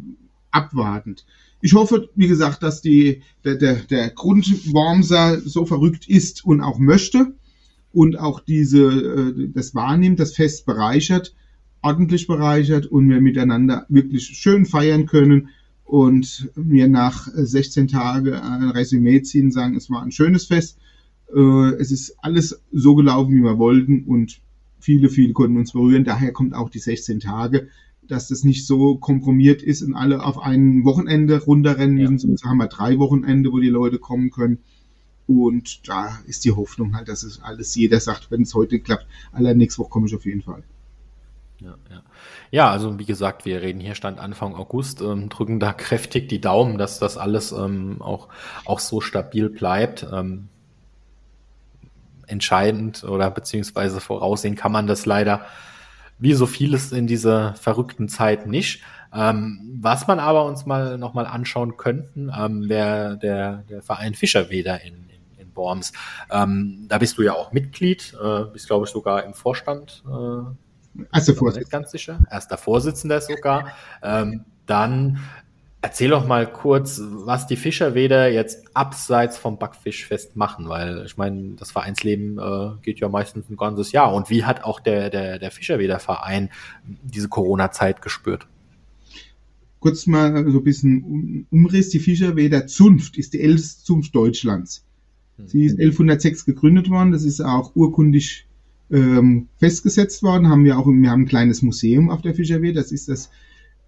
abwartend. 0.52 1.26
Ich 1.62 1.74
hoffe, 1.74 2.10
wie 2.16 2.28
gesagt, 2.28 2.62
dass 2.62 2.82
die, 2.82 3.24
der, 3.44 3.56
der, 3.56 3.76
der 3.78 4.12
Grundwormser 4.12 5.42
so 5.42 5.66
verrückt 5.66 6.08
ist 6.08 6.46
und 6.46 6.62
auch 6.62 6.78
möchte 6.78 7.34
und 7.92 8.20
auch 8.20 8.42
diese, 8.42 8.84
äh, 8.84 9.50
das 9.56 9.74
wahrnimmt, 9.74 10.20
das 10.20 10.36
Fest 10.36 10.68
bereichert, 10.68 11.34
ordentlich 11.82 12.28
bereichert 12.28 12.86
und 12.86 13.10
wir 13.10 13.22
miteinander 13.22 13.88
wirklich 13.90 14.28
schön 14.28 14.68
feiern 14.68 15.08
können 15.08 15.50
und 15.88 16.52
mir 16.56 16.90
nach 16.90 17.30
16 17.34 17.88
Tagen 17.88 18.34
ein 18.34 18.70
Resümee 18.70 19.22
ziehen, 19.22 19.52
sagen, 19.52 19.76
es 19.76 19.90
war 19.90 20.04
ein 20.04 20.12
schönes 20.12 20.46
Fest. 20.46 20.78
Äh, 21.34 21.76
es 21.80 21.92
ist 21.92 22.16
alles 22.22 22.62
so 22.74 22.94
gelaufen, 22.96 23.34
wie 23.36 23.44
wir 23.44 23.58
wollten 23.58 24.04
und 24.04 24.42
viele, 24.80 25.10
viele 25.10 25.34
konnten 25.34 25.58
uns 25.58 25.72
berühren. 25.72 26.04
Daher 26.04 26.34
kommt 26.34 26.54
auch 26.54 26.70
die 26.70 26.80
16 26.80 27.20
Tage. 27.22 27.70
dass 28.08 28.30
das 28.30 28.46
nicht 28.46 28.66
so 28.66 28.96
kompromiert 28.96 29.62
ist 29.62 29.82
und 29.82 29.94
alle 29.94 30.24
auf 30.24 30.40
ein 30.40 30.86
Wochenende 30.86 31.44
runterrennen 31.44 31.98
müssen. 32.10 32.32
Ja. 32.32 32.38
So 32.38 32.50
haben 32.50 32.58
wir 32.58 32.68
drei 32.68 33.00
Wochenende, 33.00 33.52
wo 33.52 33.60
die 33.60 33.68
Leute 33.68 34.00
kommen 34.00 34.32
können. 34.32 34.60
Und 35.28 35.88
da 35.90 36.18
ist 36.26 36.46
die 36.46 36.54
Hoffnung 36.54 36.96
halt, 36.96 37.10
dass 37.10 37.24
es 37.24 37.42
alles 37.42 37.76
jeder 37.76 38.00
sagt, 38.00 38.32
wenn 38.32 38.44
es 38.44 38.54
heute 38.54 38.80
klappt, 38.80 39.08
aller 39.34 39.54
nächste 39.54 39.80
Woche 39.80 39.90
komme 39.90 40.08
ich 40.08 40.16
auf 40.16 40.26
jeden 40.26 40.42
Fall. 40.42 40.64
Ja, 41.60 41.76
ja. 41.90 42.04
ja, 42.52 42.72
also 42.72 43.00
wie 43.00 43.06
gesagt, 43.06 43.46
wir 43.46 43.62
reden 43.62 43.80
hier 43.80 43.96
Stand 43.96 44.20
Anfang 44.20 44.54
August, 44.54 45.02
ähm, 45.02 45.30
drücken 45.30 45.60
da 45.60 45.74
kräftig 45.78 46.30
die 46.30 46.42
Daumen, 46.42 46.78
dass 46.78 47.00
das 47.00 47.18
alles 47.18 47.52
ähm, 47.52 48.02
auch, 48.02 48.30
auch 48.66 48.80
so 48.80 49.02
stabil 49.02 49.50
bleibt. 49.50 50.06
Ähm, 50.12 50.50
entscheidend 52.28 53.04
oder 53.06 53.32
beziehungsweise 53.32 54.02
voraussehen 54.02 54.56
kann 54.56 54.72
man 54.72 54.86
das 54.86 55.06
leider 55.06 55.46
wie 56.20 56.34
so 56.34 56.46
vieles 56.46 56.92
in 56.92 57.08
dieser 57.08 57.54
verrückten 57.56 58.10
Zeit 58.10 58.48
nicht. 58.48 58.84
Ähm, 59.14 59.78
was 59.80 60.08
man 60.08 60.20
aber 60.20 60.46
uns 60.46 60.66
mal 60.66 60.98
nochmal 60.98 61.26
anschauen 61.26 61.78
könnten, 61.78 62.32
ähm, 62.38 62.68
der, 62.68 63.16
der, 63.16 63.64
der 63.70 63.82
Verein 63.82 64.14
Fischerweder 64.14 64.82
in, 64.82 65.10
in, 65.10 65.38
in 65.38 65.56
Worms. 65.56 65.94
Ähm, 66.30 66.86
da 66.90 66.98
bist 66.98 67.18
du 67.18 67.22
ja 67.22 67.34
auch 67.34 67.54
Mitglied, 67.54 68.16
äh, 68.22 68.44
bist 68.52 68.68
glaube 68.68 68.86
ich 68.86 68.92
sogar 68.92 69.24
im 69.24 69.34
Vorstand. 69.34 70.04
Äh, 70.06 70.67
Erster 71.14 71.36
Vorsitzender. 71.36 71.70
Ganz 71.70 71.92
sicher. 71.92 72.20
Erster 72.30 72.58
Vorsitzender 72.58 73.22
sogar. 73.22 73.74
Ähm, 74.02 74.46
dann 74.66 75.20
Erzähl 75.80 76.10
doch 76.10 76.28
mal 76.28 76.52
kurz, 76.52 77.00
was 77.04 77.46
die 77.46 77.56
Fischerweder 77.56 78.32
jetzt 78.32 78.66
abseits 78.76 79.38
vom 79.38 79.60
Backfischfest 79.60 80.36
machen, 80.36 80.68
weil 80.68 81.04
ich 81.06 81.18
meine, 81.18 81.54
das 81.56 81.70
Vereinsleben 81.70 82.40
äh, 82.40 82.72
geht 82.82 83.00
ja 83.00 83.10
meistens 83.10 83.48
ein 83.50 83.58
ganzes 83.58 83.92
Jahr. 83.92 84.12
Und 84.14 84.32
wie 84.32 84.44
hat 84.44 84.64
auch 84.64 84.80
der, 84.80 85.12
der, 85.12 85.38
der 85.38 85.52
Fischerweder 85.52 86.00
Verein 86.00 86.50
diese 87.04 87.30
Corona-Zeit 87.30 88.02
gespürt? 88.02 88.48
Kurz 89.80 90.08
mal 90.08 90.50
so 90.50 90.58
ein 90.58 90.64
bisschen 90.64 91.46
Umriss. 91.52 91.90
Die 91.90 92.00
Fischerweder 92.00 92.66
Zunft 92.66 93.16
ist 93.16 93.34
die 93.34 93.42
älteste 93.42 93.84
Zunft 93.84 94.16
Deutschlands. 94.16 94.84
Sie 95.38 95.64
ist 95.64 95.80
1106 95.80 96.46
gegründet 96.46 96.90
worden. 96.90 97.12
Das 97.12 97.24
ist 97.24 97.40
auch 97.40 97.76
urkundig 97.76 98.47
ähm, 98.92 99.48
festgesetzt 99.58 100.24
worden. 100.24 100.50
Haben 100.50 100.66
wir 100.66 100.78
auch, 100.78 100.88
wir 100.88 101.10
haben 101.10 101.22
ein 101.24 101.28
kleines 101.28 101.62
Museum 101.62 102.10
auf 102.10 102.22
der 102.22 102.34
Fischerweder. 102.34 102.82
Das 102.82 102.92
ist 102.92 103.08
das 103.10 103.30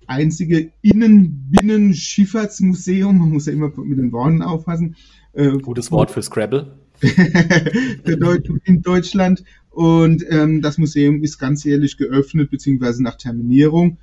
einzige 0.07 0.71
Innen-Binnen-Schifffahrtsmuseum, 0.81 3.17
man 3.17 3.29
muss 3.29 3.45
ja 3.45 3.53
immer 3.53 3.71
mit 3.77 3.99
den 3.99 4.12
Worten 4.12 4.41
aufpassen. 4.41 4.97
Äh, 5.33 5.57
Gutes 5.59 5.91
Wort 5.91 6.12
für 6.12 6.21
Scrabble. 6.21 6.77
in 8.65 8.81
Deutschland. 8.81 9.43
Und 9.69 10.25
ähm, 10.29 10.62
das 10.62 10.77
Museum 10.77 11.23
ist 11.23 11.38
ganzjährlich 11.38 11.97
geöffnet, 11.97 12.51
beziehungsweise 12.51 13.01
nach 13.03 13.15
Terminierung. 13.15 13.97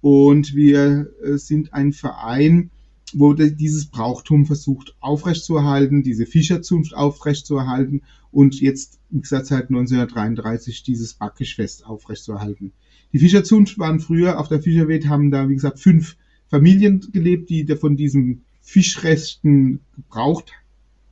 Und 0.00 0.54
wir 0.54 1.10
äh, 1.22 1.36
sind 1.36 1.74
ein 1.74 1.92
Verein, 1.92 2.70
wo 3.14 3.32
dieses 3.32 3.86
Brauchtum 3.86 4.46
versucht 4.46 4.94
aufrechtzuerhalten, 5.00 6.02
diese 6.02 6.26
Fischerzunft 6.26 6.94
aufrechtzuerhalten 6.94 8.02
und 8.30 8.60
jetzt, 8.60 8.98
wie 9.10 9.20
gesagt, 9.20 9.46
seit 9.46 9.70
1933 9.70 10.82
dieses 10.82 11.14
Backischfest 11.14 11.86
aufrechtzuerhalten. 11.86 12.72
Die 13.12 13.18
Fischerzunft 13.18 13.78
waren 13.78 14.00
früher 14.00 14.38
auf 14.38 14.48
der 14.48 14.60
Fischerwelt, 14.60 15.08
haben 15.08 15.30
da, 15.30 15.48
wie 15.48 15.54
gesagt, 15.54 15.80
fünf 15.80 16.16
Familien 16.48 17.00
gelebt, 17.12 17.50
die 17.50 17.64
von 17.76 17.96
diesen 17.96 18.42
Fischresten 18.60 19.80
gebraucht 19.96 20.52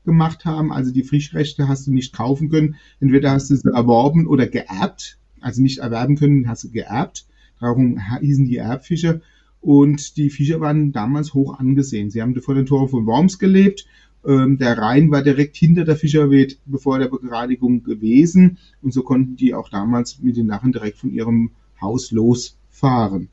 gemacht 0.07 0.47
haben. 0.47 0.73
Also 0.73 0.93
die 0.93 1.03
Fischrechte 1.03 1.69
hast 1.69 1.87
du 1.87 1.93
nicht 1.93 2.15
kaufen 2.15 2.49
können. 2.49 2.77
Entweder 3.01 3.33
hast 3.33 3.51
du 3.51 3.57
sie 3.57 3.69
erworben 3.69 4.27
oder 4.27 4.47
geerbt. 4.47 5.19
Also 5.41 5.61
nicht 5.61 5.79
erwerben 5.79 6.17
können, 6.17 6.49
hast 6.49 6.65
du 6.65 6.71
geerbt. 6.71 7.27
Darum 7.61 8.01
hießen 8.21 8.47
die 8.47 8.57
Erbfischer. 8.57 9.21
Und 9.67 10.17
die 10.17 10.31
Fischer 10.31 10.61
waren 10.61 10.93
damals 10.93 11.35
hoch 11.35 11.59
angesehen. 11.59 12.09
Sie 12.09 12.23
haben 12.23 12.41
vor 12.41 12.55
den 12.55 12.67
Toren 12.67 12.89
von 12.89 13.05
Worms 13.05 13.41
gelebt. 13.41 13.85
Ähm, 14.25 14.59
der 14.59 14.79
Rhein 14.79 15.11
war 15.11 15.25
direkt 15.25 15.57
hinter 15.57 15.83
der 15.83 15.97
Fischerwelt 15.97 16.61
bevor 16.67 17.01
der 17.01 17.09
Begradigung 17.09 17.83
gewesen. 17.83 18.59
Und 18.81 18.95
so 18.95 19.03
konnten 19.03 19.35
die 19.35 19.55
auch 19.55 19.69
damals 19.69 20.21
mit 20.21 20.37
den 20.37 20.47
Narren 20.47 20.71
direkt 20.71 20.99
von 20.99 21.13
ihrem 21.13 21.51
Haus 21.81 22.13
losfahren. 22.13 23.27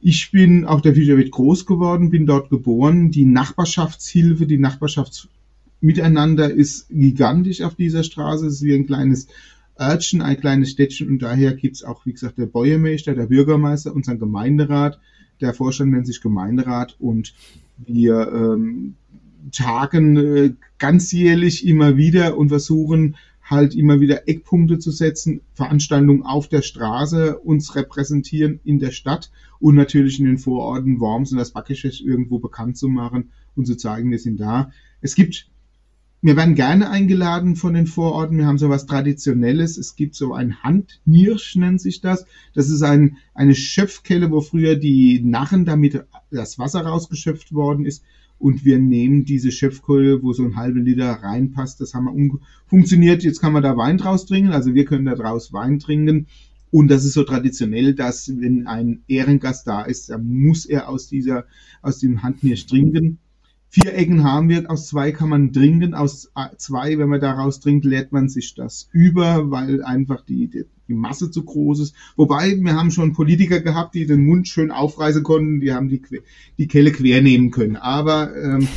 Ich 0.00 0.32
bin 0.32 0.64
auf 0.64 0.82
der 0.82 0.96
Fischerwelt 0.96 1.30
groß 1.30 1.64
geworden, 1.64 2.10
bin 2.10 2.26
dort 2.26 2.50
geboren. 2.50 3.12
Die 3.12 3.24
Nachbarschaftshilfe, 3.24 4.48
die 4.48 4.58
Nachbarschaftsmiteinander 4.58 6.52
ist 6.52 6.88
gigantisch 6.88 7.62
auf 7.62 7.76
dieser 7.76 8.02
Straße. 8.02 8.48
Es 8.48 8.54
ist 8.54 8.64
wie 8.64 8.74
ein 8.74 8.86
kleines 8.86 9.28
Örtchen, 9.78 10.22
ein 10.22 10.40
kleines 10.40 10.72
Städtchen 10.72 11.08
und 11.08 11.22
daher 11.22 11.54
gibt's 11.54 11.84
auch, 11.84 12.04
wie 12.04 12.14
gesagt, 12.14 12.38
der 12.38 12.46
Bäuermeister, 12.46 13.14
der 13.14 13.26
Bürgermeister, 13.26 13.94
unser 13.94 14.16
Gemeinderat. 14.16 14.98
Der 15.40 15.54
Vorstand 15.54 15.92
nennt 15.92 16.06
sich 16.06 16.20
Gemeinderat 16.20 16.96
und 17.00 17.34
wir 17.78 18.30
ähm, 18.32 18.94
tagen 19.50 20.16
äh, 20.16 20.52
ganzjährlich 20.78 21.66
immer 21.66 21.96
wieder 21.96 22.36
und 22.36 22.50
versuchen 22.50 23.16
halt 23.42 23.74
immer 23.74 24.00
wieder 24.00 24.28
Eckpunkte 24.28 24.78
zu 24.78 24.90
setzen, 24.90 25.40
Veranstaltungen 25.54 26.22
auf 26.22 26.48
der 26.48 26.62
Straße 26.62 27.38
uns 27.38 27.74
repräsentieren 27.74 28.60
in 28.64 28.78
der 28.78 28.92
Stadt 28.92 29.30
und 29.58 29.74
natürlich 29.74 30.20
in 30.20 30.26
den 30.26 30.38
Vororten 30.38 31.00
Worms 31.00 31.32
und 31.32 31.38
das 31.38 31.50
Backgeschäft 31.50 32.00
irgendwo 32.00 32.38
bekannt 32.38 32.76
zu 32.76 32.88
machen 32.88 33.30
und 33.56 33.66
zu 33.66 33.76
zeigen, 33.76 34.10
wir 34.10 34.18
sind 34.18 34.40
da. 34.40 34.70
Es 35.00 35.14
gibt, 35.14 35.48
wir 36.24 36.36
werden 36.36 36.54
gerne 36.54 36.88
eingeladen 36.88 37.56
von 37.56 37.74
den 37.74 37.88
Vororten, 37.88 38.38
wir 38.38 38.46
haben 38.46 38.56
so 38.56 38.68
was 38.68 38.86
Traditionelles, 38.86 39.76
es 39.76 39.96
gibt 39.96 40.14
so 40.14 40.32
ein 40.32 40.62
Handnirsch, 40.62 41.56
nennt 41.56 41.80
sich 41.80 42.00
das. 42.00 42.26
Das 42.54 42.70
ist 42.70 42.82
ein, 42.82 43.16
eine 43.34 43.56
Schöpfkelle, 43.56 44.30
wo 44.30 44.40
früher 44.40 44.76
die 44.76 45.20
Narren 45.20 45.64
damit 45.64 46.04
das 46.30 46.60
Wasser 46.60 46.82
rausgeschöpft 46.82 47.52
worden 47.52 47.84
ist. 47.84 48.04
Und 48.38 48.64
wir 48.64 48.78
nehmen 48.78 49.24
diese 49.24 49.50
Schöpfkohle, 49.50 50.22
wo 50.22 50.32
so 50.32 50.44
ein 50.44 50.54
halber 50.54 50.80
Liter 50.80 51.10
reinpasst, 51.10 51.80
das 51.80 51.92
haben 51.92 52.04
wir 52.06 52.38
funktioniert, 52.66 53.24
jetzt 53.24 53.40
kann 53.40 53.52
man 53.52 53.62
da 53.64 53.76
Wein 53.76 53.98
draus 53.98 54.24
trinken, 54.24 54.52
also 54.52 54.74
wir 54.74 54.84
können 54.84 55.04
da 55.04 55.16
draus 55.16 55.52
Wein 55.52 55.80
trinken. 55.80 56.28
Und 56.70 56.88
das 56.88 57.04
ist 57.04 57.14
so 57.14 57.24
traditionell, 57.24 57.94
dass 57.94 58.32
wenn 58.40 58.68
ein 58.68 59.02
Ehrengast 59.08 59.66
da 59.66 59.82
ist, 59.82 60.08
dann 60.08 60.24
muss 60.24 60.66
er 60.66 60.88
aus 60.88 61.08
dieser, 61.08 61.46
aus 61.82 61.98
dem 61.98 62.22
Handnirsch 62.22 62.66
trinken. 62.66 63.18
Vier 63.74 63.94
Ecken 63.94 64.22
haben 64.22 64.50
wir, 64.50 64.70
aus 64.70 64.88
zwei 64.88 65.12
kann 65.12 65.30
man 65.30 65.50
trinken, 65.50 65.94
aus 65.94 66.30
zwei, 66.58 66.98
wenn 66.98 67.08
man 67.08 67.22
daraus 67.22 67.58
trinkt, 67.58 67.86
leert 67.86 68.12
man 68.12 68.28
sich 68.28 68.54
das 68.54 68.90
über, 68.92 69.50
weil 69.50 69.82
einfach 69.82 70.20
die, 70.26 70.48
die, 70.48 70.66
die 70.88 70.92
Masse 70.92 71.30
zu 71.30 71.42
groß 71.42 71.80
ist. 71.80 71.94
Wobei, 72.16 72.54
wir 72.60 72.74
haben 72.74 72.90
schon 72.90 73.14
Politiker 73.14 73.60
gehabt, 73.60 73.94
die 73.94 74.04
den 74.04 74.26
Mund 74.26 74.46
schön 74.46 74.70
aufreißen 74.70 75.22
konnten, 75.22 75.60
die 75.60 75.72
haben 75.72 75.88
die, 75.88 76.02
die 76.58 76.68
Kelle 76.68 76.92
quer 76.92 77.22
nehmen 77.22 77.50
können. 77.50 77.76
Aber 77.76 78.36
ähm, 78.36 78.68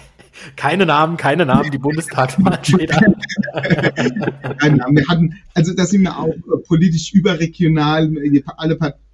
keine 0.56 0.84
Namen, 0.84 1.16
keine 1.16 1.46
Namen, 1.46 1.70
die 1.70 1.78
Bundestagswahl 1.78 2.58
steht 2.64 2.92
an. 2.92 3.14
Keine 4.58 4.78
Namen. 4.78 4.96
Wir 4.96 5.06
hatten, 5.06 5.34
also 5.54 5.74
da 5.74 5.86
sind 5.86 6.02
wir 6.02 6.18
auch 6.18 6.34
politisch 6.66 7.14
überregional, 7.14 8.10
alle 8.56 8.74
Parteien 8.74 9.09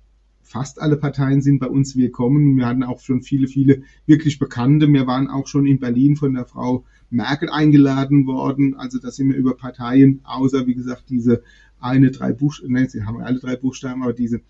fast 0.47 0.81
alle 0.81 0.97
Parteien 0.97 1.43
sind 1.43 1.59
bei 1.59 1.67
uns 1.67 1.97
willkommen. 1.97 2.57
Wir 2.57 2.67
hatten 2.67 2.85
auch 2.85 3.01
schon 3.01 3.23
viele, 3.23 3.49
viele 3.49 3.83
wirklich 4.07 4.39
Bekannte. 4.39 4.91
Wir 4.93 5.07
waren 5.07 5.29
auch 5.29 5.49
schon 5.49 5.67
in 5.67 5.81
Berlin 5.81 6.15
von 6.15 6.35
der 6.35 6.47
Frau 6.47 6.85
Merkel 7.11 7.51
eingeladen 7.51 8.27
worden. 8.27 8.75
Also 8.77 8.99
da 8.99 9.11
sind 9.11 9.29
wir 9.29 9.37
über 9.37 9.57
Parteien, 9.57 10.21
außer 10.23 10.67
wie 10.69 10.75
gesagt 10.75 11.11
diese 11.11 11.43
eine, 11.81 12.13
drei 12.13 12.33
Buchstaben, 12.33 12.73
nein, 12.73 12.89
sie 12.89 13.03
haben 13.03 13.21
alle 13.21 13.41
drei 13.41 13.57
Buchstaben, 13.57 14.03
aber 14.03 14.13
diese 14.13 14.41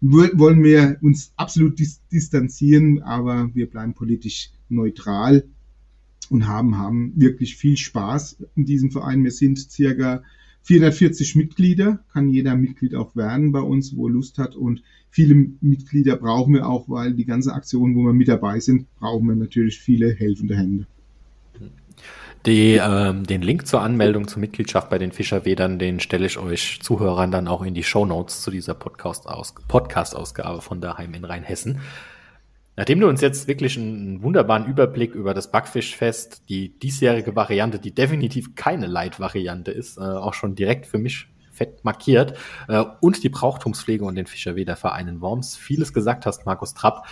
wollen 0.00 0.64
wir 0.64 0.98
uns 1.00 1.32
absolut 1.36 1.78
dis 1.78 2.00
distanzieren, 2.10 3.02
aber 3.02 3.50
wir 3.54 3.68
bleiben 3.68 3.94
politisch 3.94 4.50
neutral 4.68 5.44
und 6.28 6.46
haben, 6.46 6.78
haben 6.78 7.12
wirklich 7.16 7.56
viel 7.56 7.76
Spaß 7.76 8.38
in 8.56 8.64
diesem 8.64 8.90
Verein. 8.90 9.22
Wir 9.22 9.30
sind 9.30 9.58
circa 9.58 10.22
440 10.62 11.34
Mitglieder, 11.34 12.04
kann 12.12 12.28
jeder 12.28 12.56
Mitglied 12.56 12.94
auch 12.94 13.16
werden 13.16 13.52
bei 13.52 13.60
uns, 13.60 13.96
wo 13.96 14.08
Lust 14.08 14.38
hat. 14.38 14.54
Und 14.56 14.82
viele 15.12 15.34
Mitglieder 15.60 16.16
brauchen 16.16 16.54
wir 16.54 16.66
auch, 16.66 16.88
weil 16.88 17.12
die 17.12 17.26
ganze 17.26 17.52
Aktion, 17.52 17.94
wo 17.94 18.02
wir 18.02 18.14
mit 18.14 18.28
dabei 18.28 18.58
sind, 18.58 18.86
brauchen 18.98 19.28
wir 19.28 19.36
natürlich 19.36 19.78
viele 19.78 20.12
helfende 20.12 20.56
Hände. 20.56 20.86
Die, 22.46 22.80
ähm, 22.82 23.24
den 23.24 23.42
Link 23.42 23.68
zur 23.68 23.82
Anmeldung 23.82 24.26
zur 24.26 24.40
Mitgliedschaft 24.40 24.90
bei 24.90 24.98
den 24.98 25.12
Fischerwedern, 25.12 25.78
den 25.78 26.00
stelle 26.00 26.26
ich 26.26 26.38
euch 26.38 26.80
Zuhörern 26.82 27.30
dann 27.30 27.46
auch 27.46 27.62
in 27.62 27.74
die 27.74 27.84
Show 27.84 28.04
Notes 28.04 28.40
zu 28.40 28.50
dieser 28.50 28.74
Podcast-Ausgabe 28.74 29.68
Podcast 29.68 30.16
von 30.64 30.80
Daheim 30.80 31.14
in 31.14 31.24
Rheinhessen. 31.24 31.80
Nachdem 32.74 32.98
du 33.00 33.06
uns 33.06 33.20
jetzt 33.20 33.46
wirklich 33.46 33.76
einen 33.76 34.22
wunderbaren 34.22 34.66
Überblick 34.66 35.14
über 35.14 35.34
das 35.34 35.52
Backfischfest, 35.52 36.48
die 36.48 36.70
diesjährige 36.70 37.36
Variante, 37.36 37.78
die 37.78 37.94
definitiv 37.94 38.54
keine 38.56 38.86
Light-Variante 38.86 39.70
ist, 39.70 39.98
äh, 39.98 40.00
auch 40.00 40.34
schon 40.34 40.54
direkt 40.54 40.86
für 40.86 40.98
mich 40.98 41.28
fett 41.52 41.84
markiert, 41.84 42.36
äh, 42.68 42.84
und 43.00 43.22
die 43.22 43.28
Brauchtumspflege 43.28 44.04
und 44.04 44.16
den 44.16 44.26
Fischerwederverein 44.26 45.08
in 45.08 45.20
Worms 45.20 45.56
vieles 45.56 45.92
gesagt 45.92 46.26
hast, 46.26 46.46
Markus 46.46 46.74
Trapp, 46.74 47.06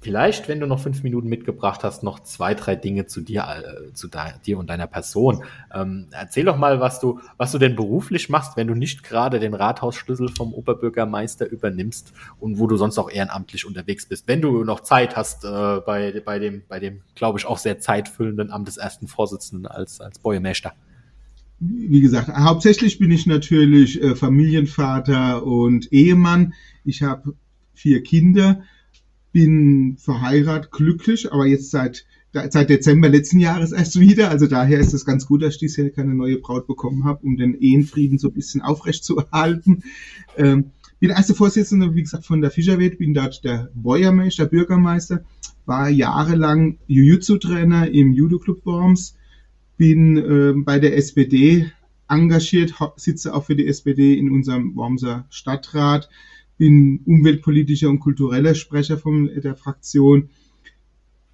Vielleicht, 0.00 0.46
wenn 0.46 0.60
du 0.60 0.66
noch 0.68 0.78
fünf 0.78 1.02
Minuten 1.02 1.26
mitgebracht 1.26 1.82
hast, 1.82 2.04
noch 2.04 2.20
zwei, 2.20 2.54
drei 2.54 2.76
Dinge 2.76 3.06
zu 3.06 3.20
dir, 3.20 3.44
äh, 3.48 3.92
zu 3.94 4.08
dir 4.46 4.58
und 4.58 4.70
deiner 4.70 4.86
Person. 4.86 5.42
Ähm, 5.74 6.06
erzähl 6.12 6.44
doch 6.44 6.56
mal, 6.56 6.78
was 6.78 7.00
du, 7.00 7.20
was 7.36 7.50
du 7.50 7.58
denn 7.58 7.74
beruflich 7.74 8.28
machst, 8.28 8.56
wenn 8.56 8.68
du 8.68 8.74
nicht 8.76 9.02
gerade 9.02 9.40
den 9.40 9.54
Rathausschlüssel 9.54 10.28
vom 10.28 10.54
Oberbürgermeister 10.54 11.50
übernimmst 11.50 12.12
und 12.38 12.60
wo 12.60 12.68
du 12.68 12.76
sonst 12.76 12.96
auch 12.96 13.10
ehrenamtlich 13.10 13.66
unterwegs 13.66 14.06
bist. 14.06 14.28
Wenn 14.28 14.40
du 14.40 14.62
noch 14.62 14.80
Zeit 14.80 15.16
hast 15.16 15.44
äh, 15.44 15.80
bei, 15.84 16.22
bei 16.24 16.38
dem, 16.38 16.62
bei 16.68 16.78
dem, 16.78 17.02
glaube 17.16 17.40
ich, 17.40 17.46
auch 17.46 17.58
sehr 17.58 17.80
zeitfüllenden 17.80 18.52
Amt 18.52 18.68
des 18.68 18.76
ersten 18.76 19.08
Vorsitzenden 19.08 19.66
als, 19.66 20.00
als 20.00 20.20
Bäuermeister. 20.20 20.74
Wie 21.60 22.00
gesagt, 22.00 22.28
hauptsächlich 22.28 22.98
bin 22.98 23.10
ich 23.10 23.26
natürlich 23.26 24.00
äh, 24.02 24.14
Familienvater 24.14 25.44
und 25.44 25.92
Ehemann. 25.92 26.54
Ich 26.84 27.02
habe 27.02 27.34
vier 27.74 28.02
Kinder 28.02 28.62
bin 29.32 29.96
verheiratet, 29.98 30.70
glücklich, 30.70 31.32
aber 31.32 31.46
jetzt 31.46 31.70
seit, 31.70 32.06
seit 32.32 32.70
Dezember 32.70 33.08
letzten 33.08 33.38
Jahres 33.38 33.72
erst 33.72 34.00
wieder. 34.00 34.30
Also 34.30 34.46
daher 34.46 34.78
ist 34.78 34.94
es 34.94 35.04
ganz 35.04 35.26
gut, 35.26 35.42
dass 35.42 35.54
ich 35.54 35.60
dieses 35.60 35.76
Jahr 35.76 35.88
keine 35.90 36.14
neue 36.14 36.38
Braut 36.38 36.66
bekommen 36.66 37.04
habe, 37.04 37.24
um 37.24 37.36
den 37.36 37.54
Ehenfrieden 37.54 38.18
so 38.18 38.28
ein 38.28 38.34
bisschen 38.34 38.62
aufrecht 38.62 39.04
zu 39.04 39.16
erhalten. 39.18 39.82
Ähm, 40.36 40.72
bin 41.00 41.10
erste 41.10 41.34
Vorsitzende, 41.34 41.94
wie 41.94 42.02
gesagt, 42.02 42.26
von 42.26 42.40
der 42.40 42.50
Fischerwelt, 42.50 42.98
bin 42.98 43.14
dort 43.14 43.44
der 43.44 43.70
Bäuermeister, 43.74 44.46
Bürgermeister, 44.46 45.24
war 45.66 45.88
jahrelang 45.88 46.78
Jiu-Jitsu-Trainer 46.88 47.90
im 47.90 48.12
Judo-Club 48.12 48.64
Worms, 48.64 49.14
bin 49.78 50.18
äh, 50.18 50.52
bei 50.54 50.78
der 50.78 50.96
SPD 50.96 51.70
engagiert, 52.08 52.74
sitze 52.96 53.34
auch 53.34 53.44
für 53.44 53.56
die 53.56 53.66
SPD 53.66 54.14
in 54.14 54.30
unserem 54.30 54.76
Wormser 54.76 55.26
Stadtrat, 55.30 56.10
bin 56.58 57.00
umweltpolitischer 57.06 57.88
und 57.88 58.00
kultureller 58.00 58.54
Sprecher 58.54 58.98
von 58.98 59.30
der 59.42 59.54
Fraktion, 59.54 60.28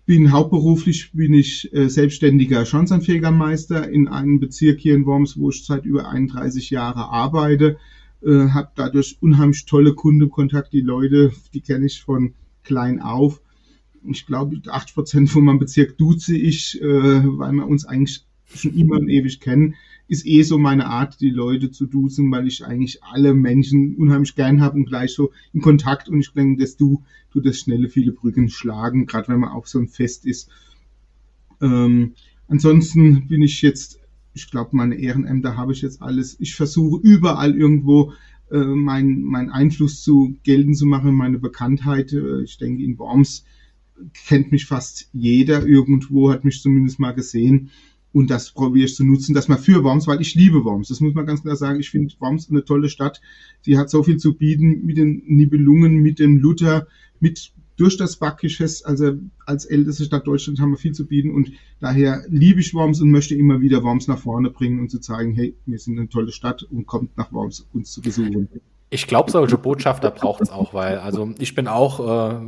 bin 0.07 0.33
hauptberuflich 0.33 1.13
bin 1.13 1.33
ich 1.33 1.73
äh, 1.73 1.89
selbstständiger 1.89 2.67
Schanzenfegermeister 2.67 3.89
in 3.89 4.07
einem 4.07 4.39
Bezirk 4.39 4.81
hier 4.81 4.95
in 4.95 5.07
Worms, 5.07 5.39
wo 5.39 5.49
ich 5.49 5.65
seit 5.65 5.87
über 5.87 6.09
31 6.11 6.69
Jahre 6.69 7.09
arbeite, 7.09 7.79
äh, 8.23 8.49
habe 8.49 8.71
dadurch 8.75 9.17
unheimlich 9.21 9.65
tolle 9.65 9.95
Kundenkontakt. 9.95 10.75
Die 10.75 10.83
Leute, 10.83 11.33
die 11.55 11.63
kenne 11.63 11.87
ich 11.87 12.03
von 12.03 12.35
klein 12.65 13.01
auf. 13.01 13.41
Ich 14.07 14.27
glaube, 14.27 14.61
80 14.67 14.95
Prozent 14.95 15.31
von 15.31 15.45
meinem 15.45 15.59
Bezirk 15.59 15.97
duze 15.97 16.37
ich, 16.37 16.83
äh, 16.83 16.85
weil 16.85 17.53
wir 17.53 17.67
uns 17.67 17.87
eigentlich 17.87 18.27
schon 18.47 18.75
immer 18.75 18.97
und 18.97 19.09
ewig 19.09 19.41
kennen 19.41 19.75
ist 20.09 20.27
eh 20.27 20.43
so 20.43 20.59
meine 20.59 20.87
Art, 20.87 21.21
die 21.21 21.31
Leute 21.31 21.71
zu 21.71 21.87
duzen, 21.87 22.31
weil 22.31 22.47
ich 22.47 22.65
eigentlich 22.65 23.03
alle 23.03 23.35
Menschen 23.35 23.97
unheimlich 23.97 24.35
gern 24.35 24.61
habe 24.61 24.77
und 24.77 24.87
gleich 24.87 25.15
so 25.15 25.33
in 25.53 25.61
Kontakt 25.61 26.09
und 26.09 26.21
ich 26.21 26.33
denke, 26.33 26.63
dass 26.63 26.77
du, 26.77 27.03
du 27.33 27.41
das 27.41 27.59
schnelle 27.59 27.89
viele 27.89 28.13
Brücken 28.13 28.49
schlagen, 28.49 29.07
gerade 29.07 29.29
wenn 29.29 29.41
man 29.41 29.51
auf 29.51 29.67
so 29.67 29.79
ein 29.79 29.89
Fest 29.89 30.27
ist. 30.27 30.51
Ähm, 31.63 32.13
ansonsten 32.49 33.29
bin 33.29 33.43
ich 33.43 33.63
jetzt, 33.63 33.99
ich 34.35 34.51
glaube, 34.51 34.77
meine 34.77 34.97
Ehrenämter 34.97 35.57
habe 35.57 35.73
ich 35.73 35.81
jetzt 35.81 36.03
alles. 36.03 36.37
Ich 36.39 36.55
versuche 36.55 37.01
überall 37.03 37.57
irgendwo 37.57 38.13
äh, 38.51 38.59
meinen 38.59 39.23
mein 39.23 39.51
Einfluss 39.51 40.03
zu 40.03 40.37
gelten 40.43 40.75
zu 40.75 40.85
machen, 40.85 41.15
meine 41.15 41.39
Bekanntheit. 41.39 42.13
Äh, 42.13 42.43
ich 42.43 42.59
denke, 42.59 42.83
in 42.83 42.99
Worms 42.99 43.45
kennt 44.27 44.53
mich 44.53 44.67
fast 44.67 45.09
jeder 45.13 45.67
irgendwo, 45.67 46.31
hat 46.31 46.45
mich 46.45 46.61
zumindest 46.61 46.99
mal 46.99 47.13
gesehen. 47.13 47.71
Und 48.15 48.31
das 48.31 48.53
probiere 48.53 48.87
ich 48.87 48.95
zu 48.95 49.05
nutzen, 49.05 49.35
dass 49.35 49.49
man 49.49 49.59
für 49.59 49.83
Worms, 49.83 50.07
weil 50.07 50.21
ich 50.21 50.37
liebe 50.37 50.65
Worms. 50.65 50.87
Das 50.87 51.01
muss 51.01 51.15
man 51.15 51.27
ganz 51.27 51.43
klar 51.43 51.57
sagen. 51.57 51.81
Ich 51.81 51.91
finde 51.91 52.15
Worms 52.21 52.49
eine 52.49 52.65
tolle 52.65 52.89
Stadt. 52.89 53.21
Die 53.67 53.77
hat 53.77 53.91
so 53.91 54.05
viel 54.05 54.19
zu 54.19 54.35
bieten 54.35 54.87
mit 54.87 54.97
den 54.97 55.25
Nibelungen, 55.27 55.97
mit 55.97 56.21
dem 56.21 56.39
Luther, 56.39 56.87
mit 57.19 57.53
durch 57.77 57.97
das 57.97 58.15
Backgeschäft, 58.15 58.87
also 58.87 59.15
als 59.47 59.65
älteste 59.65 60.05
Stadt 60.05 60.29
Deutschlands 60.29 60.61
haben 60.61 60.71
wir 60.71 60.79
viel 60.79 60.93
zu 60.93 61.07
bieten 61.07 61.35
und 61.35 61.51
daher 61.81 62.23
liebe 62.29 62.61
ich 62.61 62.73
Worms 62.73 63.01
und 63.01 63.11
möchte 63.11 63.35
immer 63.35 63.61
wieder 63.61 63.83
Worms 63.83 64.07
nach 64.07 64.19
vorne 64.19 64.51
bringen 64.51 64.79
und 64.79 64.93
zu 64.93 65.01
zeigen, 65.01 65.35
hey, 65.35 65.57
wir 65.67 65.81
sind 65.81 65.99
eine 65.99 66.09
tolle 66.09 66.31
Stadt 66.31 66.63
und 66.63 66.87
kommt 66.87 67.17
nach 67.17 67.33
Worms 67.33 67.67
uns 67.73 67.91
zu 67.91 68.01
besuchen. 68.01 68.49
Ich 68.91 69.09
glaube, 69.09 69.33
solche 69.33 69.59
Botschafter 69.59 70.13
braucht 70.13 70.41
es 70.41 70.51
auch, 70.51 70.73
weil 70.73 70.99
also 70.99 71.35
ich 71.41 71.57
bin 71.57 71.67
auch 71.67 71.99
äh, 71.99 72.47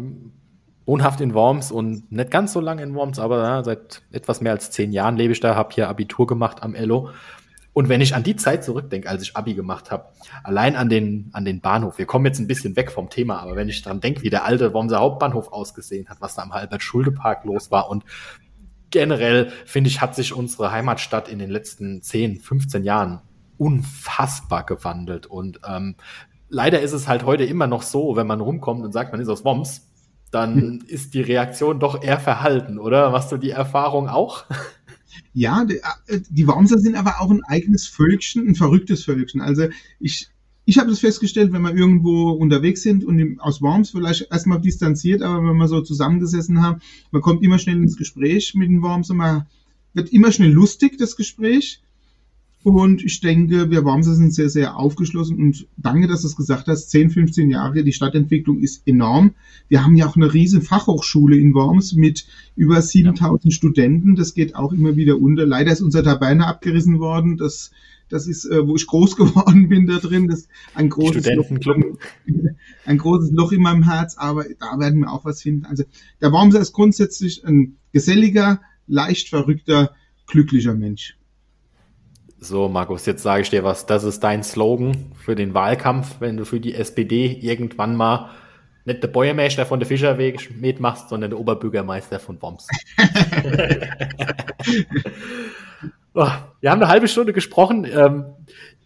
wohnhaft 0.86 1.20
in 1.20 1.34
Worms 1.34 1.72
und 1.72 2.10
nicht 2.10 2.30
ganz 2.30 2.52
so 2.52 2.60
lange 2.60 2.82
in 2.82 2.94
Worms, 2.94 3.18
aber 3.18 3.42
ja, 3.42 3.64
seit 3.64 4.02
etwas 4.12 4.40
mehr 4.40 4.52
als 4.52 4.70
zehn 4.70 4.92
Jahren 4.92 5.16
lebe 5.16 5.32
ich 5.32 5.40
da, 5.40 5.56
habe 5.56 5.74
hier 5.74 5.88
Abitur 5.88 6.26
gemacht 6.26 6.62
am 6.62 6.74
Ello. 6.74 7.10
Und 7.72 7.90
wenn 7.90 8.00
ich 8.00 8.14
an 8.14 8.22
die 8.22 8.36
Zeit 8.36 8.64
zurückdenke, 8.64 9.10
als 9.10 9.22
ich 9.22 9.36
Abi 9.36 9.52
gemacht 9.52 9.90
habe, 9.90 10.06
allein 10.44 10.76
an 10.76 10.88
den, 10.88 11.28
an 11.34 11.44
den 11.44 11.60
Bahnhof, 11.60 11.98
wir 11.98 12.06
kommen 12.06 12.24
jetzt 12.24 12.38
ein 12.38 12.46
bisschen 12.46 12.74
weg 12.74 12.90
vom 12.90 13.10
Thema, 13.10 13.40
aber 13.40 13.54
wenn 13.54 13.68
ich 13.68 13.82
dran 13.82 14.00
denke, 14.00 14.22
wie 14.22 14.30
der 14.30 14.46
alte 14.46 14.72
Wormser 14.72 15.00
Hauptbahnhof 15.00 15.52
ausgesehen 15.52 16.08
hat, 16.08 16.20
was 16.20 16.36
da 16.36 16.42
am 16.42 16.52
Albert-Schulde-Park 16.52 17.44
los 17.44 17.70
war 17.70 17.90
und 17.90 18.04
generell, 18.90 19.50
finde 19.66 19.90
ich, 19.90 20.00
hat 20.00 20.14
sich 20.14 20.32
unsere 20.32 20.70
Heimatstadt 20.70 21.28
in 21.28 21.38
den 21.38 21.50
letzten 21.50 22.00
10, 22.00 22.40
15 22.40 22.84
Jahren 22.84 23.20
unfassbar 23.58 24.64
gewandelt 24.64 25.26
und 25.26 25.60
ähm, 25.68 25.96
leider 26.48 26.80
ist 26.80 26.92
es 26.92 27.08
halt 27.08 27.26
heute 27.26 27.44
immer 27.44 27.66
noch 27.66 27.82
so, 27.82 28.16
wenn 28.16 28.26
man 28.26 28.40
rumkommt 28.40 28.84
und 28.84 28.92
sagt, 28.92 29.12
man 29.12 29.20
ist 29.20 29.28
aus 29.28 29.44
Worms, 29.44 29.86
dann 30.36 30.84
ist 30.86 31.14
die 31.14 31.22
Reaktion 31.22 31.80
doch 31.80 32.02
eher 32.02 32.20
verhalten, 32.20 32.78
oder? 32.78 33.10
Machst 33.10 33.32
du 33.32 33.38
die 33.38 33.50
Erfahrung 33.50 34.08
auch? 34.08 34.44
Ja, 35.32 35.64
die, 35.64 35.80
äh, 36.08 36.20
die 36.28 36.46
Wormser 36.46 36.78
sind 36.78 36.94
aber 36.94 37.20
auch 37.20 37.30
ein 37.30 37.42
eigenes 37.44 37.86
Völkchen, 37.86 38.46
ein 38.46 38.54
verrücktes 38.54 39.04
Völkchen. 39.04 39.40
Also 39.40 39.68
ich, 39.98 40.28
ich 40.66 40.78
habe 40.78 40.90
das 40.90 41.00
festgestellt, 41.00 41.52
wenn 41.52 41.62
wir 41.62 41.74
irgendwo 41.74 42.30
unterwegs 42.30 42.82
sind 42.82 43.04
und 43.04 43.40
aus 43.40 43.62
Worms 43.62 43.90
vielleicht 43.90 44.30
erstmal 44.30 44.60
distanziert, 44.60 45.22
aber 45.22 45.42
wenn 45.46 45.56
wir 45.56 45.68
so 45.68 45.80
zusammengesessen 45.80 46.62
haben, 46.62 46.80
man 47.12 47.22
kommt 47.22 47.42
immer 47.42 47.58
schnell 47.58 47.76
ins 47.76 47.96
Gespräch 47.96 48.54
mit 48.54 48.68
den 48.68 48.82
Worms 48.82 49.10
und 49.10 49.18
man 49.18 49.46
wird 49.94 50.12
immer 50.12 50.32
schnell 50.32 50.52
lustig, 50.52 50.98
das 50.98 51.16
Gespräch. 51.16 51.82
Und 52.66 53.04
ich 53.04 53.20
denke, 53.20 53.70
wir 53.70 53.84
Wormser 53.84 54.16
sind 54.16 54.34
sehr, 54.34 54.48
sehr 54.48 54.76
aufgeschlossen 54.76 55.38
und 55.38 55.68
danke, 55.76 56.08
dass 56.08 56.22
du 56.22 56.26
es 56.26 56.34
gesagt 56.34 56.66
hast. 56.66 56.90
10, 56.90 57.10
15 57.10 57.48
Jahre, 57.48 57.84
die 57.84 57.92
Stadtentwicklung 57.92 58.58
ist 58.58 58.88
enorm. 58.88 59.34
Wir 59.68 59.84
haben 59.84 59.94
ja 59.94 60.08
auch 60.08 60.16
eine 60.16 60.34
riesen 60.34 60.62
Fachhochschule 60.62 61.36
in 61.36 61.54
Worms 61.54 61.92
mit 61.92 62.26
über 62.56 62.82
7000 62.82 63.44
ja. 63.44 63.50
Studenten. 63.52 64.16
Das 64.16 64.34
geht 64.34 64.56
auch 64.56 64.72
immer 64.72 64.96
wieder 64.96 65.16
unter. 65.16 65.46
Leider 65.46 65.70
ist 65.70 65.80
unser 65.80 66.02
Taberne 66.02 66.44
abgerissen 66.44 66.98
worden. 66.98 67.36
Das, 67.36 67.70
das 68.08 68.26
ist, 68.26 68.46
äh, 68.46 68.66
wo 68.66 68.74
ich 68.74 68.88
groß 68.88 69.14
geworden 69.16 69.68
bin 69.68 69.86
da 69.86 69.98
drin. 69.98 70.26
Das 70.26 70.40
ist 70.40 70.48
ein 70.74 70.88
großes, 70.88 71.24
Loch, 71.36 71.46
ein 72.84 72.98
großes 72.98 73.30
Loch 73.30 73.52
in 73.52 73.62
meinem 73.62 73.84
Herz, 73.84 74.16
aber 74.18 74.44
da 74.58 74.76
werden 74.80 75.02
wir 75.02 75.12
auch 75.12 75.24
was 75.24 75.40
finden. 75.40 75.66
Also 75.66 75.84
der 76.20 76.32
Wormser 76.32 76.58
ist 76.58 76.72
grundsätzlich 76.72 77.46
ein 77.46 77.76
geselliger, 77.92 78.60
leicht 78.88 79.28
verrückter, 79.28 79.94
glücklicher 80.26 80.74
Mensch. 80.74 81.16
So, 82.38 82.68
Markus, 82.68 83.06
jetzt 83.06 83.22
sage 83.22 83.42
ich 83.42 83.50
dir 83.50 83.64
was. 83.64 83.86
Das 83.86 84.04
ist 84.04 84.20
dein 84.20 84.42
Slogan 84.42 85.12
für 85.16 85.34
den 85.34 85.54
Wahlkampf, 85.54 86.16
wenn 86.20 86.36
du 86.36 86.44
für 86.44 86.60
die 86.60 86.74
SPD 86.74 87.38
irgendwann 87.40 87.96
mal 87.96 88.30
nicht 88.84 89.02
der 89.02 89.08
Bäuermeister 89.08 89.66
von 89.66 89.80
der 89.80 89.88
Fischerweg 89.88 90.50
mitmachst, 90.60 91.08
sondern 91.08 91.30
der 91.30 91.40
Oberbürgermeister 91.40 92.20
von 92.20 92.40
Worms. 92.40 92.68
oh, 96.14 96.28
wir 96.60 96.70
haben 96.70 96.82
eine 96.82 96.88
halbe 96.88 97.08
Stunde 97.08 97.32
gesprochen. 97.32 97.84
Ähm, 97.84 98.26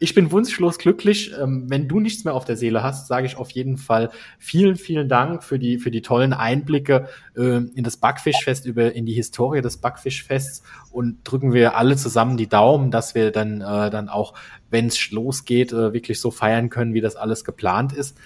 ich 0.03 0.15
bin 0.15 0.33
wunschlos 0.33 0.79
glücklich. 0.79 1.33
Ähm, 1.39 1.67
wenn 1.69 1.87
du 1.87 2.01
nichts 2.01 2.25
mehr 2.25 2.35
auf 2.35 2.47
der 2.47 2.57
Seele 2.57 2.83
hast, 2.83 3.07
sage 3.07 3.27
ich 3.27 3.37
auf 3.37 3.51
jeden 3.51 3.77
Fall 3.77 4.11
vielen, 4.39 4.77
vielen 4.77 5.09
Dank 5.09 5.45
für 5.45 5.59
die, 5.59 5.79
für 5.79 5.91
die 5.91 6.01
tollen 6.01 6.33
Einblicke 6.33 7.09
äh, 7.37 7.59
in 7.75 7.85
das 7.85 7.99
Backfischfest, 7.99 8.67
in 8.67 9.07
die 9.07 9.13
Historie 9.13 9.61
des 9.61 9.77
Backfischfests 9.77 10.63
und 10.91 11.19
drücken 11.25 11.53
wir 11.53 11.77
alle 11.77 11.97
zusammen 11.97 12.39
die 12.39 12.49
Daumen, 12.49 12.91
dass 12.91 13.15
wir 13.15 13.31
dann, 13.31 13.61
äh, 13.61 13.91
dann 13.91 14.09
auch, 14.09 14.35
wenn 14.71 14.87
es 14.87 15.11
losgeht, 15.11 15.73
äh, 15.73 15.93
wirklich 15.93 16.19
so 16.19 16.31
feiern 16.31 16.71
können, 16.71 16.95
wie 16.95 17.03
das 17.03 17.15
alles 17.15 17.45
geplant 17.45 17.93
ist. 17.93 18.17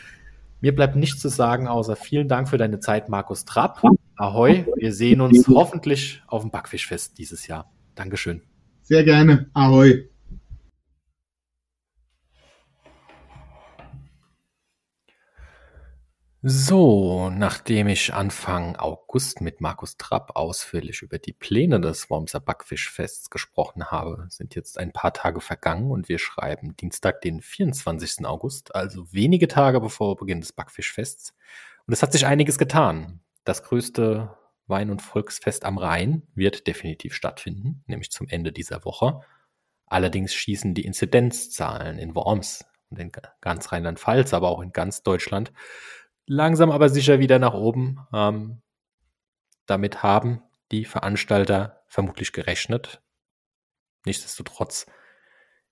Mir 0.60 0.74
bleibt 0.74 0.94
nichts 0.94 1.20
zu 1.20 1.28
sagen, 1.28 1.66
außer 1.66 1.96
vielen 1.96 2.28
Dank 2.28 2.48
für 2.48 2.56
deine 2.56 2.78
Zeit, 2.78 3.08
Markus 3.08 3.44
Trapp. 3.44 3.82
Ahoi, 4.16 4.64
wir 4.76 4.94
sehen 4.94 5.20
uns 5.20 5.46
hoffentlich 5.48 6.22
auf 6.28 6.42
dem 6.42 6.52
Backfischfest 6.52 7.18
dieses 7.18 7.48
Jahr. 7.48 7.70
Dankeschön. 7.96 8.42
Sehr 8.82 9.02
gerne. 9.02 9.50
Ahoi. 9.54 10.13
So, 16.46 17.30
nachdem 17.30 17.88
ich 17.88 18.12
Anfang 18.12 18.76
August 18.76 19.40
mit 19.40 19.62
Markus 19.62 19.96
Trapp 19.96 20.32
ausführlich 20.36 21.00
über 21.00 21.18
die 21.18 21.32
Pläne 21.32 21.80
des 21.80 22.10
Wormser 22.10 22.38
Backfischfests 22.38 23.30
gesprochen 23.30 23.86
habe, 23.86 24.26
sind 24.28 24.54
jetzt 24.54 24.76
ein 24.76 24.92
paar 24.92 25.14
Tage 25.14 25.40
vergangen 25.40 25.90
und 25.90 26.10
wir 26.10 26.18
schreiben 26.18 26.76
Dienstag, 26.76 27.22
den 27.22 27.40
24. 27.40 28.26
August, 28.26 28.74
also 28.74 29.10
wenige 29.10 29.48
Tage 29.48 29.80
bevor 29.80 30.16
Beginn 30.16 30.42
des 30.42 30.52
Backfischfests. 30.52 31.34
Und 31.86 31.94
es 31.94 32.02
hat 32.02 32.12
sich 32.12 32.26
einiges 32.26 32.58
getan. 32.58 33.20
Das 33.44 33.62
größte 33.62 34.36
Wein- 34.66 34.90
und 34.90 35.00
Volksfest 35.00 35.64
am 35.64 35.78
Rhein 35.78 36.24
wird 36.34 36.66
definitiv 36.66 37.14
stattfinden, 37.14 37.84
nämlich 37.86 38.10
zum 38.10 38.28
Ende 38.28 38.52
dieser 38.52 38.84
Woche. 38.84 39.22
Allerdings 39.86 40.34
schießen 40.34 40.74
die 40.74 40.84
Inzidenzzahlen 40.84 41.98
in 41.98 42.14
Worms 42.14 42.66
und 42.90 42.98
in 42.98 43.10
ganz 43.40 43.72
Rheinland-Pfalz, 43.72 44.34
aber 44.34 44.50
auch 44.50 44.60
in 44.60 44.72
ganz 44.72 45.02
Deutschland 45.02 45.50
langsam 46.26 46.70
aber 46.70 46.88
sicher 46.88 47.18
wieder 47.18 47.38
nach 47.38 47.54
oben. 47.54 47.98
Ähm, 48.12 48.62
Damit 49.66 50.02
haben 50.02 50.42
die 50.72 50.84
Veranstalter 50.84 51.82
vermutlich 51.86 52.32
gerechnet. 52.32 53.02
Nichtsdestotrotz 54.04 54.86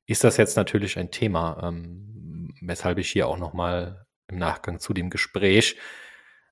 ist 0.07 0.25
das 0.25 0.37
jetzt 0.37 0.57
natürlich 0.57 0.99
ein 0.99 1.11
Thema, 1.11 1.61
ähm, 1.63 2.55
weshalb 2.61 2.99
ich 2.99 3.11
hier 3.11 3.29
auch 3.29 3.39
nochmal 3.39 4.07
im 4.29 4.39
Nachgang 4.39 4.79
zu 4.79 4.93
dem 4.95 5.11
Gespräch 5.11 5.79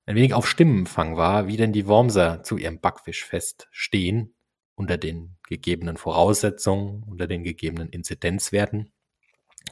ein 0.05 0.15
wenig 0.15 0.33
auf 0.33 0.47
Stimmenfang 0.47 1.15
war, 1.15 1.47
wie 1.47 1.57
denn 1.57 1.73
die 1.73 1.87
Wormser 1.87 2.43
zu 2.43 2.57
ihrem 2.57 2.79
Backfischfest 2.79 3.67
stehen, 3.71 4.35
unter 4.75 4.97
den 4.97 5.37
gegebenen 5.47 5.97
Voraussetzungen, 5.97 7.03
unter 7.03 7.27
den 7.27 7.43
gegebenen 7.43 7.89
Inzidenzwerten. 7.89 8.91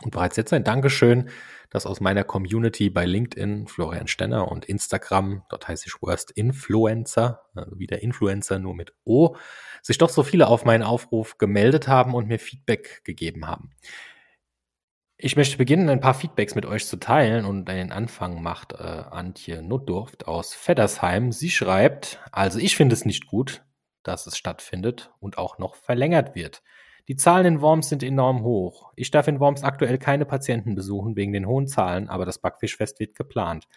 Und 0.02 0.12
bereits 0.12 0.38
jetzt 0.38 0.54
ein 0.54 0.64
Dankeschön, 0.64 1.30
dass 1.70 1.86
aus 1.86 2.02
meiner 2.02 2.24
Community 2.24 2.90
bei 2.90 3.06
LinkedIn, 3.06 3.68
Florian 3.68 4.08
Stenner 4.08 4.52
und 4.52 4.66
Instagram, 4.66 5.44
dort 5.50 5.68
heiße 5.68 5.86
ich 5.88 6.02
Worst 6.02 6.32
Influencer, 6.32 7.44
also 7.54 7.78
wie 7.78 7.88
der 7.88 8.02
Influencer 8.02 8.60
nur 8.60 8.76
mit 8.76 8.94
O, 9.04 9.36
sich 9.82 9.98
doch 9.98 10.10
so 10.10 10.24
viele 10.24 10.48
auf 10.48 10.66
meinen 10.66 10.84
Aufruf 10.84 11.38
gemeldet 11.38 11.88
haben 11.88 12.16
und 12.16 12.28
mir 12.28 12.40
Feedback 12.40 13.02
gegeben 13.04 13.48
haben. 13.48 13.72
Ich 15.22 15.36
möchte 15.36 15.58
beginnen, 15.58 15.90
ein 15.90 16.00
paar 16.00 16.14
Feedbacks 16.14 16.56
mit 16.56 16.66
euch 16.66 16.88
zu 16.88 16.96
teilen 16.96 17.44
und 17.44 17.70
einen 17.70 17.92
Anfang 17.92 18.42
macht 18.42 18.72
äh, 18.74 18.78
Antje 18.78 19.62
Notdurft 19.62 20.28
aus 20.28 20.54
Feddersheim. 20.54 21.34
Sie 21.34 21.50
schreibt, 21.50 22.22
also 22.32 22.58
ich 22.58 22.78
finde 22.78 22.94
es 22.94 23.04
nicht 23.04 23.28
gut, 23.28 23.62
dass 24.04 24.28
es 24.28 24.38
stattfindet 24.38 25.12
und 25.20 25.38
auch 25.38 25.58
noch 25.58 25.76
verlängert 25.76 26.36
wird. 26.36 26.64
Die 27.10 27.16
Zahlen 27.16 27.48
in 27.48 27.62
Worms 27.62 27.90
sind 27.90 28.04
enorm 28.04 28.44
hoch. 28.44 28.94
Ich 28.96 29.10
darf 29.10 29.28
in 29.28 29.40
Worms 29.40 29.64
aktuell 29.64 29.98
keine 29.98 30.26
Patienten 30.26 30.76
besuchen 30.76 31.16
wegen 31.16 31.34
den 31.34 31.48
hohen 31.48 31.66
Zahlen, 31.66 32.08
aber 32.08 32.24
das 32.24 32.38
Backfischfest 32.38 33.00
wird 33.00 33.16
geplant. 33.16 33.68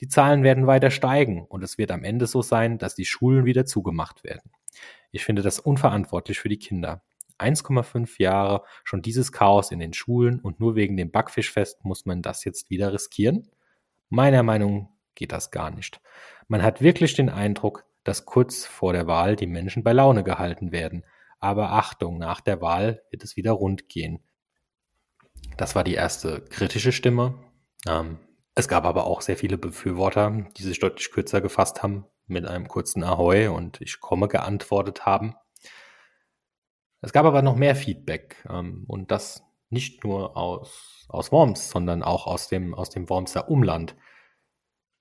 Die 0.00 0.08
Zahlen 0.08 0.42
werden 0.42 0.66
weiter 0.66 0.90
steigen 0.90 1.44
und 1.44 1.62
es 1.62 1.76
wird 1.76 1.90
am 1.90 2.02
Ende 2.02 2.26
so 2.26 2.40
sein, 2.40 2.78
dass 2.78 2.94
die 2.94 3.04
Schulen 3.04 3.44
wieder 3.44 3.66
zugemacht 3.66 4.24
werden. 4.24 4.50
Ich 5.10 5.22
finde 5.22 5.42
das 5.42 5.60
unverantwortlich 5.60 6.40
für 6.40 6.48
die 6.48 6.58
Kinder. 6.58 7.02
1,5 7.38 8.22
Jahre 8.22 8.62
schon 8.84 9.02
dieses 9.02 9.32
Chaos 9.32 9.70
in 9.70 9.80
den 9.80 9.92
Schulen 9.92 10.40
und 10.40 10.58
nur 10.58 10.74
wegen 10.74 10.96
dem 10.96 11.10
Backfischfest 11.10 11.84
muss 11.84 12.06
man 12.06 12.22
das 12.22 12.42
jetzt 12.44 12.70
wieder 12.70 12.94
riskieren? 12.94 13.50
Meiner 14.08 14.42
Meinung 14.42 14.88
geht 15.14 15.32
das 15.32 15.50
gar 15.50 15.70
nicht. 15.70 16.00
Man 16.46 16.62
hat 16.62 16.80
wirklich 16.80 17.12
den 17.12 17.28
Eindruck, 17.28 17.84
dass 18.02 18.24
kurz 18.24 18.64
vor 18.64 18.94
der 18.94 19.06
Wahl 19.06 19.36
die 19.36 19.46
Menschen 19.46 19.82
bei 19.82 19.92
Laune 19.92 20.24
gehalten 20.24 20.72
werden. 20.72 21.04
Aber 21.40 21.72
Achtung, 21.72 22.18
nach 22.18 22.40
der 22.40 22.60
Wahl 22.60 23.02
wird 23.10 23.22
es 23.24 23.36
wieder 23.36 23.52
rund 23.52 23.88
gehen. 23.88 24.20
Das 25.56 25.74
war 25.74 25.84
die 25.84 25.94
erste 25.94 26.42
kritische 26.42 26.92
Stimme. 26.92 27.34
Ähm, 27.86 28.18
es 28.54 28.66
gab 28.66 28.84
aber 28.84 29.06
auch 29.06 29.20
sehr 29.20 29.36
viele 29.36 29.56
Befürworter, 29.56 30.46
die 30.56 30.62
sich 30.62 30.80
deutlich 30.80 31.12
kürzer 31.12 31.40
gefasst 31.40 31.82
haben, 31.82 32.06
mit 32.26 32.46
einem 32.46 32.66
kurzen 32.66 33.04
Ahoi 33.04 33.48
und 33.48 33.80
ich 33.80 34.00
komme 34.00 34.28
geantwortet 34.28 35.06
haben. 35.06 35.34
Es 37.00 37.12
gab 37.12 37.24
aber 37.24 37.42
noch 37.42 37.54
mehr 37.54 37.76
Feedback 37.76 38.44
ähm, 38.50 38.84
und 38.88 39.12
das 39.12 39.44
nicht 39.70 40.02
nur 40.02 40.36
aus, 40.36 41.06
aus 41.08 41.30
Worms, 41.30 41.70
sondern 41.70 42.02
auch 42.02 42.26
aus 42.26 42.48
dem, 42.48 42.74
aus 42.74 42.90
dem 42.90 43.08
Wormser 43.08 43.48
Umland. 43.48 43.96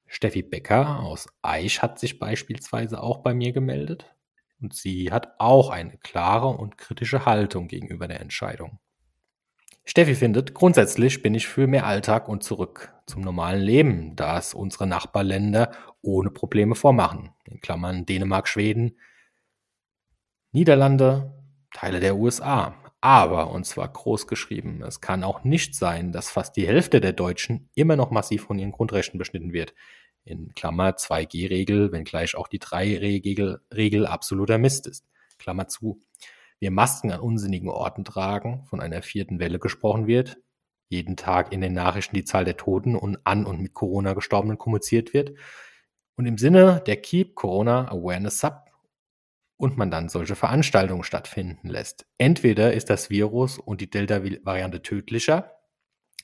Steffi 0.06 0.44
Becker 0.44 1.00
aus 1.00 1.28
Eich 1.42 1.82
hat 1.82 2.00
sich 2.00 2.20
beispielsweise 2.20 3.02
auch 3.02 3.24
bei 3.24 3.34
mir 3.34 3.52
gemeldet 3.54 4.17
und 4.62 4.74
sie 4.74 5.12
hat 5.12 5.40
auch 5.40 5.70
eine 5.70 5.98
klare 5.98 6.48
und 6.48 6.78
kritische 6.78 7.26
Haltung 7.26 7.68
gegenüber 7.68 8.08
der 8.08 8.22
Entscheidung. 8.22 8.80
Steffi 9.86 10.16
findet, 10.16 10.54
grundsätzlich 10.54 11.22
bin 11.22 11.34
ich 11.34 11.48
für 11.48 11.66
mehr 11.66 11.86
Alltag 11.86 12.28
und 12.28 12.44
zurück 12.44 12.94
zum 13.06 13.22
normalen 13.22 13.62
Leben, 13.62 14.16
da 14.18 14.38
es 14.38 14.54
unsere 14.54 14.86
Nachbarländer 14.86 15.72
ohne 16.02 16.30
Probleme 16.30 16.76
vormachen. 16.76 17.30
In 17.46 17.62
Klammern 17.62 18.06
Dänemark, 18.06 18.50
Schweden, 18.50 18.98
Niederlande, 20.52 21.34
Teile 21.72 22.02
der 22.02 22.18
USA. 22.18 22.76
Aber, 23.00 23.52
und 23.52 23.66
zwar 23.66 23.88
groß 23.88 24.28
geschrieben, 24.28 24.82
es 24.82 25.00
kann 25.00 25.24
auch 25.24 25.46
nicht 25.46 25.76
sein, 25.76 26.12
dass 26.12 26.32
fast 26.32 26.58
die 26.58 26.68
Hälfte 26.68 27.00
der 27.00 27.14
Deutschen 27.14 27.70
immer 27.74 27.96
noch 27.96 28.12
massiv 28.12 28.44
von 28.44 28.60
ihren 28.60 28.72
Grundrechten 28.74 29.18
beschnitten 29.18 29.54
wird. 29.54 29.74
In 30.28 30.54
Klammer 30.56 30.92
2G-Regel, 30.98 31.92
wenngleich 31.94 32.36
auch 32.36 32.50
die 32.50 32.60
3-Regel 32.60 34.06
absoluter 34.06 34.58
Mist 34.58 34.86
ist. 34.86 35.06
Klammer 35.38 35.68
zu. 35.68 36.02
Wir 36.60 36.72
Masken 36.72 37.12
an 37.12 37.22
unsinnigen 37.22 37.70
Orten 37.70 38.04
tragen, 38.04 38.66
von 38.66 38.82
einer 38.82 39.02
vierten 39.02 39.40
Welle 39.40 39.60
gesprochen 39.60 40.06
wird, 40.06 40.38
jeden 40.90 41.16
Tag 41.16 41.54
in 41.54 41.62
den 41.62 41.74
Nachrichten 41.74 42.16
die 42.16 42.26
Zahl 42.26 42.44
der 42.46 42.58
Toten 42.58 42.96
und 42.96 43.26
an 43.26 43.46
und 43.46 43.62
mit 43.62 43.74
Corona 43.74 44.14
Gestorbenen 44.14 44.58
kommuniziert 44.58 45.14
wird 45.14 45.34
und 46.16 46.26
im 46.26 46.38
Sinne 46.38 46.82
der 46.86 46.98
Keep 46.98 47.36
Corona 47.36 47.88
Awareness 47.90 48.40
Sub 48.40 48.66
und 49.58 49.78
man 49.78 49.92
dann 49.92 50.10
solche 50.10 50.36
Veranstaltungen 50.36 51.04
stattfinden 51.04 51.70
lässt. 51.70 52.06
Entweder 52.18 52.74
ist 52.74 52.90
das 52.90 53.10
Virus 53.10 53.60
und 53.60 53.80
die 53.82 53.90
Delta-Variante 53.90 54.82
tödlicher, 54.82 55.54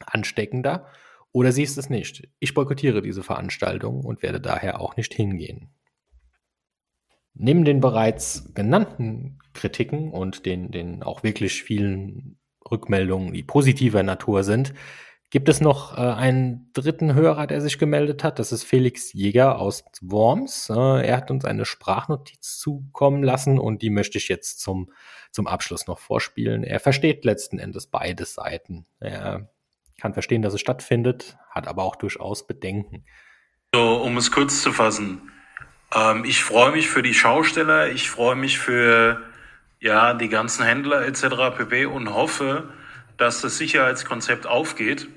ansteckender, 0.06 0.88
oder 1.34 1.52
sie 1.52 1.64
ist 1.64 1.78
es 1.78 1.90
nicht. 1.90 2.30
Ich 2.40 2.54
boykottiere 2.54 3.02
diese 3.02 3.24
Veranstaltung 3.24 4.06
und 4.06 4.22
werde 4.22 4.40
daher 4.40 4.80
auch 4.80 4.96
nicht 4.96 5.14
hingehen. 5.14 5.74
Neben 7.34 7.66
den 7.66 7.82
bereits 7.82 8.54
genannten 8.54 9.40
Kritiken 9.54 10.12
und 10.12 10.46
den, 10.46 10.70
den 10.70 11.02
auch 11.02 11.24
wirklich 11.24 11.64
vielen 11.64 12.38
Rückmeldungen, 12.70 13.34
die 13.34 13.42
positiver 13.42 14.04
Natur 14.04 14.44
sind, 14.44 14.76
gibt 15.32 15.50
es 15.50 15.60
noch 15.60 15.98
äh, 15.98 16.02
einen 16.02 16.70
dritten 16.74 17.16
Hörer, 17.16 17.48
der 17.48 17.60
sich 17.60 17.80
gemeldet 17.80 18.24
hat. 18.24 18.38
Das 18.38 18.52
ist 18.52 18.64
Felix 18.64 19.14
Jäger 19.14 19.58
aus 19.58 19.84
Worms. 20.02 20.70
Äh, 20.70 21.08
er 21.08 21.18
hat 21.18 21.32
uns 21.32 21.44
eine 21.44 21.66
Sprachnotiz 21.66 22.60
zukommen 22.60 23.24
lassen 23.24 23.58
und 23.58 23.82
die 23.82 23.90
möchte 23.90 24.20
ich 24.20 24.28
jetzt 24.28 24.60
zum, 24.60 24.92
zum 25.32 25.48
Abschluss 25.48 25.88
noch 25.88 25.98
vorspielen. 25.98 26.64
Er 26.64 26.80
versteht 26.80 27.26
letzten 27.26 27.58
Endes 27.58 27.88
beide 27.88 28.26
Seiten. 28.26 28.86
Er 29.00 29.50
kann 30.02 30.14
verstehen, 30.14 30.42
dass 30.42 30.54
es 30.54 30.62
stattfindet, 30.62 31.38
hat 31.50 31.68
aber 31.68 31.84
auch 31.84 31.96
durchaus 31.96 32.48
Bedenken. 32.48 33.06
So, 33.74 33.96
um 33.98 34.18
es 34.18 34.32
kurz 34.32 34.62
zu 34.62 34.72
fassen. 34.72 35.32
Ähm, 35.94 36.26
ich 36.26 36.44
freue 36.44 36.72
mich 36.72 36.90
für 36.90 37.02
die 37.02 37.14
Schausteller, 37.14 37.90
ich 37.90 38.10
freue 38.10 38.36
mich 38.36 38.60
für 38.60 39.22
ja, 39.80 40.14
die 40.14 40.30
ganzen 40.30 40.64
Händler 40.64 41.06
etc. 41.06 41.56
pp. 41.58 41.86
und 41.86 42.14
hoffe, 42.14 42.70
dass 43.18 43.42
das 43.42 43.58
Sicherheitskonzept 43.58 44.48
aufgeht. 44.48 45.08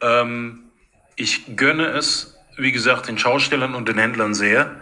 Ähm, 0.00 0.70
ich 1.16 1.56
gönne 1.56 1.88
es, 1.88 2.38
wie 2.56 2.72
gesagt, 2.72 3.08
den 3.08 3.18
Schaustellern 3.18 3.74
und 3.74 3.88
den 3.88 3.98
Händlern 3.98 4.34
sehr. 4.34 4.76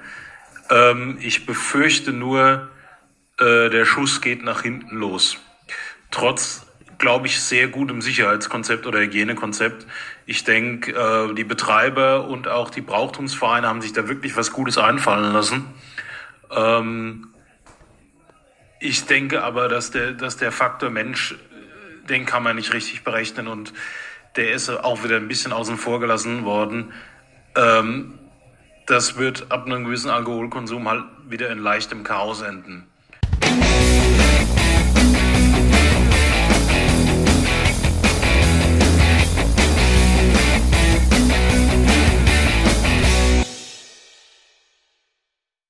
Ähm, 0.71 1.18
ich 1.21 1.47
befürchte 1.47 2.12
nur, 2.12 2.68
äh, 3.39 3.68
der 3.68 3.85
Schuss 3.85 4.21
geht 4.21 4.45
nach 4.45 4.62
hinten 4.62 4.97
los. 4.97 5.39
Trotz, 6.11 6.66
glaube 7.01 7.26
ich, 7.26 7.40
sehr 7.40 7.66
gutem 7.66 8.03
Sicherheitskonzept 8.03 8.86
oder 8.86 9.01
Hygienekonzept. 9.01 9.86
Ich 10.26 10.44
denke, 10.44 10.92
äh, 10.92 11.34
die 11.34 11.44
Betreiber 11.44 12.28
und 12.28 12.46
auch 12.46 12.70
die 12.70 12.82
Brauchtumsvereine 12.82 13.66
haben 13.66 13.80
sich 13.80 13.92
da 13.92 14.07
wirklich 14.07 14.36
was 14.36 14.53
Gutes 14.53 14.78
einfallen 14.78 15.32
lassen. 15.32 15.64
Ähm, 16.55 17.28
ich 18.78 19.07
denke 19.07 19.42
aber, 19.42 19.68
dass 19.68 19.90
der, 19.90 20.12
dass 20.12 20.36
der 20.36 20.53
Faktor 20.53 20.90
Mensch, 20.90 21.32
äh, 21.32 22.07
den 22.07 22.26
kann 22.26 22.42
man 22.42 22.57
nicht 22.57 22.72
richtig 22.74 23.03
berechnen 23.03 23.48
und 23.48 23.72
der 24.36 24.53
ist 24.53 24.68
auch 24.68 25.03
wieder 25.03 25.16
ein 25.16 25.26
bisschen 25.26 25.53
außen 25.53 25.78
vor 25.78 26.01
gelassen 26.01 26.44
worden. 26.44 26.92
Ähm, 27.57 28.18
das 28.86 29.16
wird 29.16 29.51
ab 29.51 29.66
einem 29.66 29.84
gewissen 29.84 30.11
Alkoholkonsum 30.11 30.88
halt 30.88 31.05
wieder 31.26 31.51
in 31.51 31.59
leichtem 31.59 32.05
Chaos 32.05 32.42
enden. 32.42 32.89